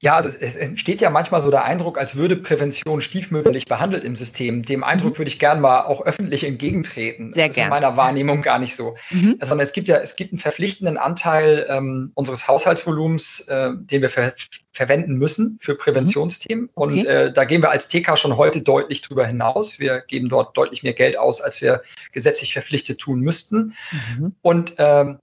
Ja, 0.00 0.14
also 0.14 0.28
es 0.28 0.54
entsteht 0.54 1.00
ja 1.00 1.10
manchmal 1.10 1.40
so 1.40 1.50
der 1.50 1.64
Eindruck, 1.64 1.98
als 1.98 2.14
würde 2.14 2.36
Prävention 2.36 3.00
stiefmütterlich 3.00 3.66
behandelt 3.66 4.04
im 4.04 4.14
System. 4.14 4.64
Dem 4.64 4.84
Eindruck 4.84 5.14
mhm. 5.14 5.18
würde 5.18 5.30
ich 5.30 5.40
gern 5.40 5.60
mal 5.60 5.86
auch 5.86 6.02
öffentlich 6.02 6.44
entgegentreten. 6.44 7.32
Sehr 7.32 7.48
das 7.48 7.56
gern. 7.56 7.64
ist 7.64 7.66
in 7.66 7.70
meiner 7.70 7.96
Wahrnehmung 7.96 8.42
gar 8.42 8.60
nicht 8.60 8.76
so. 8.76 8.94
Mhm. 9.10 9.38
Sondern 9.42 9.64
es 9.64 9.72
gibt 9.72 9.88
ja, 9.88 9.96
es 9.96 10.14
gibt 10.14 10.32
einen 10.32 10.38
verpflichtenden 10.38 10.98
Anteil 10.98 11.66
ähm, 11.68 12.12
unseres 12.14 12.46
Haushaltsvolumens, 12.46 13.48
äh, 13.48 13.70
den 13.74 14.02
wir 14.02 14.10
ver 14.10 14.34
verwenden 14.70 15.16
müssen 15.16 15.58
für 15.60 15.74
Präventionsthemen. 15.74 16.66
Mhm. 16.66 16.70
Okay. 16.76 16.92
Und 16.92 17.06
äh, 17.06 17.32
da 17.32 17.44
gehen 17.44 17.60
wir 17.62 17.70
als 17.70 17.88
TK 17.88 18.16
schon 18.16 18.36
heute 18.36 18.60
deutlich 18.62 19.02
drüber 19.02 19.26
hinaus. 19.26 19.80
Wir 19.80 20.00
geben 20.02 20.28
dort 20.28 20.56
deutlich 20.56 20.84
mehr 20.84 20.92
Geld 20.92 21.18
aus, 21.18 21.40
als 21.40 21.60
wir 21.60 21.82
gesetzlich 22.12 22.52
verpflichtet 22.52 23.00
tun 23.00 23.18
müssten. 23.18 23.74
Mhm. 23.90 24.36
Und 24.42 24.74
ähm, 24.78 25.18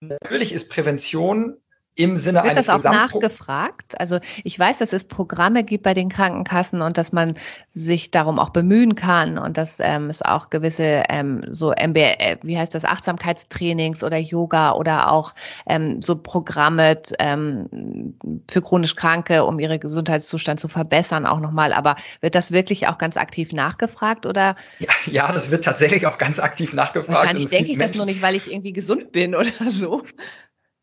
natürlich 0.00 0.54
ist 0.54 0.70
Prävention 0.70 1.58
im 1.96 2.16
Sinne 2.16 2.42
Wird 2.42 2.52
eines 2.52 2.66
das 2.66 2.84
auch 2.84 2.90
nachgefragt? 2.90 3.98
Also 4.00 4.18
ich 4.42 4.58
weiß, 4.58 4.78
dass 4.78 4.92
es 4.92 5.04
Programme 5.04 5.62
gibt 5.62 5.84
bei 5.84 5.94
den 5.94 6.08
Krankenkassen 6.08 6.82
und 6.82 6.98
dass 6.98 7.12
man 7.12 7.34
sich 7.68 8.10
darum 8.10 8.40
auch 8.40 8.50
bemühen 8.50 8.96
kann 8.96 9.38
und 9.38 9.56
dass 9.56 9.78
ähm, 9.80 10.10
es 10.10 10.20
auch 10.20 10.50
gewisse 10.50 11.04
ähm, 11.08 11.44
so 11.50 11.72
MB, 11.72 11.96
äh, 11.96 12.36
wie 12.42 12.58
heißt 12.58 12.74
das, 12.74 12.84
Achtsamkeitstrainings 12.84 14.02
oder 14.02 14.18
Yoga 14.18 14.72
oder 14.72 15.12
auch 15.12 15.34
ähm, 15.66 16.02
so 16.02 16.16
Programme 16.16 17.00
ähm, 17.20 18.14
für 18.50 18.60
chronisch 18.60 18.96
Kranke, 18.96 19.44
um 19.44 19.60
ihre 19.60 19.78
Gesundheitszustand 19.78 20.58
zu 20.58 20.66
verbessern, 20.66 21.26
auch 21.26 21.38
nochmal. 21.38 21.72
Aber 21.72 21.94
wird 22.20 22.34
das 22.34 22.50
wirklich 22.50 22.88
auch 22.88 22.98
ganz 22.98 23.16
aktiv 23.16 23.52
nachgefragt 23.52 24.26
oder? 24.26 24.56
Ja, 24.80 24.88
ja 25.06 25.32
das 25.32 25.52
wird 25.52 25.64
tatsächlich 25.64 26.06
auch 26.06 26.18
ganz 26.18 26.40
aktiv 26.40 26.72
nachgefragt. 26.72 27.18
Wahrscheinlich 27.18 27.50
denke 27.50 27.70
ich 27.70 27.78
das 27.78 27.94
nur 27.94 28.06
nicht, 28.06 28.20
weil 28.20 28.34
ich 28.34 28.50
irgendwie 28.50 28.72
gesund 28.72 29.12
bin 29.12 29.36
oder 29.36 29.52
so. 29.70 30.02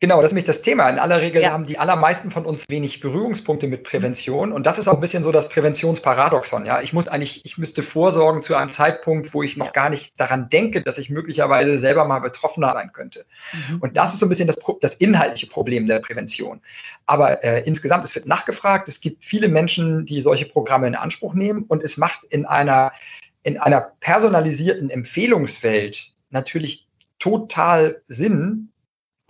Genau, 0.02 0.16
das 0.16 0.30
ist 0.30 0.32
nämlich 0.32 0.46
das 0.46 0.62
Thema. 0.62 0.90
In 0.90 0.98
aller 0.98 1.20
Regel 1.20 1.42
ja. 1.42 1.52
haben 1.52 1.64
die 1.64 1.78
allermeisten 1.78 2.32
von 2.32 2.44
uns 2.44 2.68
wenig 2.68 2.98
Berührungspunkte 2.98 3.68
mit 3.68 3.84
Prävention. 3.84 4.50
Und 4.50 4.66
das 4.66 4.80
ist 4.80 4.88
auch 4.88 4.94
ein 4.94 5.00
bisschen 5.00 5.22
so 5.22 5.30
das 5.30 5.48
Präventionsparadoxon. 5.48 6.66
Ja, 6.66 6.80
ich 6.80 6.92
muss 6.92 7.06
eigentlich, 7.06 7.44
ich 7.44 7.56
müsste 7.56 7.84
vorsorgen 7.84 8.42
zu 8.42 8.56
einem 8.56 8.72
Zeitpunkt, 8.72 9.32
wo 9.32 9.44
ich 9.44 9.56
noch 9.56 9.72
gar 9.72 9.90
nicht 9.90 10.18
daran 10.18 10.48
denke, 10.48 10.82
dass 10.82 10.98
ich 10.98 11.08
möglicherweise 11.08 11.78
selber 11.78 12.04
mal 12.04 12.18
Betroffener 12.18 12.72
sein 12.72 12.90
könnte. 12.92 13.26
Mhm. 13.52 13.78
Und 13.78 13.96
das 13.96 14.12
ist 14.12 14.18
so 14.18 14.26
ein 14.26 14.28
bisschen 14.28 14.48
das, 14.48 14.56
das 14.80 14.94
inhaltliche 14.94 15.46
Problem 15.46 15.86
der 15.86 16.00
Prävention. 16.00 16.60
Aber 17.06 17.44
äh, 17.44 17.62
insgesamt, 17.64 18.02
es 18.04 18.16
wird 18.16 18.26
nachgefragt. 18.26 18.88
Es 18.88 19.00
gibt 19.00 19.24
viele 19.24 19.46
Menschen, 19.46 20.04
die 20.04 20.20
solche 20.20 20.46
Programme 20.46 20.88
in 20.88 20.96
Anspruch 20.96 21.34
nehmen. 21.34 21.62
Und 21.68 21.80
es 21.80 21.96
macht 21.96 22.24
in 22.24 22.44
einer, 22.44 22.90
in 23.44 23.56
einer 23.56 23.92
personalisierten 24.00 24.90
Empfehlungswelt 24.90 26.12
natürlich 26.30 26.88
total 27.20 28.02
Sinn, 28.08 28.71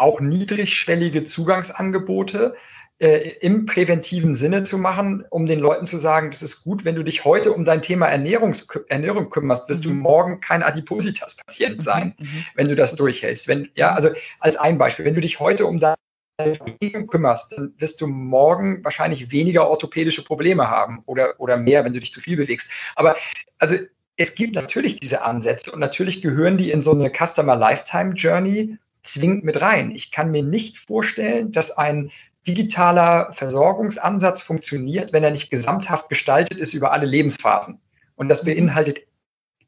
auch 0.03 0.21
niedrigschwellige 0.21 1.25
Zugangsangebote 1.25 2.55
äh, 2.99 3.31
im 3.41 3.67
präventiven 3.67 4.35
Sinne 4.35 4.65
zu 4.65 4.79
machen, 4.79 5.25
um 5.31 5.47
den 5.47 5.59
Leuten 5.59 5.87
zu 5.87 5.97
sagen, 5.99 6.31
das 6.31 6.43
ist 6.43 6.62
gut, 6.62 6.85
wenn 6.85 6.95
du 6.95 7.03
dich 7.03 7.25
heute 7.25 7.53
um 7.53 7.65
dein 7.65 7.83
Thema 7.83 8.07
Ernährungs 8.07 8.69
Ernährung 8.88 9.31
kümmerst, 9.31 9.69
wirst 9.69 9.85
mhm. 9.85 9.88
du 9.88 9.95
morgen 9.95 10.41
kein 10.41 10.62
Adipositas-Patient 10.62 11.79
mhm. 11.79 11.81
sein, 11.81 12.15
mhm. 12.19 12.45
wenn 12.55 12.69
du 12.69 12.77
das 12.77 12.95
durchhältst. 12.95 13.49
Wenn, 13.49 13.71
ja, 13.75 13.93
also 13.95 14.11
als 14.38 14.57
ein 14.57 14.79
Beispiel, 14.79 15.05
wenn 15.05 15.15
du 15.15 15.21
dich 15.21 15.41
heute 15.41 15.67
um 15.67 15.81
deine 15.81 15.97
Ernährung 16.37 17.07
kümmerst, 17.07 17.53
dann 17.57 17.75
wirst 17.79 18.01
du 18.01 18.07
morgen 18.07 18.85
wahrscheinlich 18.85 19.31
weniger 19.31 19.69
orthopädische 19.69 20.25
Probleme 20.25 20.69
haben 20.69 21.03
oder, 21.07 21.35
oder 21.38 21.57
mehr, 21.57 21.85
wenn 21.85 21.93
du 21.93 22.01
dich 22.01 22.12
zu 22.12 22.21
viel 22.21 22.37
bewegst. 22.37 22.71
Aber 22.95 23.17
also 23.59 23.77
es 24.17 24.35
gibt 24.35 24.55
natürlich 24.55 25.01
diese 25.01 25.23
Ansätze 25.23 25.73
und 25.73 25.81
natürlich 25.81 26.23
gehören 26.23 26.57
die 26.57 26.71
in 26.71 26.83
so 26.83 26.93
eine 26.93 27.11
Customer 27.11 27.57
Lifetime 27.57 28.15
Journey 28.15 28.79
zwingend 29.03 29.45
mit 29.45 29.61
rein. 29.61 29.91
Ich 29.91 30.11
kann 30.11 30.31
mir 30.31 30.43
nicht 30.43 30.79
vorstellen, 30.79 31.53
dass 31.53 31.77
ein 31.77 32.11
digitaler 32.47 33.33
Versorgungsansatz 33.33 34.43
funktioniert, 34.43 35.12
wenn 35.12 35.25
er 35.25 35.31
nicht 35.31 35.51
gesamthaft 35.51 36.09
gestaltet 36.09 36.59
ist 36.59 36.75
über 36.75 36.93
alle 36.93 37.07
Lebensphasen. 37.07 37.81
Und 38.17 38.29
das 38.29 38.43
mhm. 38.43 38.55
beinhaltet 38.55 39.01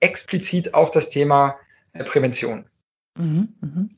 explizit 0.01 0.75
auch 0.75 0.91
das 0.91 1.11
Thema 1.11 1.57
äh, 1.93 2.05
Prävention. 2.05 2.67
Mhm, 3.17 3.55
mh. 3.61 3.89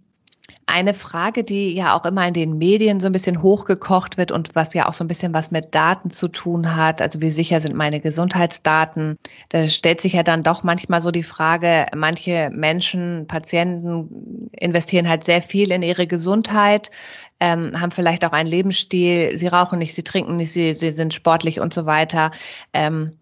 Eine 0.68 0.94
Frage, 0.94 1.44
die 1.44 1.72
ja 1.74 1.96
auch 1.96 2.04
immer 2.04 2.26
in 2.26 2.34
den 2.34 2.58
Medien 2.58 2.98
so 2.98 3.06
ein 3.06 3.12
bisschen 3.12 3.40
hochgekocht 3.40 4.16
wird 4.18 4.32
und 4.32 4.56
was 4.56 4.74
ja 4.74 4.88
auch 4.88 4.94
so 4.94 5.04
ein 5.04 5.08
bisschen 5.08 5.32
was 5.32 5.52
mit 5.52 5.72
Daten 5.74 6.10
zu 6.10 6.26
tun 6.26 6.74
hat. 6.74 7.00
Also 7.00 7.22
wie 7.22 7.30
sicher 7.30 7.60
sind 7.60 7.76
meine 7.76 8.00
Gesundheitsdaten? 8.00 9.16
Da 9.50 9.68
stellt 9.68 10.00
sich 10.00 10.14
ja 10.14 10.24
dann 10.24 10.42
doch 10.42 10.64
manchmal 10.64 11.00
so 11.00 11.12
die 11.12 11.22
Frage, 11.22 11.86
manche 11.94 12.50
Menschen, 12.52 13.26
Patienten 13.28 14.50
investieren 14.52 15.08
halt 15.08 15.22
sehr 15.22 15.40
viel 15.40 15.70
in 15.70 15.82
ihre 15.82 16.08
Gesundheit, 16.08 16.90
ähm, 17.38 17.80
haben 17.80 17.92
vielleicht 17.92 18.24
auch 18.24 18.32
einen 18.32 18.48
Lebensstil, 18.48 19.36
sie 19.36 19.46
rauchen 19.46 19.78
nicht, 19.78 19.94
sie 19.94 20.02
trinken 20.02 20.34
nicht, 20.34 20.50
sie, 20.50 20.74
sie 20.74 20.90
sind 20.90 21.14
sportlich 21.14 21.60
und 21.60 21.72
so 21.72 21.86
weiter. 21.86 22.32
Ähm, 22.72 23.12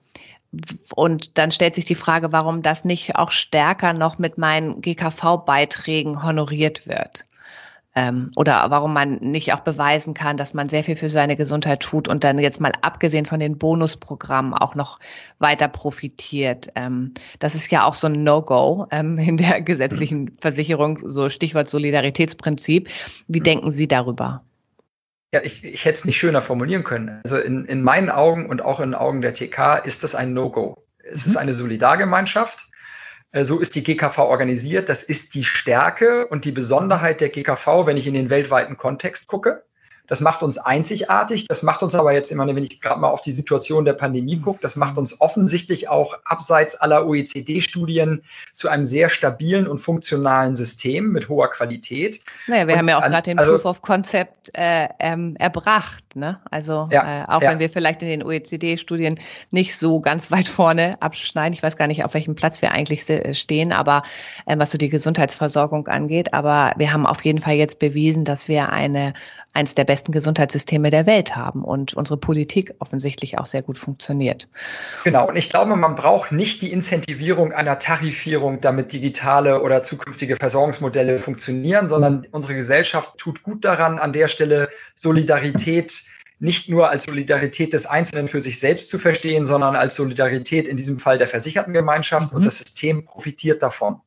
und 0.95 1.37
dann 1.39 1.51
stellt 1.51 1.75
sich 1.75 1.85
die 1.85 1.95
Frage, 1.95 2.33
warum 2.33 2.63
das 2.63 2.85
nicht 2.85 3.17
auch 3.17 3.31
stärker 3.33 3.93
noch 3.93 4.19
mit 4.19 4.39
meinen 4.39 4.81
GKV-Beiträgen 4.81 6.23
honoriert 6.23 6.87
wird. 6.87 7.27
Ähm, 7.97 8.31
oder 8.37 8.65
warum 8.71 8.93
man 8.93 9.17
nicht 9.17 9.53
auch 9.53 9.61
beweisen 9.61 10.15
kann, 10.15 10.37
dass 10.37 10.53
man 10.53 10.69
sehr 10.69 10.83
viel 10.83 10.97
für 10.97 11.11
seine 11.11 11.37
Gesundheit 11.37 11.81
tut 11.81 12.09
und 12.09 12.25
dann 12.25 12.39
jetzt 12.39 12.61
mal 12.61 12.73
abgesehen 12.83 13.27
von 13.27 13.39
den 13.39 13.57
Bonusprogrammen 13.57 14.53
auch 14.53 14.75
noch 14.75 14.99
weiter 15.39 15.69
profitiert. 15.69 16.69
Ähm, 16.75 17.15
das 17.39 17.55
ist 17.55 17.71
ja 17.71 17.85
auch 17.85 17.95
so 17.95 18.09
ein 18.09 18.25
No-Go 18.25 18.87
ähm, 18.91 19.19
in 19.19 19.37
der 19.37 19.61
gesetzlichen 19.61 20.37
Versicherung, 20.41 20.99
so 20.99 21.31
Stichwort 21.31 21.69
Solidaritätsprinzip. 21.69 22.89
Wie 23.29 23.41
denken 23.41 23.71
Sie 23.71 23.87
darüber? 23.87 24.43
Ja, 25.33 25.41
ich, 25.43 25.65
ich 25.65 25.85
hätte 25.85 25.99
es 25.99 26.05
nicht 26.05 26.17
schöner 26.17 26.43
formulieren 26.43 26.85
können. 26.85 27.21
Also 27.25 27.39
in, 27.39 27.65
in 27.65 27.83
meinen 27.83 28.11
Augen 28.11 28.47
und 28.47 28.63
auch 28.63 28.81
in 28.81 28.91
den 28.91 28.95
Augen 28.95 29.21
der 29.21 29.35
TK 29.35 29.85
ist 29.85 30.05
das 30.05 30.15
ein 30.15 30.33
No-Go. 30.33 30.85
Es 30.99 31.27
mhm. 31.27 31.31
ist 31.31 31.37
eine 31.37 31.55
Solidargemeinschaft. 31.55 32.71
Äh, 33.35 33.45
so 33.45 33.59
ist 33.59 33.75
die 33.75 33.83
GKV 33.83 34.19
organisiert. 34.19 34.89
Das 34.89 35.03
ist 35.03 35.35
die 35.35 35.45
Stärke 35.45 36.27
und 36.29 36.45
die 36.45 36.53
Besonderheit 36.53 37.21
der 37.21 37.29
GKV, 37.31 37.85
wenn 37.85 37.97
ich 37.97 38.07
in 38.07 38.15
den 38.15 38.31
weltweiten 38.31 38.77
Kontext 38.77 39.27
gucke. 39.27 39.65
Das 40.07 40.21
macht 40.21 40.43
uns 40.43 40.59
einzigartig. 40.59 41.47
Das 41.49 41.63
macht 41.63 41.83
uns 41.83 41.95
aber 41.95 42.13
jetzt 42.13 42.31
immer, 42.31 42.47
wenn 42.47 42.63
ich 42.63 42.81
gerade 42.81 43.01
mal 43.01 43.09
auf 43.09 43.23
die 43.23 43.33
Situation 43.33 43.85
der 43.85 43.95
Pandemie 43.95 44.39
gucke, 44.39 44.59
das 44.61 44.77
macht 44.77 44.99
uns 44.99 45.21
offensichtlich 45.21 45.89
auch 45.89 46.15
abseits 46.25 46.77
aller 46.77 47.07
OECD-Studien 47.07 48.23
zu 48.55 48.69
einem 48.69 48.85
sehr 48.85 49.09
stabilen 49.09 49.67
und 49.67 49.79
funktionalen 49.79 50.57
System 50.57 51.11
mit 51.11 51.29
hoher 51.29 51.51
Qualität. 51.51 52.21
Naja, 52.47 52.67
wir 52.67 52.75
und 52.75 52.79
haben 52.81 52.89
ja 52.89 52.99
auch 52.99 53.09
gerade 53.09 53.23
den 53.23 53.39
also, 53.39 53.53
Proof 53.53 53.65
of 53.65 53.83
Concept 53.83 54.51
äh, 54.55 54.89
ähm, 54.99 55.37
erbracht. 55.37 56.05
Ne? 56.15 56.39
Also 56.51 56.89
ja, 56.93 57.23
äh, 57.23 57.29
auch 57.29 57.43
ja. 57.43 57.51
wenn 57.51 57.59
wir 57.59 57.71
vielleicht 57.71 58.03
in 58.03 58.09
den 58.09 58.23
OECD-Studien 58.23 59.19
nicht 59.51 59.77
so 59.77 60.01
ganz 60.01 60.31
weit 60.31 60.49
vorne 60.49 61.01
abschneiden, 61.01 61.55
ich 61.55 61.63
weiß 61.63 61.77
gar 61.77 61.87
nicht, 61.87 62.05
auf 62.05 62.13
welchem 62.13 62.35
Platz 62.35 62.61
wir 62.61 62.73
eigentlich 62.73 63.05
stehen, 63.33 63.73
aber 63.73 64.03
äh, 64.45 64.59
was 64.59 64.71
so 64.71 64.79
die 64.79 64.91
Gesundheitsversorgung 64.91 65.89
angeht, 65.89 66.35
aber 66.35 66.73
wir 66.77 66.93
haben 66.93 67.07
auf 67.07 67.25
jeden 67.25 67.41
Fall 67.41 67.55
jetzt 67.55 67.79
bewiesen, 67.79 68.25
dass 68.25 68.49
wir 68.49 68.69
eine 68.69 69.15
eines 69.55 69.75
der 69.75 69.85
besten 69.85 70.13
Gesundheitssysteme 70.13 70.91
der 70.91 71.07
Welt 71.07 71.35
haben 71.35 71.65
und 71.65 71.95
unsere 71.95 72.19
Politik 72.19 72.75
offensichtlich 72.81 73.39
auch 73.39 73.47
sehr 73.47 73.63
gut 73.63 73.79
funktioniert. 73.79 74.49
Genau, 75.05 75.29
und 75.29 75.37
ich 75.37 75.49
glaube, 75.49 75.77
man 75.77 75.95
braucht 75.95 76.33
nicht 76.33 76.61
die 76.61 76.73
Incentivierung 76.73 77.53
einer 77.53 77.79
Tarifierung, 77.79 78.61
damit 78.61 78.93
digitale 78.93 79.63
oder 79.63 79.85
zukünftige 79.85 80.37
Versorgungsmodelle 80.37 81.19
funktionieren, 81.19 81.89
sondern 81.89 82.27
unsere 82.33 82.55
Gesellschaft 82.55 83.17
tut 83.17 83.43
gut 83.45 83.65
daran, 83.65 83.99
an 83.99 84.13
der 84.13 84.29
Stelle 84.29 84.69
Solidarität 84.97 86.03
nicht 86.41 86.69
nur 86.69 86.91
als 86.91 87.05
Solidarität 87.05 87.73
des 87.73 87.87
Einzelnen 87.87 88.27
für 88.27 88.41
sich 88.41 88.59
selbst 88.59 88.91
zu 88.91 88.99
verstehen, 88.99 89.47
sondern 89.47 89.77
als 89.77 89.95
Solidarität 89.95 90.67
in 90.67 90.77
diesem 90.77 90.99
Fall 90.99 91.17
der 91.17 91.29
Versichertengemeinschaft 91.29 92.33
mhm. 92.33 92.37
und 92.37 92.45
das 92.45 92.59
System 92.59 93.05
profitiert 93.05 93.63
davon. 93.63 94.01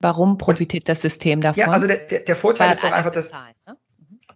Warum 0.00 0.36
profitiert 0.36 0.88
das 0.88 1.00
System 1.00 1.40
davon? 1.40 1.60
Ja, 1.60 1.70
also 1.70 1.86
der, 1.86 1.98
der, 1.98 2.20
der 2.20 2.34
Vorteil 2.34 2.68
Weil 2.68 2.74
ist 2.74 2.82
doch 2.82 2.90
einfach, 2.90 3.12
dass, 3.12 3.26
bezahlen, 3.26 3.54
ne? 3.66 3.76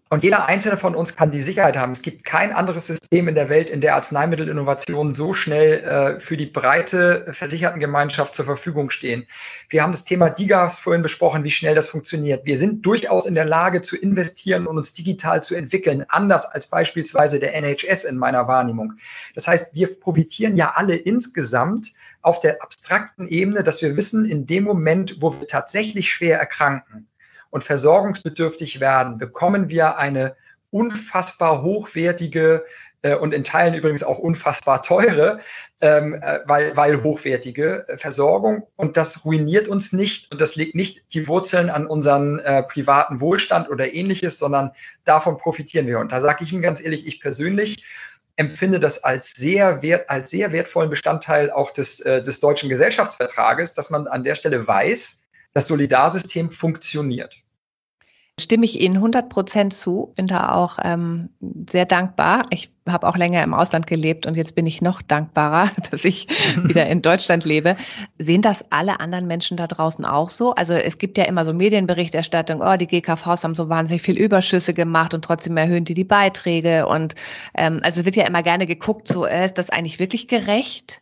Und 0.09 0.23
jeder 0.23 0.47
einzelne 0.47 0.77
von 0.77 0.95
uns 0.95 1.17
kann 1.17 1.33
die 1.33 1.41
Sicherheit 1.41 1.77
haben. 1.77 1.91
Es 1.91 2.01
gibt 2.01 2.25
kein 2.25 2.53
anderes 2.53 2.87
System 2.87 3.27
in 3.27 3.35
der 3.35 3.49
Welt, 3.49 3.71
in 3.71 3.81
der 3.81 3.97
Arzneimittelinnovationen 3.97 5.13
so 5.15 5.35
schnell 5.35 5.81
äh, 5.83 6.21
für 6.21 6.37
die 6.37 6.47
breite 6.47 7.27
Versichertengemeinschaft 7.33 8.33
zur 8.33 8.45
Verfügung 8.45 8.91
stehen. 8.91 9.27
Wir 9.69 9.83
haben 9.83 9.91
das 9.91 10.05
Thema 10.05 10.31
DIGAS 10.31 10.79
vorhin 10.79 11.03
besprochen, 11.03 11.43
wie 11.43 11.51
schnell 11.51 11.75
das 11.75 11.89
funktioniert. 11.89 12.47
Wir 12.47 12.57
sind 12.57 12.87
durchaus 12.87 13.27
in 13.27 13.35
der 13.35 13.47
Lage 13.47 13.83
zu 13.83 13.97
investieren 13.97 14.69
und 14.69 14.79
uns 14.79 14.95
digital 14.95 15.43
zu 15.43 15.57
entwickeln, 15.57 16.07
anders 16.09 16.47
als 16.47 16.69
beispielsweise 16.69 17.41
der 17.41 17.55
NHS 17.61 18.05
in 18.05 18.17
meiner 18.17 18.47
Wahrnehmung. 18.47 18.93
Das 19.35 19.49
heißt, 19.49 19.75
wir 19.75 19.99
profitieren 19.99 20.57
ja 20.57 20.75
alle 20.77 20.95
insgesamt 20.95 21.95
auf 22.23 22.39
der 22.39 22.63
abstrakten 22.63 23.27
Ebene, 23.27 23.65
dass 23.65 23.83
wir 23.83 23.97
wissen, 23.97 24.25
in 24.25 24.47
dem 24.47 24.63
Moment, 24.63 25.17
wo 25.21 25.33
wir 25.33 25.49
tatsächlich 25.49 26.13
schwer 26.13 26.39
erkranken, 26.39 27.09
und 27.57 27.65
versorgungsbedürftig 27.65 28.81
werden, 28.81 29.17
bekommen 29.17 29.71
wir 29.71 29.97
eine 29.97 30.37
unfassbar 30.71 31.63
hochwertige 31.63 32.67
äh, 33.01 33.15
und 33.15 33.33
in 33.33 33.45
Teilen 33.45 33.73
übrigens 33.73 34.03
auch 34.03 34.19
unfassbar 34.19 34.83
teure, 34.83 35.41
ähm, 35.81 36.21
äh, 36.21 36.41
weil, 36.45 36.77
weil 36.77 37.03
hochwertige 37.03 37.87
Versorgung. 37.97 38.67
Und 38.77 38.99
das 38.99 39.25
ruiniert 39.25 39.69
uns 39.69 39.95
nicht 39.95 40.31
und 40.31 40.43
das 40.43 40.55
legt 40.55 40.75
nicht 40.75 41.15
die 41.15 41.27
Wurzeln 41.29 41.71
an 41.71 41.87
unseren 41.87 42.41
äh, 42.41 42.63
privaten 42.63 43.23
Wohlstand 43.23 43.71
oder 43.71 43.91
ähnliches, 43.91 44.37
sondern 44.39 44.73
davon 45.05 45.39
profitieren 45.39 45.87
wir. 45.87 45.99
Und 45.99 46.13
da 46.13 46.21
sage 46.21 46.45
ich 46.45 46.53
Ihnen 46.53 46.61
ganz 46.61 46.83
ehrlich, 46.83 47.07
ich 47.07 47.23
persönlich 47.23 47.83
empfinde 48.37 48.81
das 48.81 49.03
als 49.03 49.33
sehr, 49.33 49.81
wert, 49.81 50.11
als 50.11 50.29
sehr 50.29 50.53
wertvollen 50.53 50.91
Bestandteil 50.91 51.51
auch 51.51 51.71
des, 51.71 52.01
äh, 52.01 52.21
des 52.21 52.39
deutschen 52.41 52.69
Gesellschaftsvertrages, 52.69 53.73
dass 53.73 53.89
man 53.89 54.09
an 54.09 54.25
der 54.25 54.35
Stelle 54.35 54.67
weiß, 54.67 55.23
das 55.55 55.69
Solidarsystem 55.69 56.51
funktioniert. 56.51 57.43
Stimme 58.39 58.67
ich 58.67 58.79
Ihnen 58.83 58.97
100 58.97 59.31
Prozent 59.31 59.73
zu, 59.73 60.13
bin 60.15 60.27
da 60.27 60.53
auch 60.53 60.77
ähm, 60.85 61.31
sehr 61.71 61.87
dankbar. 61.87 62.45
Ich 62.51 62.71
habe 62.87 63.09
auch 63.09 63.17
länger 63.17 63.43
im 63.43 63.55
Ausland 63.55 63.87
gelebt 63.87 64.27
und 64.27 64.37
jetzt 64.37 64.55
bin 64.55 64.67
ich 64.67 64.83
noch 64.83 65.01
dankbarer, 65.01 65.71
dass 65.91 66.05
ich 66.05 66.29
wieder 66.63 66.87
in 66.87 67.01
Deutschland 67.01 67.47
lebe. 67.47 67.79
Sehen 68.19 68.43
das 68.43 68.63
alle 68.69 69.01
anderen 69.01 69.27
Menschen 69.27 69.57
da 69.57 69.67
draußen 69.67 70.05
auch 70.05 70.29
so? 70.29 70.53
Also 70.53 70.75
es 70.75 70.99
gibt 70.99 71.17
ja 71.17 71.25
immer 71.25 71.47
so 71.47 71.55
Medienberichterstattung, 71.55 72.61
oh, 72.61 72.77
die 72.77 72.87
GKVs 72.87 73.43
haben 73.43 73.55
so 73.55 73.71
wahnsinnig 73.71 74.03
viel 74.03 74.19
Überschüsse 74.19 74.75
gemacht 74.75 75.15
und 75.15 75.25
trotzdem 75.25 75.57
erhöhen 75.57 75.87
die 75.87 75.95
die 75.95 76.05
Beiträge. 76.05 76.87
Und 76.87 77.15
ähm, 77.55 77.79
also 77.85 78.01
es 78.01 78.05
wird 78.05 78.17
ja 78.17 78.27
immer 78.27 78.43
gerne 78.43 78.67
geguckt, 78.67 79.09
so 79.09 79.25
äh, 79.25 79.47
ist 79.47 79.57
das 79.57 79.71
eigentlich 79.71 79.99
wirklich 79.99 80.29
gerecht? 80.29 81.01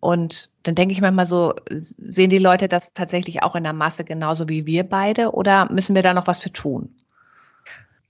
Und 0.00 0.48
dann 0.62 0.74
denke 0.74 0.92
ich 0.92 1.00
manchmal 1.00 1.26
so, 1.26 1.54
sehen 1.70 2.30
die 2.30 2.38
Leute 2.38 2.68
das 2.68 2.92
tatsächlich 2.92 3.42
auch 3.42 3.54
in 3.54 3.64
der 3.64 3.74
Masse 3.74 4.02
genauso 4.04 4.48
wie 4.48 4.66
wir 4.66 4.84
beide 4.84 5.32
oder 5.32 5.70
müssen 5.70 5.94
wir 5.94 6.02
da 6.02 6.14
noch 6.14 6.26
was 6.26 6.40
für 6.40 6.52
tun? 6.52 6.94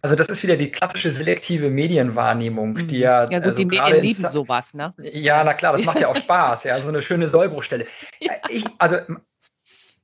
Also 0.03 0.17
das 0.17 0.29
ist 0.29 0.43
wieder 0.43 0.57
die 0.57 0.71
klassische 0.71 1.11
selektive 1.11 1.69
Medienwahrnehmung, 1.69 2.73
mhm. 2.73 2.87
die 2.87 3.01
ja. 3.01 3.31
Ja 3.31 3.39
gut, 3.39 3.49
also 3.49 3.59
die 3.59 3.67
Medien 3.67 4.01
lieben 4.01 4.27
sowas, 4.29 4.73
ne? 4.73 4.95
Ja, 4.99 5.45
na 5.45 5.53
klar, 5.53 5.73
das 5.73 5.85
macht 5.85 6.01
ja 6.01 6.09
auch 6.09 6.17
Spaß, 6.17 6.65
ja, 6.65 6.81
so 6.81 6.89
eine 6.89 7.03
schöne 7.03 7.29
Sollbruchstelle. 7.29 7.87
Ja. 8.21 8.33
Ich, 8.49 8.65
also, 8.79 8.97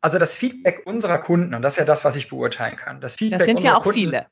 also 0.02 0.18
das 0.18 0.34
Feedback 0.34 0.82
unserer 0.84 1.18
Kunden, 1.18 1.54
und 1.54 1.62
das 1.62 1.74
ist 1.74 1.78
ja 1.78 1.84
das, 1.86 2.04
was 2.04 2.14
ich 2.16 2.28
beurteilen 2.28 2.76
kann. 2.76 3.00
Das, 3.00 3.16
Feedback 3.16 3.38
das 3.38 3.46
sind 3.46 3.60
ja 3.60 3.76
auch 3.76 3.84
Kunden, 3.84 4.00
viele. 4.00 4.26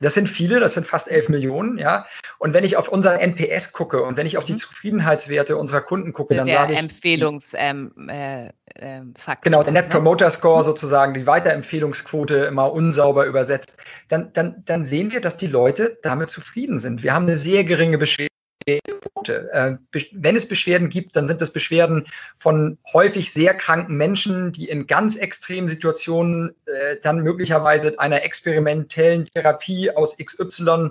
Das 0.00 0.12
sind 0.12 0.28
viele, 0.28 0.60
das 0.60 0.74
sind 0.74 0.86
fast 0.86 1.10
11 1.10 1.30
Millionen, 1.30 1.78
ja. 1.78 2.06
Und 2.38 2.52
wenn 2.52 2.64
ich 2.64 2.76
auf 2.76 2.88
unseren 2.88 3.18
NPS 3.18 3.72
gucke 3.72 4.02
und 4.02 4.16
wenn 4.16 4.26
ich 4.26 4.36
auf 4.36 4.44
die 4.44 4.52
mhm. 4.52 4.58
Zufriedenheitswerte 4.58 5.56
unserer 5.56 5.80
Kunden 5.80 6.12
gucke, 6.12 6.34
dann 6.34 6.46
sage 6.46 6.74
ich. 6.74 6.78
Empfehlungs, 6.78 7.52
ähm, 7.56 7.92
äh, 8.08 8.48
äh, 8.74 9.00
Genau, 9.42 9.62
der 9.62 9.72
Net 9.72 9.86
ne? 9.86 9.90
Promoter 9.90 10.30
Score 10.30 10.62
sozusagen, 10.64 11.14
die 11.14 11.26
Weiterempfehlungsquote 11.26 12.36
immer 12.44 12.72
unsauber 12.72 13.24
übersetzt, 13.24 13.76
dann, 14.08 14.32
dann, 14.34 14.62
dann 14.66 14.84
sehen 14.84 15.12
wir, 15.12 15.22
dass 15.22 15.38
die 15.38 15.46
Leute 15.46 15.98
damit 16.02 16.28
zufrieden 16.30 16.78
sind. 16.78 17.02
Wir 17.02 17.14
haben 17.14 17.24
eine 17.24 17.36
sehr 17.36 17.64
geringe 17.64 17.96
Beschwerde 17.96 18.35
Quote. 18.66 19.48
Äh, 19.52 19.76
wenn 20.12 20.36
es 20.36 20.48
Beschwerden 20.48 20.88
gibt, 20.88 21.14
dann 21.14 21.28
sind 21.28 21.40
das 21.40 21.52
Beschwerden 21.52 22.06
von 22.38 22.78
häufig 22.92 23.32
sehr 23.32 23.54
kranken 23.54 23.96
Menschen, 23.96 24.52
die 24.52 24.68
in 24.68 24.86
ganz 24.86 25.16
extremen 25.16 25.68
Situationen 25.68 26.54
äh, 26.66 26.96
dann 27.02 27.20
möglicherweise 27.20 27.98
einer 27.98 28.24
experimentellen 28.24 29.24
Therapie 29.26 29.90
aus 29.90 30.16
XY 30.16 30.90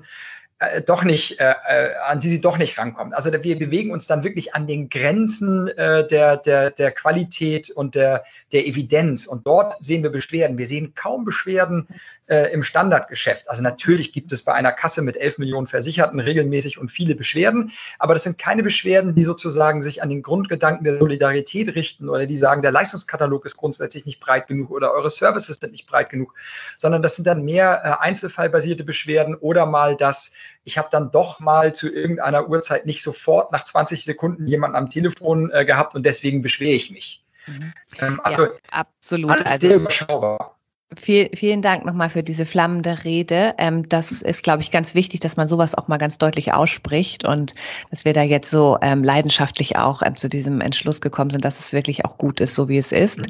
äh, 0.60 0.82
doch 0.82 1.04
nicht, 1.04 1.40
äh, 1.40 1.54
äh, 1.68 1.96
an 2.08 2.22
die 2.22 2.30
sie 2.30 2.40
doch 2.40 2.58
nicht 2.58 2.78
rankommen. 2.78 3.14
Also 3.14 3.32
wir 3.32 3.60
bewegen 3.60 3.92
uns 3.92 4.08
dann 4.08 4.24
wirklich 4.24 4.56
an 4.56 4.68
den 4.68 4.90
Grenzen 4.90 5.68
äh, 5.68 6.08
der, 6.08 6.38
der, 6.38 6.72
der 6.72 6.92
Qualität 6.92 7.70
und 7.70 7.96
der, 7.96 8.24
der 8.54 8.66
Evidenz. 8.66 9.26
Und 9.28 9.46
dort 9.46 9.76
sehen 9.84 10.04
wir 10.04 10.12
Beschwerden. 10.12 10.58
Wir 10.58 10.68
sehen 10.68 10.94
kaum 10.96 11.26
Beschwerden 11.26 11.88
äh, 12.28 12.52
im 12.52 12.64
Standardgeschäft. 12.64 13.50
Also 13.50 13.62
natürlich 13.62 14.14
gibt 14.14 14.32
es 14.32 14.44
bei 14.44 14.54
einer 14.54 14.72
Kasse 14.72 15.02
mit 15.02 15.18
11 15.18 15.38
Millionen 15.38 15.68
Versicherten 15.68 16.20
regelmäßig 16.20 16.78
und 16.78 16.90
viele 16.90 17.16
Beschwerden, 17.16 17.72
aber 18.00 18.14
das 18.14 18.24
sind 18.24 18.38
keine 18.38 18.64
Beschwerden, 18.64 19.16
die 19.16 19.24
sozusagen 19.24 19.82
sich 19.84 20.02
an 20.02 20.10
den 20.10 20.22
Grundgedanken 20.22 20.84
der 20.84 20.98
Solidarität 20.98 21.76
richten 21.76 22.10
oder 22.10 22.26
die 22.26 22.38
sagen, 22.38 22.62
der 22.62 22.72
Leistungskatalog 22.72 23.46
ist 23.46 23.58
grundsätzlich 23.58 24.06
nicht 24.06 24.20
breit 24.20 24.48
genug 24.48 24.72
oder 24.72 24.92
eure 24.94 25.10
Services 25.10 25.58
sind 25.58 25.72
nicht 25.72 25.88
breit 25.88 26.10
genug, 26.10 26.34
sondern 26.78 27.02
das 27.02 27.16
sind 27.16 27.28
dann 27.28 27.44
mehr 27.44 27.82
äh, 27.84 28.04
einzelfallbasierte 28.04 28.84
Beschwerden 28.84 29.36
oder 29.36 29.66
mal 29.66 29.96
das, 29.96 30.32
ich 30.64 30.78
habe 30.78 30.90
dann 30.92 31.12
doch 31.12 31.40
mal 31.40 31.74
zu 31.74 31.94
irgendeiner 31.94 32.50
Uhrzeit 32.50 32.86
nicht 32.86 33.02
sofort 33.04 33.52
nach 33.52 33.64
20 33.64 34.04
Sekunden 34.04 34.48
jemanden 34.48 34.78
am 34.78 34.90
Telefon 34.90 35.52
äh, 35.52 35.66
gehabt 35.66 35.96
und 35.96 36.06
deswegen 36.06 36.42
beschwere 36.42 36.74
ich 36.74 36.92
mich. 36.92 37.24
Mhm. 37.48 37.74
Ähm, 38.00 38.22
also 38.24 38.46
ja, 38.46 38.52
absolut. 38.72 39.32
Alles 39.32 39.52
also, 39.52 39.68
sehr 39.68 39.76
überschaubar. 39.78 40.56
Viel, 40.96 41.30
vielen 41.34 41.62
Dank 41.62 41.84
nochmal 41.84 42.10
für 42.10 42.24
diese 42.24 42.46
flammende 42.46 43.04
Rede. 43.04 43.56
Ähm, 43.58 43.90
das 43.90 44.22
ist, 44.22 44.44
glaube 44.44 44.62
ich, 44.62 44.72
ganz 44.72 44.94
wichtig, 44.94 45.20
dass 45.20 45.36
man 45.36 45.48
sowas 45.48 45.76
auch 45.76 45.88
mal 45.88 45.98
ganz 45.98 46.20
deutlich 46.20 46.54
ausspricht 46.54 47.26
und 47.26 47.54
dass 47.90 48.06
wir 48.06 48.14
da 48.14 48.22
jetzt 48.22 48.50
so 48.50 48.78
ähm, 48.82 49.04
leidenschaftlich 49.04 49.78
auch 49.78 50.04
ähm, 50.04 50.16
zu 50.16 50.30
diesem 50.30 50.62
Entschluss 50.62 51.02
gekommen 51.02 51.32
sind, 51.32 51.44
dass 51.44 51.60
es 51.60 51.74
wirklich 51.74 52.06
auch 52.06 52.18
gut 52.18 52.40
ist, 52.40 52.54
so 52.56 52.70
wie 52.70 52.78
es 52.78 52.92
ist. 52.92 53.20
Mhm. 53.20 53.26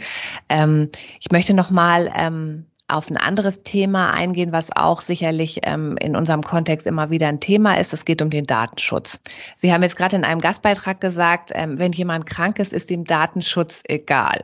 Ähm, 0.49 0.89
ich 1.19 1.31
möchte 1.31 1.53
nochmal 1.53 2.11
ähm, 2.15 2.65
auf 2.87 3.09
ein 3.09 3.17
anderes 3.17 3.63
Thema 3.63 4.11
eingehen, 4.11 4.51
was 4.51 4.75
auch 4.75 5.01
sicherlich 5.01 5.61
ähm, 5.63 5.97
in 5.97 6.15
unserem 6.15 6.43
Kontext 6.43 6.85
immer 6.85 7.09
wieder 7.09 7.27
ein 7.27 7.39
Thema 7.39 7.79
ist. 7.79 7.93
Es 7.93 8.05
geht 8.05 8.21
um 8.21 8.29
den 8.29 8.45
Datenschutz. 8.45 9.19
Sie 9.55 9.73
haben 9.73 9.83
jetzt 9.83 9.95
gerade 9.95 10.15
in 10.15 10.23
einem 10.23 10.41
Gastbeitrag 10.41 11.01
gesagt, 11.01 11.51
ähm, 11.53 11.79
wenn 11.79 11.91
jemand 11.93 12.25
krank 12.27 12.59
ist, 12.59 12.73
ist 12.73 12.89
dem 12.89 13.03
Datenschutz 13.03 13.81
egal. 13.87 14.43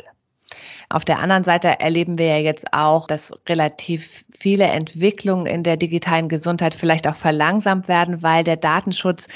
Auf 0.90 1.06
der 1.06 1.20
anderen 1.20 1.44
Seite 1.44 1.80
erleben 1.80 2.18
wir 2.18 2.28
ja 2.28 2.38
jetzt 2.38 2.74
auch, 2.74 3.08
dass 3.08 3.32
relativ 3.48 4.26
viele 4.38 4.66
Entwicklungen 4.66 5.46
in 5.46 5.64
der 5.64 5.78
digitalen 5.78 6.28
Gesundheit 6.28 6.74
vielleicht 6.74 7.08
auch 7.08 7.16
verlangsamt 7.16 7.88
werden, 7.88 8.24
weil 8.24 8.44
der 8.44 8.58
Datenschutz 8.58 9.28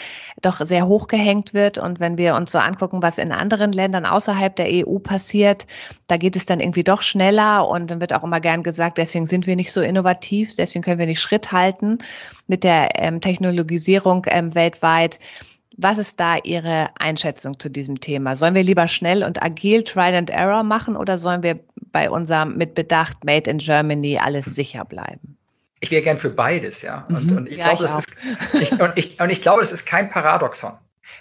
doch 0.41 0.59
sehr 0.59 0.87
hoch 0.87 1.07
gehängt 1.07 1.53
wird. 1.53 1.77
Und 1.77 1.99
wenn 1.99 2.17
wir 2.17 2.35
uns 2.35 2.51
so 2.51 2.57
angucken, 2.57 3.01
was 3.01 3.17
in 3.17 3.31
anderen 3.31 3.71
Ländern 3.71 4.05
außerhalb 4.05 4.55
der 4.55 4.67
EU 4.69 4.97
passiert, 4.97 5.67
da 6.07 6.17
geht 6.17 6.35
es 6.35 6.45
dann 6.45 6.59
irgendwie 6.59 6.83
doch 6.83 7.01
schneller 7.01 7.67
und 7.67 7.91
dann 7.91 8.01
wird 8.01 8.13
auch 8.13 8.23
immer 8.23 8.39
gern 8.41 8.63
gesagt, 8.63 8.97
deswegen 8.97 9.27
sind 9.27 9.47
wir 9.47 9.55
nicht 9.55 9.71
so 9.71 9.81
innovativ, 9.81 10.55
deswegen 10.55 10.83
können 10.83 10.99
wir 10.99 11.05
nicht 11.05 11.21
Schritt 11.21 11.51
halten 11.51 11.99
mit 12.47 12.63
der 12.63 12.99
ähm, 12.99 13.21
Technologisierung 13.21 14.25
ähm, 14.27 14.55
weltweit. 14.55 15.19
Was 15.77 15.97
ist 15.97 16.19
da 16.19 16.37
Ihre 16.37 16.89
Einschätzung 16.99 17.59
zu 17.59 17.69
diesem 17.69 17.99
Thema? 17.99 18.35
Sollen 18.35 18.55
wir 18.55 18.63
lieber 18.63 18.87
schnell 18.87 19.23
und 19.23 19.43
agil 19.43 19.83
Trial 19.83 20.15
and 20.15 20.29
Error 20.29 20.63
machen 20.63 20.95
oder 20.95 21.17
sollen 21.17 21.43
wir 21.43 21.59
bei 21.91 22.09
unserem 22.09 22.55
mit 22.55 22.75
Bedacht 22.75 23.23
Made 23.25 23.49
in 23.49 23.57
Germany 23.57 24.17
alles 24.17 24.45
sicher 24.45 24.85
bleiben? 24.85 25.37
Ich 25.81 25.91
wäre 25.91 26.01
gern 26.01 26.17
für 26.17 26.29
beides, 26.29 26.81
ja. 26.81 27.05
Und, 27.09 27.29
mhm. 27.29 27.37
und 27.37 27.49
ich 27.49 27.57
ja, 27.57 27.65
glaube, 27.65 27.83
das 27.83 27.95
ist, 27.97 28.17
ich, 28.53 28.71
und, 28.79 28.93
ich, 28.95 29.19
und 29.19 29.29
ich 29.29 29.41
glaube, 29.41 29.59
das 29.61 29.71
ist 29.71 29.85
kein 29.85 30.09
Paradoxon. 30.09 30.73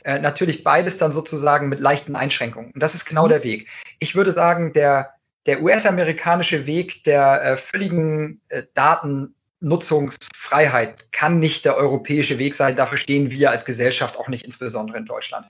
Äh, 0.05 0.21
natürlich 0.21 0.63
beides 0.63 0.99
dann 0.99 1.13
sozusagen 1.13 1.69
mit 1.69 1.81
leichten 1.81 2.15
Einschränkungen. 2.15 2.71
Und 2.71 2.83
das 2.83 2.95
ist 2.95 3.05
genau 3.07 3.25
mhm. 3.25 3.31
der 3.31 3.45
Weg. 3.45 3.69
Ich 3.99 4.15
würde 4.15 4.33
sagen, 4.33 4.73
der, 4.73 5.15
der 5.47 5.63
US-amerikanische 5.63 6.67
Weg 6.67 7.05
der 7.05 7.43
äh, 7.43 7.57
völligen 7.57 8.41
äh, 8.49 8.63
Daten 8.75 9.35
Nutzungsfreiheit 9.61 11.13
kann 11.13 11.39
nicht 11.39 11.65
der 11.65 11.77
europäische 11.77 12.39
Weg 12.39 12.55
sein. 12.55 12.77
Dafür 12.77 12.99
stehen 12.99 13.31
wir 13.31 13.51
als 13.51 13.65
Gesellschaft 13.65 14.19
auch 14.19 14.29
nicht, 14.29 14.45
insbesondere 14.45 14.99
in 14.99 15.07
Deutschland. 15.07 15.47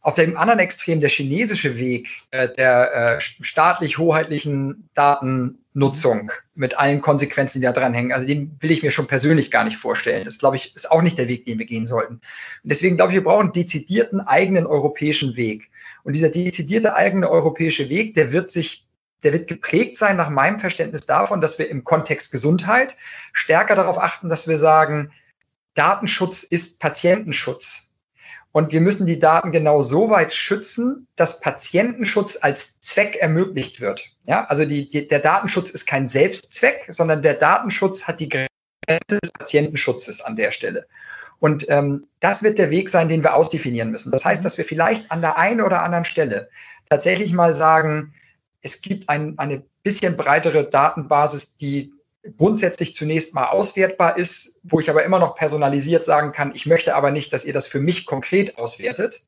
Auf 0.00 0.14
dem 0.14 0.36
anderen 0.36 0.60
Extrem 0.60 1.00
der 1.00 1.10
chinesische 1.10 1.76
Weg 1.76 2.08
äh, 2.30 2.48
der 2.48 3.18
äh, 3.18 3.20
staatlich-hoheitlichen 3.20 4.88
Datennutzung 4.94 6.30
mit 6.54 6.78
allen 6.78 7.00
Konsequenzen, 7.00 7.60
die 7.60 7.66
da 7.66 7.72
dranhängen, 7.72 8.12
also 8.12 8.26
den 8.26 8.56
will 8.60 8.70
ich 8.70 8.82
mir 8.82 8.92
schon 8.92 9.08
persönlich 9.08 9.50
gar 9.50 9.64
nicht 9.64 9.76
vorstellen. 9.76 10.24
Das, 10.24 10.38
glaube 10.38 10.56
ich, 10.56 10.74
ist 10.74 10.90
auch 10.90 11.02
nicht 11.02 11.18
der 11.18 11.28
Weg, 11.28 11.46
den 11.46 11.58
wir 11.58 11.66
gehen 11.66 11.86
sollten. 11.86 12.14
Und 12.14 12.22
deswegen 12.62 12.96
glaube 12.96 13.10
ich, 13.12 13.16
wir 13.16 13.24
brauchen 13.24 13.46
einen 13.46 13.52
dezidierten 13.52 14.20
eigenen 14.20 14.66
europäischen 14.66 15.36
Weg. 15.36 15.68
Und 16.04 16.14
dieser 16.14 16.30
dezidierte 16.30 16.94
eigene 16.94 17.28
europäische 17.28 17.88
Weg, 17.88 18.14
der 18.14 18.32
wird 18.32 18.50
sich 18.50 18.87
der 19.22 19.32
wird 19.32 19.48
geprägt 19.48 19.98
sein 19.98 20.16
nach 20.16 20.30
meinem 20.30 20.60
Verständnis 20.60 21.06
davon, 21.06 21.40
dass 21.40 21.58
wir 21.58 21.68
im 21.68 21.84
Kontext 21.84 22.30
Gesundheit 22.30 22.96
stärker 23.32 23.74
darauf 23.74 23.98
achten, 23.98 24.28
dass 24.28 24.48
wir 24.48 24.58
sagen, 24.58 25.12
Datenschutz 25.74 26.42
ist 26.42 26.80
Patientenschutz. 26.80 27.90
Und 28.52 28.72
wir 28.72 28.80
müssen 28.80 29.06
die 29.06 29.18
Daten 29.18 29.52
genau 29.52 29.82
so 29.82 30.10
weit 30.10 30.32
schützen, 30.32 31.06
dass 31.16 31.40
Patientenschutz 31.40 32.38
als 32.40 32.80
Zweck 32.80 33.16
ermöglicht 33.16 33.80
wird. 33.80 34.06
Ja, 34.24 34.46
also 34.46 34.64
die, 34.64 34.88
die, 34.88 35.06
der 35.06 35.20
Datenschutz 35.20 35.70
ist 35.70 35.86
kein 35.86 36.08
Selbstzweck, 36.08 36.86
sondern 36.88 37.22
der 37.22 37.34
Datenschutz 37.34 38.04
hat 38.04 38.20
die 38.20 38.28
Grenze 38.28 38.48
des 39.22 39.32
Patientenschutzes 39.32 40.20
an 40.20 40.36
der 40.36 40.50
Stelle. 40.50 40.86
Und 41.40 41.68
ähm, 41.68 42.06
das 42.20 42.42
wird 42.42 42.58
der 42.58 42.70
Weg 42.70 42.88
sein, 42.88 43.08
den 43.08 43.22
wir 43.22 43.34
ausdefinieren 43.34 43.90
müssen. 43.90 44.10
Das 44.10 44.24
heißt, 44.24 44.44
dass 44.44 44.58
wir 44.58 44.64
vielleicht 44.64 45.10
an 45.10 45.20
der 45.20 45.38
einen 45.38 45.60
oder 45.60 45.82
anderen 45.82 46.04
Stelle 46.04 46.48
tatsächlich 46.88 47.32
mal 47.32 47.54
sagen, 47.54 48.14
es 48.68 48.82
gibt 48.82 49.08
ein, 49.08 49.38
eine 49.38 49.62
bisschen 49.82 50.16
breitere 50.16 50.64
Datenbasis, 50.64 51.56
die 51.56 51.92
grundsätzlich 52.36 52.94
zunächst 52.94 53.34
mal 53.34 53.46
auswertbar 53.46 54.18
ist, 54.18 54.60
wo 54.62 54.80
ich 54.80 54.90
aber 54.90 55.04
immer 55.04 55.18
noch 55.18 55.34
personalisiert 55.34 56.04
sagen 56.04 56.32
kann, 56.32 56.54
ich 56.54 56.66
möchte 56.66 56.94
aber 56.94 57.10
nicht, 57.10 57.32
dass 57.32 57.44
ihr 57.44 57.52
das 57.52 57.66
für 57.66 57.80
mich 57.80 58.04
konkret 58.06 58.58
auswertet. 58.58 59.24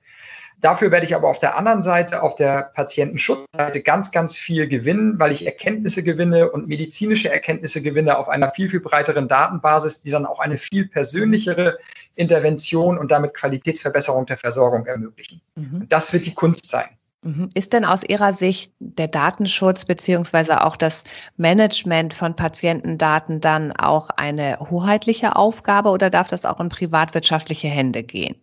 Dafür 0.61 0.91
werde 0.91 1.07
ich 1.07 1.15
aber 1.15 1.29
auf 1.29 1.39
der 1.39 1.57
anderen 1.57 1.83
Seite, 1.83 2.23
auf 2.23 2.35
der 2.35 2.71
Patientenschutzseite, 2.75 3.81
ganz, 3.81 4.11
ganz 4.11 4.37
viel 4.37 4.69
gewinnen, 4.69 5.19
weil 5.19 5.33
ich 5.33 5.47
Erkenntnisse 5.47 6.03
gewinne 6.03 6.51
und 6.51 6.69
medizinische 6.69 7.31
Erkenntnisse 7.31 7.81
gewinne 7.81 8.19
auf 8.19 8.29
einer 8.29 8.51
viel, 8.51 8.69
viel 8.69 8.81
breiteren 8.81 9.27
Datenbasis, 9.27 10.03
die 10.03 10.11
dann 10.11 10.27
auch 10.27 10.39
eine 10.39 10.59
viel 10.59 10.87
persönlichere 10.87 11.79
Intervention 12.15 12.99
und 12.99 13.11
damit 13.11 13.33
Qualitätsverbesserung 13.33 14.27
der 14.27 14.37
Versorgung 14.37 14.85
ermöglichen. 14.85 15.41
Mhm. 15.55 15.87
Das 15.89 16.13
wird 16.13 16.27
die 16.27 16.35
Kunst 16.35 16.67
sein. 16.67 16.91
Mhm. 17.23 17.51
Ist 17.55 17.75
denn 17.75 17.85
aus 17.85 18.03
Ihrer 18.03 18.33
Sicht 18.33 18.73
der 18.79 19.09
Datenschutz 19.09 19.85
beziehungsweise 19.85 20.65
auch 20.65 20.77
das 20.77 21.05
Management 21.37 22.15
von 22.15 22.35
Patientendaten 22.35 23.41
dann 23.41 23.73
auch 23.73 24.09
eine 24.11 24.59
hoheitliche 24.59 25.37
Aufgabe 25.37 25.91
oder 25.91 26.09
darf 26.09 26.29
das 26.29 26.47
auch 26.47 26.61
in 26.61 26.71
privatwirtschaftliche 26.71 27.69
Hände 27.69 28.03
gehen? 28.03 28.37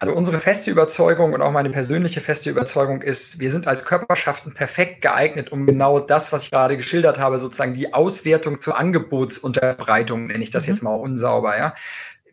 Also 0.00 0.12
unsere 0.12 0.40
feste 0.40 0.72
Überzeugung 0.72 1.32
und 1.32 1.40
auch 1.40 1.52
meine 1.52 1.70
persönliche 1.70 2.20
feste 2.20 2.50
Überzeugung 2.50 3.00
ist, 3.00 3.38
wir 3.38 3.52
sind 3.52 3.68
als 3.68 3.84
Körperschaften 3.84 4.52
perfekt 4.52 5.00
geeignet, 5.00 5.52
um 5.52 5.64
genau 5.66 6.00
das, 6.00 6.32
was 6.32 6.44
ich 6.44 6.50
gerade 6.50 6.76
geschildert 6.76 7.18
habe, 7.18 7.38
sozusagen 7.38 7.74
die 7.74 7.94
Auswertung 7.94 8.60
zur 8.60 8.76
Angebotsunterbreitung, 8.76 10.26
nenne 10.26 10.42
ich 10.42 10.50
das 10.50 10.66
mhm. 10.66 10.72
jetzt 10.72 10.82
mal 10.82 10.94
unsauber, 10.94 11.56
ja, 11.56 11.74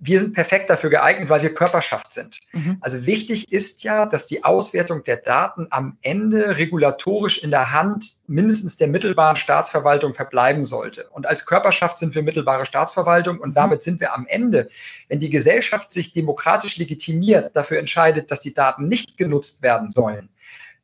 wir 0.03 0.19
sind 0.19 0.33
perfekt 0.33 0.71
dafür 0.71 0.89
geeignet, 0.89 1.29
weil 1.29 1.43
wir 1.43 1.53
Körperschaft 1.53 2.11
sind. 2.11 2.39
Mhm. 2.53 2.77
Also 2.81 3.05
wichtig 3.05 3.51
ist 3.51 3.83
ja, 3.83 4.07
dass 4.07 4.25
die 4.25 4.43
Auswertung 4.43 5.03
der 5.03 5.17
Daten 5.17 5.67
am 5.69 5.97
Ende 6.01 6.57
regulatorisch 6.57 7.43
in 7.43 7.51
der 7.51 7.71
Hand 7.71 8.15
mindestens 8.25 8.77
der 8.77 8.87
mittelbaren 8.87 9.35
Staatsverwaltung 9.35 10.15
verbleiben 10.15 10.63
sollte. 10.63 11.07
Und 11.11 11.27
als 11.27 11.45
Körperschaft 11.45 11.99
sind 11.99 12.15
wir 12.15 12.23
mittelbare 12.23 12.65
Staatsverwaltung 12.65 13.39
und 13.39 13.49
mhm. 13.49 13.53
damit 13.53 13.83
sind 13.83 13.99
wir 13.99 14.15
am 14.15 14.25
Ende, 14.25 14.69
wenn 15.07 15.19
die 15.19 15.29
Gesellschaft 15.29 15.93
sich 15.93 16.11
demokratisch 16.11 16.77
legitimiert 16.77 17.55
dafür 17.55 17.77
entscheidet, 17.77 18.31
dass 18.31 18.41
die 18.41 18.55
Daten 18.55 18.87
nicht 18.87 19.19
genutzt 19.19 19.61
werden 19.61 19.91
sollen, 19.91 20.29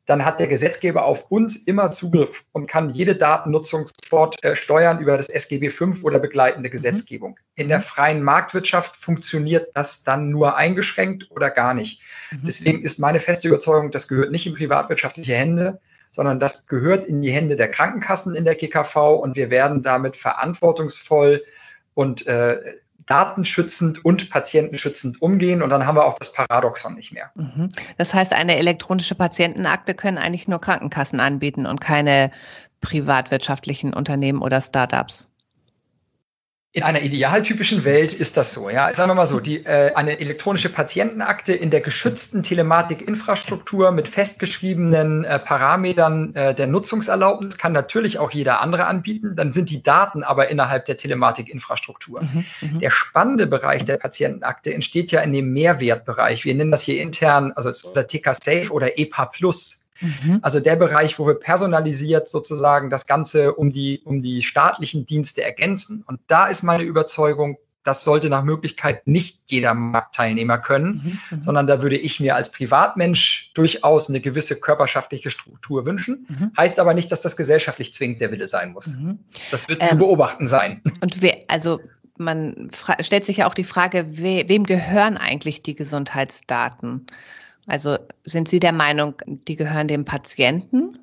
dann 0.08 0.24
hat 0.24 0.40
der 0.40 0.46
Gesetzgeber 0.46 1.04
auf 1.04 1.30
uns 1.30 1.56
immer 1.56 1.90
Zugriff 1.90 2.42
und 2.52 2.66
kann 2.66 2.88
jede 2.88 3.14
Datennutzung 3.14 3.86
sofort 4.02 4.42
äh, 4.42 4.56
steuern 4.56 5.00
über 5.00 5.18
das 5.18 5.28
SGB 5.28 5.68
V 5.68 5.84
oder 6.02 6.18
begleitende 6.18 6.70
mhm. 6.70 6.72
Gesetzgebung. 6.72 7.38
In 7.56 7.68
der 7.68 7.78
mhm. 7.78 7.82
freien 7.82 8.22
Marktwirtschaft 8.22 8.96
funktioniert 8.96 9.68
das 9.74 10.04
dann 10.04 10.30
nur 10.30 10.56
eingeschränkt 10.56 11.30
oder 11.30 11.50
gar 11.50 11.74
nicht. 11.74 12.00
Mhm. 12.30 12.38
Deswegen 12.46 12.82
ist 12.82 12.98
meine 12.98 13.20
feste 13.20 13.48
Überzeugung, 13.48 13.90
das 13.90 14.08
gehört 14.08 14.32
nicht 14.32 14.46
in 14.46 14.54
privatwirtschaftliche 14.54 15.34
Hände, 15.34 15.78
sondern 16.10 16.40
das 16.40 16.66
gehört 16.66 17.04
in 17.04 17.20
die 17.20 17.30
Hände 17.30 17.56
der 17.56 17.70
Krankenkassen 17.70 18.34
in 18.34 18.46
der 18.46 18.54
GKV 18.54 18.96
und 19.20 19.36
wir 19.36 19.50
werden 19.50 19.82
damit 19.82 20.16
verantwortungsvoll 20.16 21.44
und 21.92 22.26
äh, 22.26 22.78
datenschützend 23.08 24.04
und 24.04 24.30
patientenschützend 24.30 25.20
umgehen 25.22 25.62
und 25.62 25.70
dann 25.70 25.86
haben 25.86 25.96
wir 25.96 26.04
auch 26.04 26.14
das 26.18 26.32
Paradoxon 26.32 26.94
nicht 26.94 27.12
mehr. 27.12 27.30
Mhm. 27.34 27.70
Das 27.96 28.14
heißt, 28.14 28.32
eine 28.32 28.56
elektronische 28.56 29.14
Patientenakte 29.14 29.94
können 29.94 30.18
eigentlich 30.18 30.46
nur 30.46 30.60
Krankenkassen 30.60 31.18
anbieten 31.18 31.66
und 31.66 31.80
keine 31.80 32.30
privatwirtschaftlichen 32.80 33.94
Unternehmen 33.94 34.42
oder 34.42 34.60
Startups. 34.60 35.30
In 36.72 36.82
einer 36.82 37.00
idealtypischen 37.00 37.84
Welt 37.84 38.12
ist 38.12 38.36
das 38.36 38.52
so, 38.52 38.68
ja. 38.68 38.94
Sagen 38.94 39.08
wir 39.08 39.14
mal 39.14 39.26
so, 39.26 39.40
die, 39.40 39.64
äh, 39.64 39.94
eine 39.94 40.20
elektronische 40.20 40.68
Patientenakte 40.68 41.54
in 41.54 41.70
der 41.70 41.80
geschützten 41.80 42.42
Telematikinfrastruktur 42.42 43.90
mit 43.90 44.06
festgeschriebenen 44.06 45.24
äh, 45.24 45.38
Parametern 45.38 46.34
äh, 46.34 46.54
der 46.54 46.66
Nutzungserlaubnis 46.66 47.56
kann 47.56 47.72
natürlich 47.72 48.18
auch 48.18 48.32
jeder 48.32 48.60
andere 48.60 48.84
anbieten. 48.84 49.34
Dann 49.34 49.50
sind 49.50 49.70
die 49.70 49.82
Daten 49.82 50.22
aber 50.22 50.50
innerhalb 50.50 50.84
der 50.84 50.98
Telematikinfrastruktur. 50.98 52.22
Mhm, 52.22 52.44
mhm. 52.60 52.78
der 52.80 52.90
spannende 52.90 53.46
Bereich 53.46 53.86
der 53.86 53.96
Patientenakte 53.96 54.74
entsteht 54.74 55.10
ja 55.10 55.22
in 55.22 55.32
dem 55.32 55.54
Mehrwertbereich. 55.54 56.44
Wir 56.44 56.54
nennen 56.54 56.70
das 56.70 56.82
hier 56.82 57.00
intern, 57.00 57.52
also 57.52 57.70
unser 57.70 58.06
TK 58.06 58.34
Safe 58.34 58.70
oder 58.70 58.98
EPA 58.98 59.24
Plus. 59.24 59.77
Mhm. 60.00 60.38
Also 60.42 60.60
der 60.60 60.76
Bereich, 60.76 61.18
wo 61.18 61.26
wir 61.26 61.34
personalisiert 61.34 62.28
sozusagen 62.28 62.90
das 62.90 63.06
Ganze 63.06 63.54
um 63.54 63.72
die, 63.72 64.00
um 64.04 64.22
die 64.22 64.42
staatlichen 64.42 65.06
Dienste 65.06 65.42
ergänzen. 65.42 66.04
Und 66.06 66.20
da 66.26 66.46
ist 66.46 66.62
meine 66.62 66.84
Überzeugung, 66.84 67.58
das 67.88 68.04
sollte 68.04 68.28
nach 68.28 68.44
Möglichkeit 68.44 69.06
nicht 69.06 69.40
jeder 69.46 69.72
Marktteilnehmer 69.72 70.58
können, 70.58 71.18
mhm, 71.30 71.36
mhm, 71.38 71.42
sondern 71.42 71.66
da 71.66 71.80
würde 71.80 71.96
ich 71.96 72.20
mir 72.20 72.36
als 72.36 72.52
Privatmensch 72.52 73.52
durchaus 73.54 74.10
eine 74.10 74.20
gewisse 74.20 74.60
körperschaftliche 74.60 75.30
Struktur 75.30 75.86
wünschen. 75.86 76.26
Mhm. 76.28 76.52
Heißt 76.56 76.78
aber 76.80 76.92
nicht, 76.92 77.10
dass 77.10 77.22
das 77.22 77.36
gesellschaftlich 77.36 77.94
zwingend 77.94 78.20
der 78.20 78.30
Wille 78.30 78.46
sein 78.46 78.72
muss. 78.72 78.88
Mhm. 78.88 79.20
Das 79.50 79.68
wird 79.68 79.80
ähm, 79.80 79.88
zu 79.88 79.98
beobachten 79.98 80.46
sein. 80.46 80.82
Und 81.00 81.22
wer, 81.22 81.38
also 81.48 81.80
man 82.18 82.70
stellt 83.00 83.24
sich 83.24 83.38
ja 83.38 83.46
auch 83.46 83.54
die 83.54 83.64
Frage, 83.64 84.06
we 84.10 84.44
wem 84.48 84.64
gehören 84.64 85.16
eigentlich 85.16 85.62
die 85.62 85.74
Gesundheitsdaten? 85.74 87.06
Also 87.68 87.98
sind 88.24 88.48
Sie 88.48 88.60
der 88.60 88.72
Meinung, 88.72 89.14
die 89.26 89.56
gehören 89.56 89.88
dem 89.88 90.04
Patienten? 90.04 90.98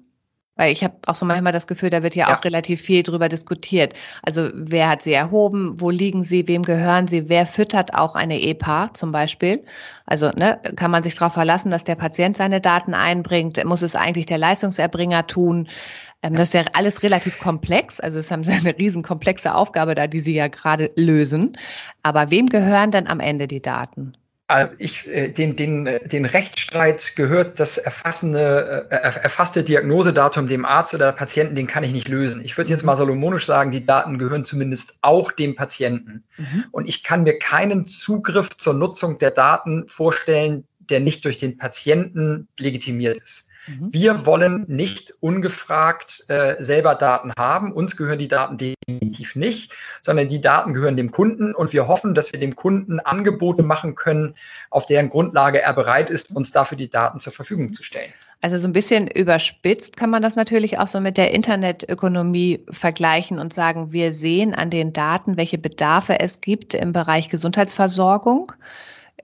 Weil 0.58 0.72
ich 0.72 0.86
habe 0.86 0.96
auch 1.06 1.16
so 1.16 1.26
manchmal 1.26 1.52
das 1.52 1.68
Gefühl, 1.68 1.90
da 1.90 2.02
wird 2.02 2.16
ja, 2.16 2.30
ja, 2.30 2.38
auch 2.38 2.44
relativ 2.46 2.82
viel 2.82 3.04
drüber 3.04 3.28
diskutiert. 3.28 3.94
Also 4.24 4.50
wer 4.54 4.90
hat 4.90 5.02
sie 5.02 5.12
erhoben, 5.12 5.82
wo 5.82 5.90
liegen 5.90 6.24
sie, 6.24 6.48
wem 6.48 6.64
gehören 6.64 7.08
sie, 7.08 7.28
wer 7.28 7.46
füttert 7.46 7.94
auch 7.94 8.16
eine 8.16 8.42
EPA 8.42 8.94
zum 8.94 9.12
Beispiel? 9.12 9.66
Also 10.06 10.30
ne, 10.30 10.62
kann 10.78 10.92
man 10.92 11.04
sich 11.04 11.16
darauf 11.16 11.34
verlassen, 11.34 11.72
dass 11.72 11.84
der 11.84 11.96
Patient 11.96 12.38
seine 12.38 12.62
Daten 12.62 12.94
einbringt? 12.94 13.62
Muss 13.66 13.82
es 13.82 13.98
eigentlich 13.98 14.28
der 14.28 14.38
Leistungserbringer 14.38 15.28
tun? 15.28 15.68
Ähm, 16.24 16.36
das 16.36 16.50
ist 16.50 16.54
ja 16.54 16.64
alles 16.72 17.04
relativ 17.04 17.38
komplex. 17.38 18.00
Also 18.00 18.20
es 18.20 18.32
haben 18.32 18.44
sie 18.46 18.54
eine 18.54 18.78
riesen 18.78 19.04
komplexe 19.04 19.54
Aufgabe 19.54 19.94
da, 19.94 20.08
die 20.08 20.22
sie 20.22 20.34
ja 20.34 20.48
gerade 20.48 20.90
lösen. 20.96 21.58
Aber 22.02 22.32
wem 22.32 22.48
gehören 22.48 22.92
dann 22.92 23.08
am 23.08 23.20
Ende 23.20 23.48
die 23.48 23.62
Daten? 23.62 24.16
Äh, 24.48 24.68
ich, 24.78 25.08
äh, 25.08 25.30
den, 25.30 25.56
den, 25.56 25.88
äh, 25.88 26.08
den 26.08 26.26
Rechtsstreit 26.26 27.16
gehört 27.16 27.60
das 27.60 27.78
erfassende, 27.78 28.88
erfasste 28.90 29.64
Diagnosedatum 29.64 30.48
dem 30.48 30.66
Arzt 30.66 30.94
oder 30.94 31.12
Patienten, 31.12 31.56
den 31.56 31.68
kann 31.68 31.84
ich 31.84 31.92
nicht 31.92 32.08
lösen. 32.08 32.44
Ich 32.44 32.58
würde 32.58 32.70
jetzt 32.70 32.84
mhm. 32.84 32.88
mal 32.88 32.96
salomonisch 32.96 33.46
sagen, 33.46 33.72
die 33.72 33.86
Daten 33.86 34.20
gehören 34.20 34.46
zumindest 34.46 34.98
auch 35.02 35.32
dem 35.32 35.56
Patienten. 35.56 36.24
Mhm. 36.38 36.66
Und 36.72 36.88
ich 36.88 37.04
kann 37.04 37.24
mir 37.24 37.40
keinen 37.40 37.86
Zugriff 37.86 38.50
zur 38.58 38.76
Nutzung 38.76 39.18
der 39.18 39.32
Daten 39.32 39.88
vorstellen, 39.88 40.66
der 40.80 41.00
nicht 41.00 41.26
durch 41.26 41.40
den 41.40 41.58
Patienten 41.58 42.48
legitimiert 42.60 43.18
ist. 43.18 43.50
Mhm. 43.68 43.90
Wir 43.92 44.26
wollen 44.26 44.66
nicht 44.68 45.14
ungefragt 45.20 46.26
äh, 46.30 46.56
selber 46.60 46.96
Daten 46.96 47.32
haben. 47.38 47.72
Uns 47.72 47.98
gehören 47.98 48.20
die 48.20 48.28
Daten 48.28 48.58
definitiv 48.58 49.36
nicht, 49.36 49.74
sondern 50.02 50.28
die 50.28 50.42
Daten 50.42 50.74
gehören 50.74 50.98
dem 50.98 51.12
Kunden 51.12 51.54
und 51.54 51.74
wir 51.74 51.88
hoffen, 51.88 52.14
dass 52.14 52.32
wir 52.32 52.40
dem 52.40 52.56
Kunden 52.56 53.00
Angebote 53.00 53.64
machen 53.64 53.96
können, 53.96 54.36
auf 54.70 54.86
deren 54.86 55.10
Grundlage 55.10 55.62
er 55.62 55.74
bereit 55.74 56.10
ist, 56.10 56.36
uns 56.36 56.52
dafür 56.52 56.78
die 56.78 56.90
Daten 56.90 57.20
zur 57.20 57.34
Verfügung 57.34 57.74
zu 57.74 57.84
stellen. 57.84 58.14
Also 58.42 58.58
so 58.58 58.68
ein 58.68 58.74
bisschen 58.74 59.08
überspitzt 59.08 59.98
kann 59.98 60.10
man 60.10 60.22
das 60.22 60.36
natürlich 60.36 60.78
auch 60.78 60.88
so 60.88 61.00
mit 61.00 61.18
der 61.18 61.34
Internetökonomie 61.34 62.64
vergleichen 62.70 63.40
und 63.40 63.54
sagen, 63.54 63.92
wir 63.92 64.12
sehen 64.12 64.54
an 64.54 64.70
den 64.70 64.94
Daten, 64.94 65.38
welche 65.38 65.58
Bedarfe 65.58 66.20
es 66.20 66.42
gibt 66.42 66.74
im 66.74 66.94
Bereich 66.94 67.30
Gesundheitsversorgung 67.30 68.52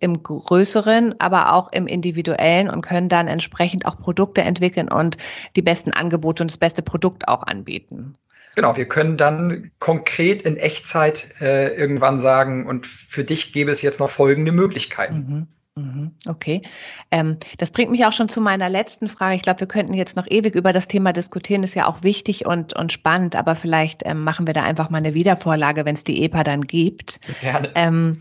im 0.02 0.24
größeren, 0.24 1.16
aber 1.20 1.54
auch 1.54 1.72
im 1.72 1.88
individuellen 1.88 2.70
und 2.70 2.82
können 2.82 3.08
dann 3.08 3.28
entsprechend 3.28 3.86
auch 3.86 3.98
Produkte 3.98 4.42
entwickeln 4.42 4.90
und 4.90 5.18
die 5.56 5.62
besten 5.62 5.92
Angebote 5.92 6.44
und 6.44 6.52
das 6.52 6.58
beste 6.58 6.82
Produkt 6.82 7.28
auch 7.28 7.44
anbieten. 7.44 8.16
Genau, 8.56 8.76
wir 8.76 8.88
können 8.88 9.16
dann 9.16 9.72
konkret 9.80 10.42
in 10.42 10.58
Echtzeit 10.58 11.36
äh, 11.40 11.74
irgendwann 11.76 12.20
sagen, 12.20 12.68
und 12.68 12.86
für 12.88 13.24
dich 13.24 13.54
gäbe 13.54 13.72
es 13.72 13.82
jetzt 13.82 14.00
noch 14.00 14.10
folgende 14.10 14.52
Möglichkeiten. 14.52 15.16
Mhm. 15.16 15.48
Mhm, 15.76 16.12
okay. 16.28 16.64
Ähm, 17.12 17.38
das 17.58 17.72
bringt 17.72 17.92
mich 17.92 18.06
auch 18.06 18.12
schon 18.12 18.28
zu 18.28 18.42
meiner 18.42 18.68
letzten 18.68 19.08
Frage. 19.08 19.38
Ich 19.38 19.42
glaube, 19.42 19.62
wir 19.62 19.68
könnten 19.68 19.94
jetzt 19.94 20.18
noch 20.18 20.28
ewig 20.30 20.54
über 20.54 20.74
das 20.74 20.90
Thema 20.90 21.14
diskutieren. 21.14 21.64
Ist 21.64 21.76
ja 21.76 21.88
auch 21.88 22.04
wichtig 22.04 22.46
und, 22.46 22.74
und 22.74 22.92
spannend, 22.92 23.38
aber 23.38 23.56
vielleicht 23.56 24.02
ähm, 24.06 24.26
machen 24.26 24.48
wir 24.48 24.54
da 24.54 24.64
einfach 24.64 24.90
mal 24.90 24.98
eine 24.98 25.14
Wiedervorlage, 25.14 25.86
wenn 25.86 25.96
es 25.96 26.04
die 26.04 26.24
EPA 26.26 26.44
dann 26.44 26.64
gibt. 26.64 27.22
Gerne. 27.40 27.70
Ähm, 27.76 28.20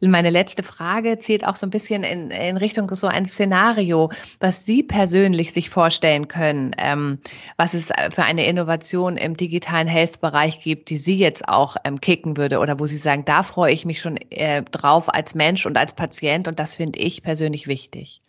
meine 0.00 0.28
letzte 0.28 0.62
Frage 0.62 1.18
zählt 1.18 1.46
auch 1.46 1.56
so 1.56 1.66
ein 1.66 1.70
bisschen 1.70 2.04
in, 2.04 2.30
in 2.30 2.58
Richtung 2.58 2.90
so 2.94 3.06
ein 3.06 3.24
Szenario, 3.24 4.10
was 4.40 4.66
Sie 4.66 4.82
persönlich 4.82 5.54
sich 5.54 5.70
vorstellen 5.70 6.28
können, 6.28 6.72
ähm, 6.76 7.20
was 7.56 7.72
es 7.72 7.86
für 7.86 8.24
eine 8.24 8.44
Innovation 8.44 9.16
im 9.16 9.34
digitalen 9.34 9.88
Health-Bereich 9.88 10.60
gibt, 10.60 10.90
die 10.90 10.98
Sie 10.98 11.16
jetzt 11.16 11.48
auch 11.48 11.76
ähm, 11.84 12.02
kicken 12.02 12.36
würde 12.36 12.58
oder 12.58 12.78
wo 12.78 12.84
Sie 12.84 12.98
sagen, 12.98 13.24
da 13.24 13.42
freue 13.42 13.72
ich 13.72 13.86
mich 13.86 14.02
schon 14.02 14.18
äh, 14.28 14.62
drauf 14.62 15.08
als 15.08 15.34
Mensch 15.34 15.64
und 15.64 15.78
als 15.78 15.94
Patient 15.94 16.48
und 16.48 16.58
das 16.58 16.81
finde 16.82 16.98
ich 16.98 17.22
persönlich 17.22 17.68
wichtig. 17.68 18.22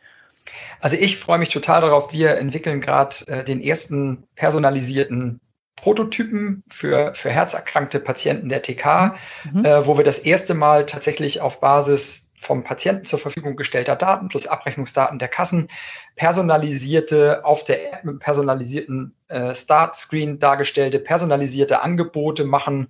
Also 0.79 0.95
ich 0.95 1.17
freue 1.17 1.39
mich 1.39 1.49
total 1.49 1.81
darauf. 1.81 2.13
Wir 2.13 2.37
entwickeln 2.37 2.81
gerade 2.81 3.15
äh, 3.25 3.43
den 3.43 3.63
ersten 3.63 4.27
personalisierten 4.35 5.39
Prototypen 5.75 6.63
für, 6.69 7.15
für 7.15 7.31
herzerkrankte 7.31 7.99
Patienten 7.99 8.49
der 8.49 8.61
TK, 8.61 9.15
mhm. 9.51 9.65
äh, 9.65 9.87
wo 9.87 9.97
wir 9.97 10.03
das 10.03 10.19
erste 10.19 10.53
Mal 10.53 10.85
tatsächlich 10.85 11.41
auf 11.41 11.61
Basis 11.61 12.31
vom 12.37 12.63
Patienten 12.63 13.05
zur 13.05 13.17
Verfügung 13.17 13.55
gestellter 13.55 13.95
Daten 13.95 14.27
plus 14.27 14.45
Abrechnungsdaten 14.45 15.17
der 15.17 15.29
Kassen 15.29 15.67
personalisierte, 16.15 17.43
auf 17.45 17.63
der 17.63 17.91
App 17.91 18.03
mit 18.03 18.19
personalisierten 18.19 19.15
äh, 19.29 19.55
Start-Screen 19.55 20.37
dargestellte, 20.37 20.99
personalisierte 20.99 21.81
Angebote 21.81 22.43
machen, 22.43 22.89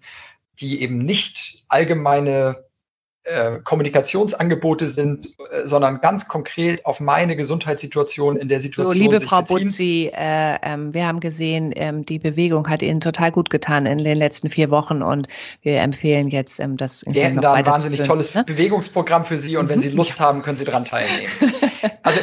die 0.59 0.81
eben 0.81 0.97
nicht 0.97 1.63
allgemeine 1.69 2.65
äh, 3.23 3.59
Kommunikationsangebote 3.63 4.87
sind, 4.87 5.27
äh, 5.51 5.65
sondern 5.65 6.01
ganz 6.01 6.27
konkret 6.27 6.85
auf 6.85 6.99
meine 6.99 7.35
Gesundheitssituation 7.35 8.35
in 8.35 8.49
der 8.49 8.59
Situation. 8.59 8.93
So, 8.93 8.99
liebe 8.99 9.19
Frau 9.19 9.41
beziehen. 9.41 9.67
Butzi, 9.67 10.11
äh, 10.13 10.57
ähm, 10.61 10.93
wir 10.93 11.07
haben 11.07 11.19
gesehen, 11.19 11.71
ähm, 11.75 12.05
die 12.05 12.19
Bewegung 12.19 12.67
hat 12.67 12.81
Ihnen 12.81 12.99
total 12.99 13.31
gut 13.31 13.49
getan 13.49 13.85
in 13.85 13.99
den 13.99 14.17
letzten 14.17 14.49
vier 14.49 14.69
Wochen 14.71 15.01
und 15.01 15.27
wir 15.61 15.79
empfehlen 15.79 16.27
jetzt, 16.27 16.59
ähm, 16.59 16.75
das 16.75 17.05
Wir 17.07 17.23
hätten 17.23 17.41
da 17.41 17.53
ein 17.53 17.65
wahnsinnig 17.65 18.03
tolles 18.03 18.35
ne? 18.35 18.43
Bewegungsprogramm 18.43 19.23
für 19.23 19.37
Sie 19.37 19.55
und 19.55 19.69
wenn 19.69 19.79
Sie 19.79 19.89
Lust 19.89 20.19
haben, 20.19 20.41
können 20.41 20.57
Sie 20.57 20.65
daran 20.65 20.85
teilnehmen. 20.85 21.31
Also 22.03 22.19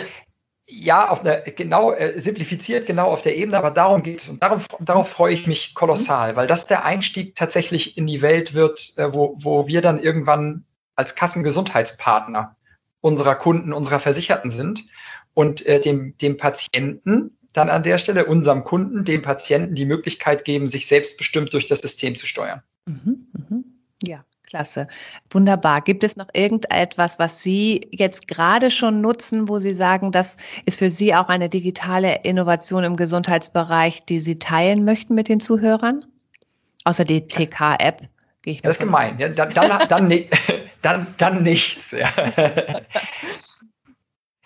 ja, 0.67 1.09
auf 1.09 1.21
eine, 1.21 1.43
genau, 1.57 1.93
äh, 1.93 2.21
simplifiziert 2.21 2.87
genau 2.87 3.11
auf 3.11 3.23
der 3.23 3.37
Ebene, 3.37 3.59
aber 3.59 3.71
darum 3.71 4.03
geht 4.03 4.21
es. 4.21 4.29
Und 4.29 4.43
darum, 4.43 4.63
darauf 4.79 5.09
freue 5.09 5.33
ich 5.33 5.47
mich 5.47 5.75
kolossal, 5.75 6.37
weil 6.37 6.47
das 6.47 6.67
der 6.67 6.85
Einstieg 6.85 7.35
tatsächlich 7.35 7.97
in 7.99 8.07
die 8.07 8.23
Welt 8.23 8.55
wird, 8.55 8.95
äh, 8.97 9.13
wo, 9.13 9.37
wo 9.39 9.67
wir 9.67 9.83
dann 9.83 9.99
irgendwann 9.99 10.65
als 11.01 11.15
Kassengesundheitspartner 11.15 12.57
unserer 13.01 13.35
Kunden, 13.35 13.73
unserer 13.73 14.01
Versicherten 14.01 14.51
sind 14.51 14.87
und 15.33 15.65
äh, 15.65 15.81
dem, 15.81 16.15
dem 16.19 16.37
Patienten 16.37 17.39
dann 17.55 17.71
an 17.71 17.83
der 17.83 17.97
Stelle, 17.97 18.27
unserem 18.27 18.65
Kunden, 18.65 19.07
dem 19.07 19.23
Patienten 19.23 19.75
die 19.75 19.87
Möglichkeit 19.87 20.45
geben, 20.45 20.69
sich 20.69 20.87
selbstbestimmt 20.87 21.55
durch 21.55 21.67
das 21.67 21.81
System 21.81 22.17
zu 22.17 22.27
steuern. 22.27 22.63
Mhm, 22.85 23.27
mh. 23.33 23.63
Ja, 24.03 24.25
klasse. 24.47 24.89
Wunderbar. 25.31 25.81
Gibt 25.81 26.05
es 26.05 26.17
noch 26.17 26.29
irgendetwas, 26.35 27.19
was 27.19 27.43
Sie 27.43 27.89
jetzt 27.93 28.29
gerade 28.29 28.71
schon 28.71 29.01
nutzen, 29.01 29.49
wo 29.49 29.59
Sie 29.59 29.73
sagen, 29.73 30.13
das 30.13 30.37
ist 30.67 30.81
für 30.81 30.91
Sie 30.91 31.15
auch 31.15 31.29
eine 31.29 31.49
digitale 31.49 32.21
Innovation 32.25 32.85
im 32.85 32.97
Gesundheitsbereich, 32.97 34.05
die 34.05 34.21
Sie 34.21 34.39
teilen 34.39 34.85
möchten 34.85 35.15
mit 35.15 35.29
den 35.29 35.41
Zuhörern? 35.41 36.05
Außer 36.85 37.07
die 37.07 37.27
TK-App? 37.27 38.07
Das 38.63 38.77
ist 38.77 38.81
gemein. 38.81 39.19
Ja, 39.19 39.29
dann, 39.29 39.53
dann, 39.53 39.89
dann, 39.89 40.25
dann, 40.83 41.15
dann 41.19 41.43
nichts. 41.43 41.91
Ja. 41.93 42.11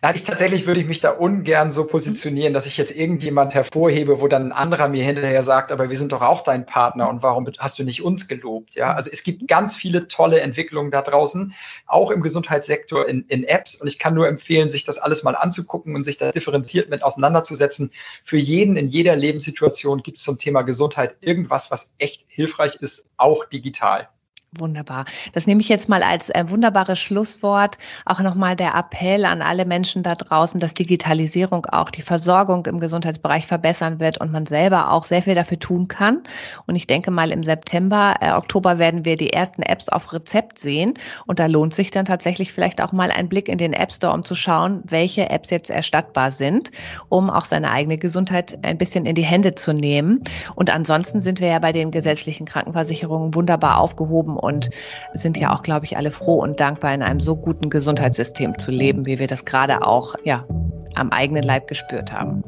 Nein, 0.05 0.17
ich 0.17 0.25
tatsächlich 0.25 0.67
würde 0.67 0.81
ich 0.81 0.87
mich 0.87 1.01
da 1.01 1.13
ungern 1.13 1.71
so 1.71 1.87
positionieren, 1.87 2.53
dass 2.53 2.67
ich 2.67 2.77
jetzt 2.77 2.95
irgendjemand 2.95 3.55
hervorhebe, 3.55 4.21
wo 4.21 4.29
dann 4.29 4.49
ein 4.49 4.53
anderer 4.53 4.89
mir 4.89 5.03
hinterher 5.03 5.43
sagt, 5.43 5.73
aber 5.73 5.89
wir 5.89 5.97
sind 5.97 6.13
doch 6.13 6.21
auch 6.21 6.43
dein 6.43 6.67
Partner 6.67 7.09
und 7.09 7.23
warum 7.23 7.47
hast 7.57 7.79
du 7.79 7.85
nicht 7.85 8.03
uns 8.05 8.29
gelobt? 8.29 8.75
Ja, 8.75 8.93
also 8.93 9.09
es 9.11 9.23
gibt 9.23 9.49
ganz 9.49 9.75
viele 9.75 10.07
tolle 10.07 10.41
Entwicklungen 10.43 10.91
da 10.91 11.01
draußen, 11.01 11.55
auch 11.87 12.11
im 12.11 12.21
Gesundheitssektor 12.21 13.09
in, 13.09 13.25
in 13.29 13.45
Apps 13.45 13.77
und 13.77 13.87
ich 13.87 13.99
kann 13.99 14.13
nur 14.13 14.29
empfehlen, 14.29 14.69
sich 14.69 14.85
das 14.85 14.99
alles 14.99 15.23
mal 15.23 15.37
anzugucken 15.37 15.97
und 15.97 16.05
sich 16.05 16.19
da 16.19 16.33
differenziert 16.33 16.91
mit 16.91 17.03
auseinanderzusetzen. 17.03 17.91
Für 18.25 18.37
jeden 18.37 18.77
in 18.77 18.89
jeder 18.89 19.17
Lebenssituation 19.17 20.03
gibt 20.03 20.19
es 20.19 20.25
zum 20.25 20.37
Thema 20.37 20.61
Gesundheit 20.61 21.17
irgendwas, 21.23 21.71
was 21.71 21.95
echt 21.97 22.27
hilfreich 22.29 22.75
ist, 22.75 23.11
auch 23.17 23.47
digital. 23.47 24.11
Wunderbar. 24.59 25.05
Das 25.33 25.49
nehme 25.49 25.61
ich 25.61 25.69
jetzt 25.69 25.89
mal 25.89 26.05
als 26.05 26.31
äh, 26.31 26.45
wunderbares 26.47 27.01
Schlusswort. 27.01 27.77
Auch 28.05 28.21
nochmal 28.21 28.55
der 28.55 28.75
Appell 28.77 29.25
an 29.25 29.43
alle 29.43 29.65
Menschen 29.65 30.05
da 30.05 30.15
draußen, 30.15 30.61
dass 30.61 30.75
Digitalisierung 30.75 31.67
auch 31.67 31.91
die 31.91 32.03
Versorgung 32.03 32.65
im 32.67 32.79
Gesundheitsbereich 32.79 33.49
verbessern 33.49 33.99
wird 33.99 34.19
und 34.19 34.31
man 34.31 34.45
selber 34.45 34.93
auch 34.93 35.05
sehr 35.05 35.23
viel 35.23 35.35
dafür 35.35 35.59
tun 35.59 35.89
kann. 35.89 36.23
Und 36.67 36.77
ich 36.77 36.87
denke 36.87 37.11
mal, 37.11 37.33
im 37.33 37.43
September, 37.43 38.15
äh, 38.21 38.31
Oktober 38.31 38.79
werden 38.79 39.05
wir 39.05 39.17
die 39.17 39.33
ersten 39.33 39.63
Apps 39.63 39.89
auf 39.89 40.13
Rezept 40.13 40.61
sehen. 40.61 40.95
Und 41.27 41.41
da 41.41 41.47
lohnt 41.47 41.75
sich 41.75 41.91
dann 41.91 42.05
tatsächlich 42.05 42.53
vielleicht 42.53 42.81
auch 42.81 42.93
mal 42.93 43.11
ein 43.11 43.29
Blick 43.29 43.49
in 43.49 43.59
den 43.59 43.73
App 43.73 43.93
Store, 43.93 44.15
um 44.15 44.25
zu 44.25 44.37
schauen, 44.37 44.83
welche 44.85 45.31
Apps 45.31 45.51
jetzt 45.51 45.71
erstattbar 45.71 46.31
sind, 46.31 46.71
um 47.09 47.29
auch 47.29 47.45
seine 47.45 47.73
eigene 47.73 47.99
Gesundheit 47.99 48.57
ein 48.63 48.79
bisschen 48.79 49.05
in 49.05 49.17
die 49.17 49.25
Hände 49.25 49.57
zu 49.57 49.73
nehmen. 49.73 50.23
Und 50.55 50.71
ansonsten 50.71 51.21
sind 51.21 51.41
wir 51.41 51.49
ja 51.49 51.59
bei 51.59 51.73
den 51.73 51.91
gesetzlichen 51.91 52.47
Krankenversicherungen 52.47 53.35
wunderbar 53.35 53.81
aufgehoben 53.81 54.39
und 54.45 54.71
sind 55.13 55.37
ja 55.37 55.55
auch, 55.55 55.63
glaube 55.63 55.85
ich, 55.85 55.97
alle 55.97 56.11
froh 56.11 56.37
und 56.37 56.61
dankbar, 56.61 56.95
in 56.95 57.03
einem 57.03 57.21
so 57.21 57.37
guten 57.37 57.71
Gesundheitssystem 57.71 58.59
zu 58.59 58.71
leben, 58.71 59.07
wie 59.07 59.19
wir 59.19 59.27
das 59.27 59.45
gerade 59.45 59.87
auch 59.87 60.15
ja, 60.25 60.47
am 60.95 61.11
eigenen 61.11 61.43
Leib 61.43 61.69
gespürt 61.69 62.13
haben. 62.13 62.45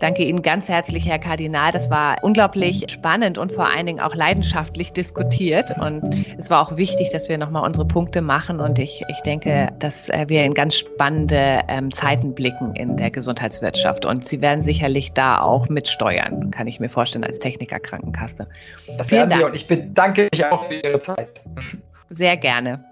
Danke 0.00 0.24
Ihnen 0.24 0.40
ganz 0.40 0.66
herzlich, 0.66 1.06
Herr 1.06 1.18
Kardinal. 1.18 1.72
Das 1.72 1.90
war 1.90 2.16
unglaublich 2.22 2.86
spannend 2.90 3.36
und 3.36 3.52
vor 3.52 3.68
allen 3.68 3.84
Dingen 3.84 4.00
auch 4.00 4.14
leidenschaftlich 4.14 4.92
diskutiert. 4.92 5.78
Und 5.78 6.02
es 6.38 6.48
war 6.48 6.66
auch 6.66 6.78
wichtig, 6.78 7.10
dass 7.10 7.28
wir 7.28 7.36
nochmal 7.36 7.64
unsere 7.64 7.86
Punkte 7.86 8.22
machen. 8.22 8.60
Und 8.60 8.78
ich, 8.78 9.04
ich 9.08 9.20
denke, 9.20 9.68
dass 9.78 10.08
äh, 10.08 10.24
wir 10.28 10.42
in 10.44 10.54
ganz 10.54 10.76
spannende 10.76 11.60
ähm, 11.68 11.92
Zeiten 11.92 12.34
blicken 12.34 12.74
in 12.76 12.96
der 12.96 13.10
Gesundheitswirtschaft. 13.10 14.06
Und 14.06 14.26
Sie 14.26 14.40
werden 14.40 14.62
sicherlich 14.62 15.12
da 15.12 15.42
auch 15.42 15.68
mitsteuern, 15.68 16.50
kann 16.50 16.66
ich 16.66 16.80
mir 16.80 16.88
vorstellen, 16.88 17.24
als 17.24 17.38
Techniker 17.38 17.78
Krankenkasse. 17.78 18.48
Das 18.96 19.10
werden 19.10 19.38
wir 19.38 19.46
und 19.46 19.54
ich 19.54 19.68
bedanke 19.68 20.28
mich 20.32 20.46
auch 20.46 20.64
für 20.64 20.76
Ihre 20.76 21.02
Zeit. 21.02 21.42
Sehr 22.08 22.38
gerne. 22.38 22.89